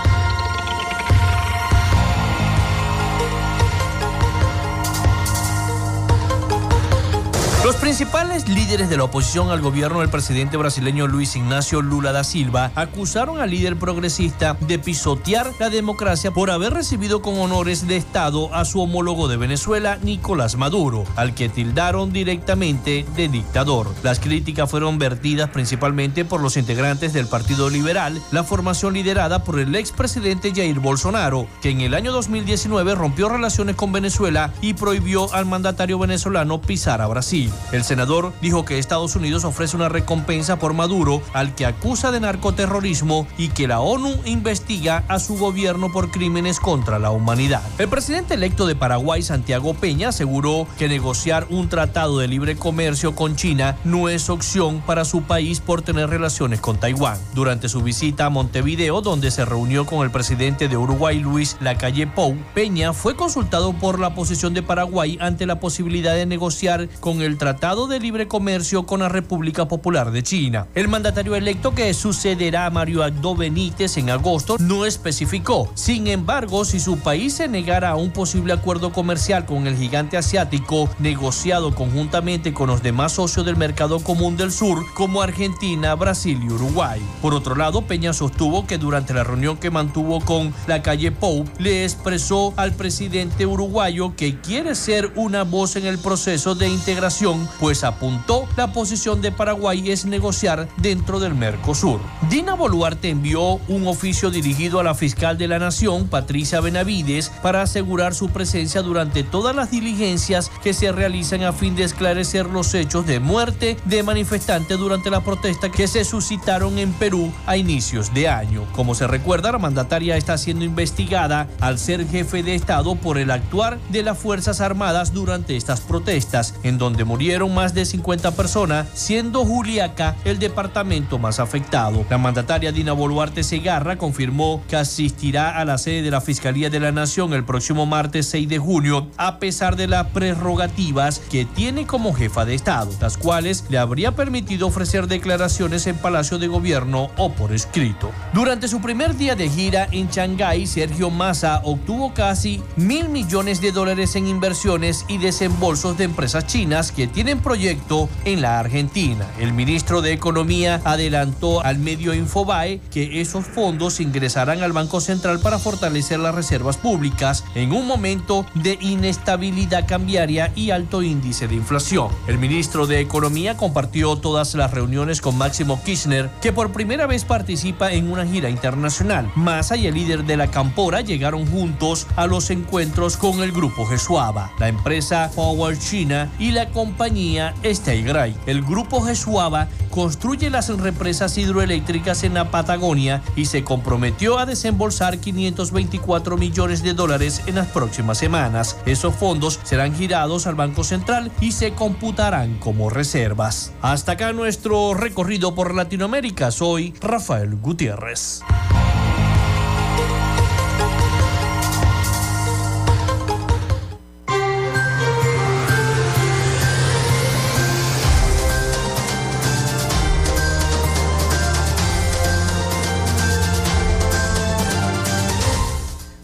Principales 7.87 8.49
líderes 8.49 8.89
de 8.89 8.97
la 8.97 9.05
oposición 9.05 9.49
al 9.49 9.61
gobierno 9.61 10.01
del 10.01 10.09
presidente 10.09 10.57
brasileño 10.57 11.07
Luis 11.07 11.37
Ignacio 11.37 11.81
Lula 11.81 12.11
da 12.11 12.25
Silva 12.25 12.69
acusaron 12.75 13.39
al 13.39 13.49
líder 13.49 13.77
progresista 13.77 14.57
de 14.59 14.77
pisotear 14.77 15.53
la 15.57 15.69
democracia 15.69 16.31
por 16.31 16.51
haber 16.51 16.73
recibido 16.73 17.21
con 17.21 17.39
honores 17.39 17.87
de 17.87 17.95
Estado 17.95 18.53
a 18.53 18.65
su 18.65 18.81
homólogo 18.81 19.29
de 19.29 19.37
Venezuela, 19.37 19.99
Nicolás 20.03 20.57
Maduro, 20.57 21.05
al 21.15 21.33
que 21.33 21.47
tildaron 21.47 22.11
directamente 22.11 23.05
de 23.15 23.29
dictador. 23.29 23.95
Las 24.03 24.19
críticas 24.19 24.69
fueron 24.69 24.99
vertidas 24.99 25.49
principalmente 25.51 26.25
por 26.25 26.41
los 26.41 26.57
integrantes 26.57 27.13
del 27.13 27.27
Partido 27.27 27.69
Liberal, 27.69 28.21
la 28.31 28.43
formación 28.43 28.95
liderada 28.95 29.45
por 29.45 29.61
el 29.61 29.73
expresidente 29.75 30.51
Jair 30.53 30.81
Bolsonaro, 30.81 31.47
que 31.61 31.69
en 31.69 31.79
el 31.79 31.93
año 31.93 32.11
2019 32.11 32.95
rompió 32.95 33.29
relaciones 33.29 33.77
con 33.77 33.93
Venezuela 33.93 34.51
y 34.59 34.73
prohibió 34.73 35.33
al 35.33 35.45
mandatario 35.45 35.97
venezolano 35.97 36.59
pisar 36.59 37.01
a 37.01 37.07
Brasil. 37.07 37.49
Senador 37.83 38.33
dijo 38.41 38.65
que 38.65 38.79
Estados 38.79 39.15
Unidos 39.15 39.43
ofrece 39.43 39.75
una 39.75 39.89
recompensa 39.89 40.57
por 40.57 40.73
Maduro, 40.73 41.21
al 41.33 41.53
que 41.53 41.65
acusa 41.65 42.11
de 42.11 42.19
narcoterrorismo 42.19 43.27
y 43.37 43.49
que 43.49 43.67
la 43.67 43.81
ONU 43.81 44.15
investiga 44.25 45.03
a 45.07 45.19
su 45.19 45.37
gobierno 45.37 45.91
por 45.91 46.09
crímenes 46.09 46.59
contra 46.59 46.99
la 46.99 47.11
humanidad. 47.11 47.61
El 47.77 47.89
presidente 47.89 48.35
electo 48.35 48.65
de 48.65 48.75
Paraguay, 48.75 49.21
Santiago 49.21 49.73
Peña, 49.73 50.09
aseguró 50.09 50.67
que 50.77 50.87
negociar 50.87 51.47
un 51.49 51.67
tratado 51.67 52.19
de 52.19 52.27
libre 52.27 52.55
comercio 52.55 53.15
con 53.15 53.35
China 53.35 53.75
no 53.83 54.09
es 54.09 54.29
opción 54.29 54.81
para 54.85 55.05
su 55.05 55.23
país 55.23 55.59
por 55.59 55.81
tener 55.81 56.09
relaciones 56.09 56.61
con 56.61 56.77
Taiwán. 56.77 57.17
Durante 57.33 57.69
su 57.69 57.81
visita 57.81 58.25
a 58.25 58.29
Montevideo, 58.29 59.01
donde 59.01 59.29
se 59.31 59.45
reunió 59.45 59.85
con 59.85 60.05
el 60.05 60.11
presidente 60.11 60.67
de 60.67 60.77
Uruguay, 60.77 61.19
Luis 61.19 61.57
Lacalle 61.59 62.07
Pou, 62.07 62.35
Peña 62.53 62.93
fue 62.93 63.15
consultado 63.15 63.73
por 63.73 63.99
la 63.99 64.15
posición 64.15 64.53
de 64.53 64.63
Paraguay 64.63 65.17
ante 65.19 65.45
la 65.45 65.59
posibilidad 65.59 66.15
de 66.15 66.25
negociar 66.25 66.87
con 66.99 67.21
el 67.21 67.37
Tratado 67.37 67.56
de 67.57 67.99
Libre 67.99 68.27
Comercio 68.27 68.85
con 68.85 68.99
la 68.99 69.09
República 69.09 69.67
Popular 69.67 70.11
de 70.11 70.21
China. 70.21 70.67
El 70.75 70.87
mandatario 70.87 71.35
electo 71.35 71.73
que 71.73 71.91
sucederá 71.95 72.67
a 72.67 72.69
Mario 72.69 73.03
Abdo 73.03 73.35
Benítez 73.35 73.97
en 73.97 74.11
agosto 74.11 74.57
no 74.59 74.85
especificó. 74.85 75.67
Sin 75.73 76.05
embargo, 76.05 76.65
si 76.65 76.79
su 76.79 76.99
país 76.99 77.33
se 77.33 77.47
negara 77.47 77.89
a 77.89 77.95
un 77.95 78.11
posible 78.11 78.53
acuerdo 78.53 78.91
comercial 78.91 79.45
con 79.45 79.65
el 79.65 79.75
gigante 79.75 80.17
asiático 80.17 80.87
negociado 80.99 81.73
conjuntamente 81.73 82.53
con 82.53 82.67
los 82.67 82.83
demás 82.83 83.13
socios 83.13 83.43
del 83.43 83.57
mercado 83.57 84.01
común 84.01 84.37
del 84.37 84.51
sur 84.51 84.85
como 84.93 85.23
Argentina, 85.23 85.95
Brasil 85.95 86.39
y 86.43 86.51
Uruguay. 86.51 87.01
Por 87.23 87.33
otro 87.33 87.55
lado, 87.55 87.81
Peña 87.81 88.13
sostuvo 88.13 88.67
que 88.67 88.77
durante 88.77 89.15
la 89.15 89.23
reunión 89.23 89.57
que 89.57 89.71
mantuvo 89.71 90.21
con 90.21 90.53
la 90.67 90.83
calle 90.83 91.11
Pou 91.11 91.43
le 91.57 91.85
expresó 91.85 92.53
al 92.55 92.73
presidente 92.73 93.47
uruguayo 93.47 94.15
que 94.15 94.39
quiere 94.39 94.75
ser 94.75 95.11
una 95.15 95.43
voz 95.43 95.75
en 95.75 95.87
el 95.87 95.97
proceso 95.97 96.53
de 96.53 96.69
integración 96.69 97.46
pues 97.59 97.83
apuntó 97.83 98.47
la 98.57 98.73
posición 98.73 99.21
de 99.21 99.31
Paraguay 99.31 99.91
es 99.91 100.05
negociar 100.05 100.67
dentro 100.77 101.19
del 101.19 101.35
Mercosur. 101.35 101.99
Dina 102.29 102.55
Boluarte 102.55 103.09
envió 103.09 103.59
un 103.67 103.87
oficio 103.87 104.31
dirigido 104.31 104.79
a 104.79 104.83
la 104.83 104.95
fiscal 104.95 105.37
de 105.37 105.47
la 105.47 105.59
Nación, 105.59 106.07
Patricia 106.07 106.59
Benavides, 106.59 107.29
para 107.43 107.61
asegurar 107.61 108.15
su 108.15 108.29
presencia 108.29 108.81
durante 108.81 109.23
todas 109.23 109.55
las 109.55 109.69
diligencias 109.69 110.51
que 110.63 110.73
se 110.73 110.91
realizan 110.91 111.43
a 111.43 111.53
fin 111.53 111.75
de 111.75 111.83
esclarecer 111.83 112.47
los 112.47 112.73
hechos 112.73 113.05
de 113.05 113.19
muerte 113.19 113.77
de 113.85 114.01
manifestantes 114.01 114.79
durante 114.79 115.11
la 115.11 115.21
protesta 115.21 115.69
que 115.69 115.87
se 115.87 116.03
suscitaron 116.03 116.79
en 116.79 116.93
Perú 116.93 117.31
a 117.45 117.57
inicios 117.57 118.13
de 118.13 118.27
año. 118.27 118.65
Como 118.73 118.95
se 118.95 119.05
recuerda, 119.05 119.51
la 119.51 119.59
mandataria 119.59 120.17
está 120.17 120.37
siendo 120.37 120.65
investigada 120.65 121.47
al 121.59 121.77
ser 121.77 122.07
jefe 122.07 122.41
de 122.41 122.55
Estado 122.55 122.95
por 122.95 123.19
el 123.19 123.29
actuar 123.29 123.77
de 123.89 124.01
las 124.01 124.17
Fuerzas 124.17 124.61
Armadas 124.61 125.13
durante 125.13 125.55
estas 125.55 125.81
protestas, 125.81 126.55
en 126.63 126.79
donde 126.79 127.03
murió 127.03 127.27
más 127.45 127.75
de 127.75 127.85
50 127.85 128.31
personas, 128.31 128.87
siendo 128.95 129.45
Juliaca 129.45 130.15
el 130.25 130.39
departamento 130.39 131.19
más 131.19 131.39
afectado. 131.39 132.05
La 132.09 132.17
mandataria 132.17 132.71
Dina 132.71 132.93
Boluarte 132.93 133.43
Segarra 133.43 133.97
confirmó 133.97 134.63
que 134.67 134.77
asistirá 134.77 135.55
a 135.57 135.65
la 135.65 135.77
sede 135.77 136.01
de 136.01 136.09
la 136.09 136.21
Fiscalía 136.21 136.71
de 136.71 136.79
la 136.79 136.91
Nación 136.91 137.33
el 137.33 137.43
próximo 137.43 137.85
martes 137.85 138.27
6 138.29 138.49
de 138.49 138.57
junio, 138.57 139.07
a 139.17 139.37
pesar 139.37 139.75
de 139.75 139.87
las 139.87 140.07
prerrogativas 140.07 141.19
que 141.19 141.45
tiene 141.45 141.85
como 141.85 142.13
jefa 142.13 142.45
de 142.45 142.55
Estado, 142.55 142.91
las 142.99 143.17
cuales 143.17 143.65
le 143.69 143.77
habría 143.77 144.13
permitido 144.15 144.67
ofrecer 144.67 145.07
declaraciones 145.07 145.85
en 145.85 145.97
Palacio 145.97 146.39
de 146.39 146.47
Gobierno 146.47 147.09
o 147.17 147.31
por 147.33 147.53
escrito. 147.53 148.11
Durante 148.33 148.67
su 148.67 148.81
primer 148.81 149.15
día 149.15 149.35
de 149.35 149.49
gira 149.49 149.87
en 149.91 150.07
Shanghái, 150.07 150.65
Sergio 150.65 151.09
Massa 151.09 151.61
obtuvo 151.63 152.13
casi 152.13 152.63
mil 152.77 153.09
millones 153.09 153.59
de 153.61 153.71
dólares 153.71 154.15
en 154.15 154.27
inversiones 154.27 155.05
y 155.07 155.17
desembolsos 155.17 155.97
de 155.97 156.05
empresas 156.05 156.47
chinas 156.47 156.91
que 156.91 157.07
tienen 157.07 157.26
proyecto 157.35 158.09
en 158.23 158.41
la 158.41 158.59
Argentina. 158.59 159.25
El 159.39 159.51
ministro 159.51 160.01
de 160.01 160.13
Economía 160.13 160.81
adelantó 160.85 161.61
al 161.61 161.77
medio 161.77 162.13
Infobae 162.13 162.79
que 162.91 163.19
esos 163.19 163.45
fondos 163.45 163.99
ingresarán 163.99 164.63
al 164.63 164.71
Banco 164.71 165.01
Central 165.01 165.39
para 165.39 165.59
fortalecer 165.59 166.19
las 166.19 166.33
reservas 166.33 166.77
públicas 166.77 167.43
en 167.55 167.73
un 167.73 167.87
momento 167.87 168.45
de 168.53 168.77
inestabilidad 168.79 169.87
cambiaria 169.87 170.51
y 170.55 170.71
alto 170.71 171.03
índice 171.03 171.47
de 171.47 171.55
inflación. 171.55 172.09
El 172.27 172.37
ministro 172.37 172.87
de 172.87 173.01
Economía 173.01 173.57
compartió 173.57 174.15
todas 174.15 174.55
las 174.55 174.71
reuniones 174.71 175.19
con 175.19 175.37
Máximo 175.37 175.81
Kirchner, 175.83 176.29
que 176.41 176.53
por 176.53 176.71
primera 176.71 177.07
vez 177.07 177.25
participa 177.25 177.91
en 177.91 178.09
una 178.09 178.25
gira 178.25 178.49
internacional. 178.49 179.29
Massa 179.35 179.75
y 179.75 179.87
el 179.87 179.95
líder 179.95 180.23
de 180.23 180.37
la 180.37 180.49
Campora 180.49 181.01
llegaron 181.01 181.45
juntos 181.47 182.07
a 182.15 182.27
los 182.27 182.49
encuentros 182.49 183.17
con 183.17 183.41
el 183.41 183.51
grupo 183.51 183.85
Gesuaba, 183.85 184.51
la 184.59 184.69
empresa 184.69 185.29
Power 185.35 185.77
China 185.77 186.31
y 186.39 186.51
la 186.51 186.69
compañía 186.69 187.16
Steigray. 187.65 188.35
El 188.45 188.61
grupo 188.63 189.01
Gesuaba 189.01 189.67
construye 189.89 190.49
las 190.49 190.69
represas 190.77 191.37
hidroeléctricas 191.37 192.23
en 192.23 192.35
la 192.35 192.51
Patagonia 192.51 193.23
y 193.35 193.45
se 193.45 193.63
comprometió 193.63 194.37
a 194.37 194.45
desembolsar 194.45 195.17
524 195.17 196.37
millones 196.37 196.83
de 196.83 196.93
dólares 196.93 197.41
en 197.47 197.55
las 197.55 197.67
próximas 197.67 198.19
semanas. 198.19 198.77
Esos 198.85 199.15
fondos 199.15 199.59
serán 199.63 199.95
girados 199.95 200.45
al 200.45 200.55
Banco 200.55 200.83
Central 200.83 201.31
y 201.41 201.53
se 201.53 201.73
computarán 201.73 202.59
como 202.59 202.89
reservas. 202.89 203.73
Hasta 203.81 204.11
acá 204.13 204.33
nuestro 204.33 204.93
recorrido 204.93 205.55
por 205.55 205.73
Latinoamérica. 205.73 206.51
Soy 206.51 206.93
Rafael 207.01 207.55
Gutiérrez. 207.55 208.43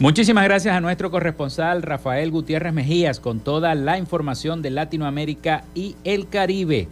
Muchísimas 0.04 0.44
gracias 0.44 0.76
a 0.76 0.82
nuestro 0.82 1.12
corresponsal 1.12 1.82
Rafael 1.82 2.30
Gutiérrez 2.30 2.74
Mejías 2.74 3.22
con 3.22 3.40
toda 3.40 3.74
la 3.74 3.98
información 3.98 4.62
de 4.62 4.70
Latinoamérica 4.70 5.64
y 5.76 5.96
el 6.04 6.28
Caribe. 6.28 6.90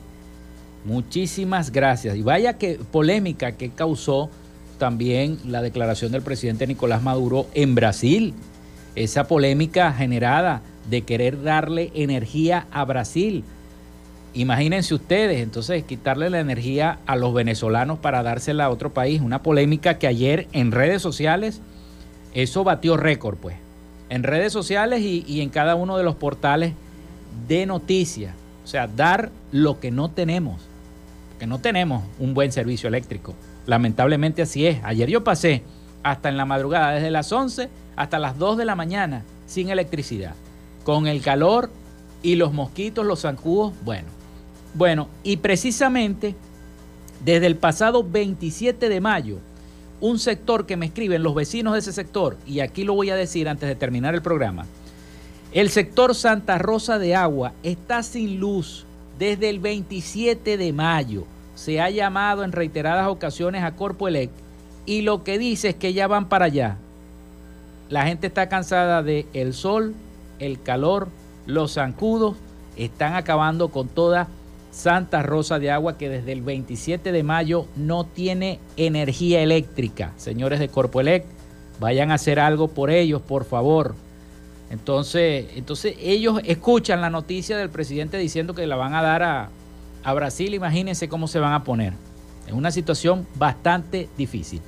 Muchísimas 0.85 1.73
gracias. 1.73 2.15
Y 2.15 2.21
vaya 2.21 2.57
que 2.57 2.79
polémica 2.89 3.51
que 3.57 3.69
causó 3.69 4.29
también 4.77 5.39
la 5.45 5.61
declaración 5.61 6.13
del 6.13 6.21
presidente 6.21 6.65
Nicolás 6.65 7.03
Maduro 7.03 7.47
en 7.53 7.75
Brasil. 7.75 8.33
Esa 8.95 9.27
polémica 9.27 9.91
generada 9.91 10.61
de 10.89 11.01
querer 11.01 11.43
darle 11.43 11.91
energía 11.93 12.67
a 12.71 12.85
Brasil. 12.85 13.43
Imagínense 14.33 14.93
ustedes, 14.93 15.41
entonces 15.41 15.83
quitarle 15.83 16.29
la 16.29 16.39
energía 16.39 16.99
a 17.05 17.17
los 17.17 17.33
venezolanos 17.33 17.99
para 17.99 18.23
dársela 18.23 18.63
a 18.63 18.69
otro 18.69 18.93
país. 18.93 19.19
Una 19.19 19.43
polémica 19.43 19.99
que 19.99 20.07
ayer 20.07 20.47
en 20.53 20.71
redes 20.71 21.01
sociales 21.01 21.61
eso 22.33 22.63
batió 22.63 22.97
récord, 22.97 23.37
pues, 23.37 23.55
en 24.09 24.23
redes 24.23 24.53
sociales 24.53 25.01
y, 25.01 25.41
en 25.41 25.49
cada 25.49 25.75
uno 25.75 25.97
de 25.97 26.03
los 26.03 26.15
portales 26.15 26.73
de 27.47 27.65
noticias. 27.65 28.33
O 28.63 28.67
sea, 28.67 28.87
dar 28.87 29.31
lo 29.51 29.79
que 29.79 29.91
no 29.91 30.09
tenemos. 30.11 30.61
porque 31.29 31.47
no 31.47 31.59
tenemos 31.59 32.03
un 32.19 32.33
buen 32.33 32.51
servicio 32.51 32.87
eléctrico. 32.87 33.33
Lamentablemente 33.65 34.41
así 34.41 34.67
es. 34.67 34.79
Ayer 34.83 35.09
yo 35.09 35.23
pasé 35.23 35.63
hasta 36.03 36.29
en 36.29 36.37
la 36.37 36.45
madrugada, 36.45 36.91
desde 36.91 37.09
las 37.09 37.31
11 37.31 37.69
hasta 37.95 38.19
las 38.19 38.37
2 38.37 38.57
de 38.57 38.65
la 38.65 38.75
mañana, 38.75 39.23
sin 39.47 39.69
electricidad. 39.69 40.35
Con 40.83 41.07
el 41.07 41.21
calor 41.21 41.71
y 42.21 42.35
los 42.35 42.53
mosquitos, 42.53 43.05
los 43.05 43.21
zancudos, 43.21 43.73
bueno. 43.83 44.07
Bueno, 44.73 45.07
y 45.23 45.37
precisamente 45.37 46.35
desde 47.23 47.47
el 47.47 47.55
pasado 47.55 48.03
27 48.03 48.89
de 48.89 49.01
mayo, 49.01 49.37
un 50.01 50.19
sector 50.19 50.65
que 50.65 50.75
me 50.75 50.87
escriben 50.87 51.23
los 51.23 51.35
vecinos 51.35 51.73
de 51.73 51.79
ese 51.79 51.93
sector, 51.93 52.35
y 52.45 52.59
aquí 52.59 52.83
lo 52.83 52.95
voy 52.95 53.11
a 53.11 53.15
decir 53.15 53.47
antes 53.47 53.69
de 53.69 53.75
terminar 53.75 54.15
el 54.15 54.21
programa, 54.21 54.65
el 55.53 55.69
sector 55.69 56.15
Santa 56.15 56.57
Rosa 56.57 56.97
de 56.97 57.15
Agua 57.15 57.53
está 57.61 58.03
sin 58.03 58.39
luz 58.39 58.85
desde 59.19 59.49
el 59.49 59.59
27 59.59 60.57
de 60.57 60.73
mayo. 60.73 61.25
Se 61.55 61.81
ha 61.81 61.89
llamado 61.89 62.43
en 62.43 62.53
reiteradas 62.53 63.07
ocasiones 63.07 63.63
a 63.63 63.75
Corpo 63.75 64.07
Elect 64.07 64.33
y 64.85 65.01
lo 65.01 65.23
que 65.23 65.37
dice 65.37 65.69
es 65.69 65.75
que 65.75 65.93
ya 65.93 66.07
van 66.07 66.29
para 66.29 66.45
allá. 66.45 66.77
La 67.89 68.05
gente 68.05 68.27
está 68.27 68.47
cansada 68.47 69.03
de 69.03 69.27
el 69.33 69.53
sol, 69.53 69.93
el 70.39 70.61
calor, 70.61 71.09
los 71.45 71.73
zancudos, 71.73 72.37
están 72.77 73.15
acabando 73.15 73.67
con 73.67 73.89
toda 73.89 74.29
Santa 74.71 75.21
Rosa 75.21 75.59
de 75.59 75.69
Agua 75.69 75.97
que 75.97 76.09
desde 76.09 76.31
el 76.31 76.41
27 76.41 77.11
de 77.11 77.23
mayo 77.23 77.67
no 77.75 78.05
tiene 78.05 78.59
energía 78.77 79.41
eléctrica. 79.41 80.13
Señores 80.17 80.59
de 80.59 80.69
Corpoelec, 80.69 81.25
vayan 81.79 82.11
a 82.11 82.15
hacer 82.15 82.39
algo 82.39 82.69
por 82.69 82.89
ellos, 82.89 83.21
por 83.21 83.43
favor. 83.43 83.95
Entonces, 84.69 85.47
entonces 85.55 85.95
ellos 85.99 86.39
escuchan 86.45 87.01
la 87.01 87.09
noticia 87.09 87.57
del 87.57 87.69
presidente 87.69 88.17
diciendo 88.17 88.55
que 88.55 88.65
la 88.65 88.77
van 88.77 88.95
a 88.95 89.01
dar 89.01 89.23
a, 89.23 89.49
a 90.03 90.13
Brasil, 90.13 90.53
imagínense 90.53 91.09
cómo 91.09 91.27
se 91.27 91.39
van 91.39 91.53
a 91.53 91.63
poner. 91.65 91.93
Es 92.47 92.53
una 92.53 92.71
situación 92.71 93.27
bastante 93.35 94.09
difícil. 94.17 94.61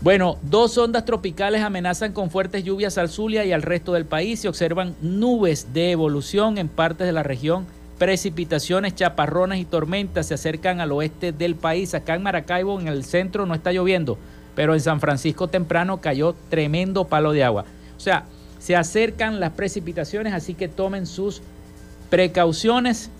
Bueno, 0.00 0.36
dos 0.42 0.76
ondas 0.76 1.04
tropicales 1.04 1.62
amenazan 1.62 2.12
con 2.12 2.30
fuertes 2.30 2.64
lluvias 2.64 2.98
al 2.98 3.08
Zulia 3.08 3.44
y 3.44 3.52
al 3.52 3.62
resto 3.62 3.92
del 3.92 4.04
país. 4.04 4.40
Se 4.40 4.48
observan 4.48 4.96
nubes 5.00 5.72
de 5.72 5.92
evolución 5.92 6.58
en 6.58 6.68
partes 6.68 7.06
de 7.06 7.12
la 7.12 7.22
región 7.22 7.66
Precipitaciones, 7.98 8.96
chaparrones 8.96 9.60
y 9.60 9.64
tormentas 9.64 10.26
se 10.26 10.34
acercan 10.34 10.80
al 10.80 10.90
oeste 10.92 11.30
del 11.30 11.54
país. 11.54 11.94
Acá 11.94 12.16
en 12.16 12.22
Maracaibo, 12.22 12.80
en 12.80 12.88
el 12.88 13.04
centro, 13.04 13.46
no 13.46 13.54
está 13.54 13.72
lloviendo, 13.72 14.18
pero 14.56 14.74
en 14.74 14.80
San 14.80 15.00
Francisco 15.00 15.48
temprano 15.48 16.00
cayó 16.00 16.34
tremendo 16.48 17.06
palo 17.06 17.32
de 17.32 17.44
agua. 17.44 17.64
O 17.96 18.00
sea, 18.00 18.24
se 18.58 18.74
acercan 18.74 19.38
las 19.38 19.52
precipitaciones, 19.52 20.32
así 20.32 20.54
que 20.54 20.68
tomen 20.68 21.06
sus 21.06 21.40
precauciones. 22.10 23.10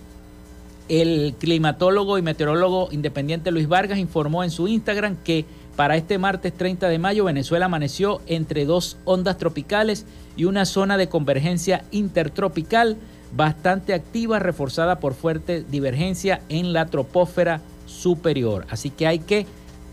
El 0.89 1.35
climatólogo 1.39 2.17
y 2.17 2.21
meteorólogo 2.21 2.89
independiente 2.91 3.51
Luis 3.51 3.67
Vargas 3.67 3.97
informó 3.97 4.43
en 4.43 4.51
su 4.51 4.67
Instagram 4.67 5.15
que 5.23 5.45
para 5.75 5.97
este 5.97 6.17
martes 6.17 6.53
30 6.53 6.87
de 6.87 6.99
mayo 6.99 7.25
Venezuela 7.25 7.65
amaneció 7.65 8.21
entre 8.27 8.65
dos 8.65 8.97
ondas 9.03 9.37
tropicales 9.37 10.05
y 10.37 10.45
una 10.45 10.65
zona 10.65 10.97
de 10.97 11.09
convergencia 11.09 11.83
intertropical 11.91 12.97
bastante 13.35 13.93
activa, 13.93 14.39
reforzada 14.39 14.99
por 14.99 15.13
fuerte 15.13 15.63
divergencia 15.63 16.41
en 16.49 16.73
la 16.73 16.85
tropósfera 16.87 17.61
superior. 17.85 18.65
Así 18.69 18.89
que 18.89 19.07
hay 19.07 19.19
que 19.19 19.45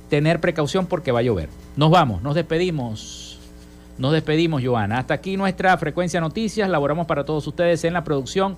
tener 0.09 0.41
precaución 0.41 0.87
porque 0.87 1.13
va 1.13 1.21
a 1.21 1.23
llover. 1.23 1.49
Nos 1.77 1.91
vamos, 1.91 2.23
nos 2.23 2.35
despedimos. 2.35 3.39
Nos 3.99 4.13
despedimos, 4.13 4.63
Joana. 4.65 4.99
Hasta 4.99 5.15
aquí 5.15 5.37
nuestra 5.37 5.77
frecuencia 5.77 6.21
noticias. 6.21 6.69
Laboramos 6.69 7.07
para 7.07 7.25
todos 7.25 7.47
ustedes 7.47 7.85
en 7.85 7.93
la 7.93 8.05
producción 8.05 8.57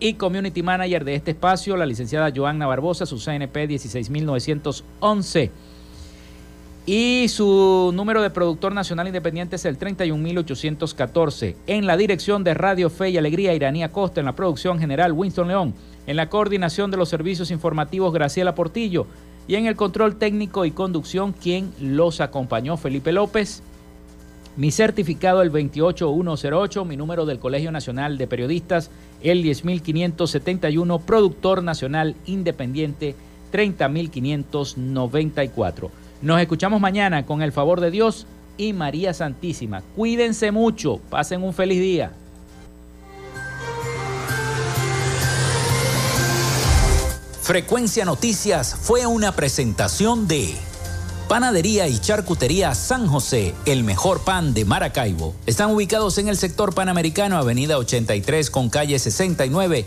y 0.00 0.14
community 0.14 0.62
manager 0.62 1.04
de 1.04 1.14
este 1.14 1.30
espacio, 1.30 1.76
la 1.76 1.86
licenciada 1.86 2.32
Joana 2.34 2.66
Barbosa, 2.66 3.06
su 3.06 3.18
CNP 3.18 3.68
16911. 3.68 5.50
Y 6.84 7.28
su 7.28 7.92
número 7.94 8.22
de 8.22 8.30
productor 8.30 8.74
nacional 8.74 9.06
independiente 9.06 9.54
es 9.54 9.64
el 9.66 9.78
31814. 9.78 11.54
En 11.68 11.86
la 11.86 11.96
dirección 11.96 12.42
de 12.42 12.54
Radio 12.54 12.90
Fe 12.90 13.10
y 13.10 13.16
Alegría, 13.16 13.54
Iranía 13.54 13.92
Costa. 13.92 14.18
En 14.18 14.26
la 14.26 14.34
producción 14.34 14.80
general, 14.80 15.12
Winston 15.12 15.46
León. 15.46 15.74
En 16.08 16.16
la 16.16 16.28
coordinación 16.28 16.90
de 16.90 16.96
los 16.96 17.08
servicios 17.08 17.52
informativos, 17.52 18.12
Graciela 18.12 18.56
Portillo. 18.56 19.06
Y 19.46 19.54
en 19.54 19.66
el 19.66 19.76
control 19.76 20.16
técnico 20.16 20.64
y 20.64 20.72
conducción, 20.72 21.32
quien 21.32 21.72
los 21.80 22.20
acompañó, 22.20 22.76
Felipe 22.76 23.12
López. 23.12 23.62
Mi 24.56 24.72
certificado 24.72 25.42
el 25.42 25.50
28108, 25.50 26.84
mi 26.84 26.96
número 26.96 27.26
del 27.26 27.38
Colegio 27.38 27.70
Nacional 27.70 28.18
de 28.18 28.26
Periodistas 28.26 28.90
el 29.22 29.42
10571, 29.42 30.98
productor 30.98 31.62
nacional 31.62 32.16
independiente 32.26 33.14
30594. 33.52 36.01
Nos 36.22 36.40
escuchamos 36.40 36.80
mañana 36.80 37.26
con 37.26 37.42
el 37.42 37.50
favor 37.50 37.80
de 37.80 37.90
Dios 37.90 38.28
y 38.56 38.72
María 38.72 39.12
Santísima. 39.12 39.82
Cuídense 39.96 40.52
mucho, 40.52 41.00
pasen 41.10 41.42
un 41.42 41.52
feliz 41.52 41.80
día. 41.80 42.12
Frecuencia 47.42 48.04
Noticias 48.04 48.76
fue 48.80 49.04
una 49.04 49.32
presentación 49.32 50.28
de 50.28 50.54
Panadería 51.28 51.88
y 51.88 51.98
Charcutería 51.98 52.72
San 52.76 53.08
José, 53.08 53.52
el 53.66 53.82
mejor 53.82 54.20
pan 54.20 54.54
de 54.54 54.64
Maracaibo. 54.64 55.34
Están 55.44 55.72
ubicados 55.72 56.18
en 56.18 56.28
el 56.28 56.36
sector 56.36 56.72
panamericano, 56.72 57.36
Avenida 57.36 57.78
83 57.78 58.48
con 58.48 58.70
calle 58.70 58.96
69 59.00 59.86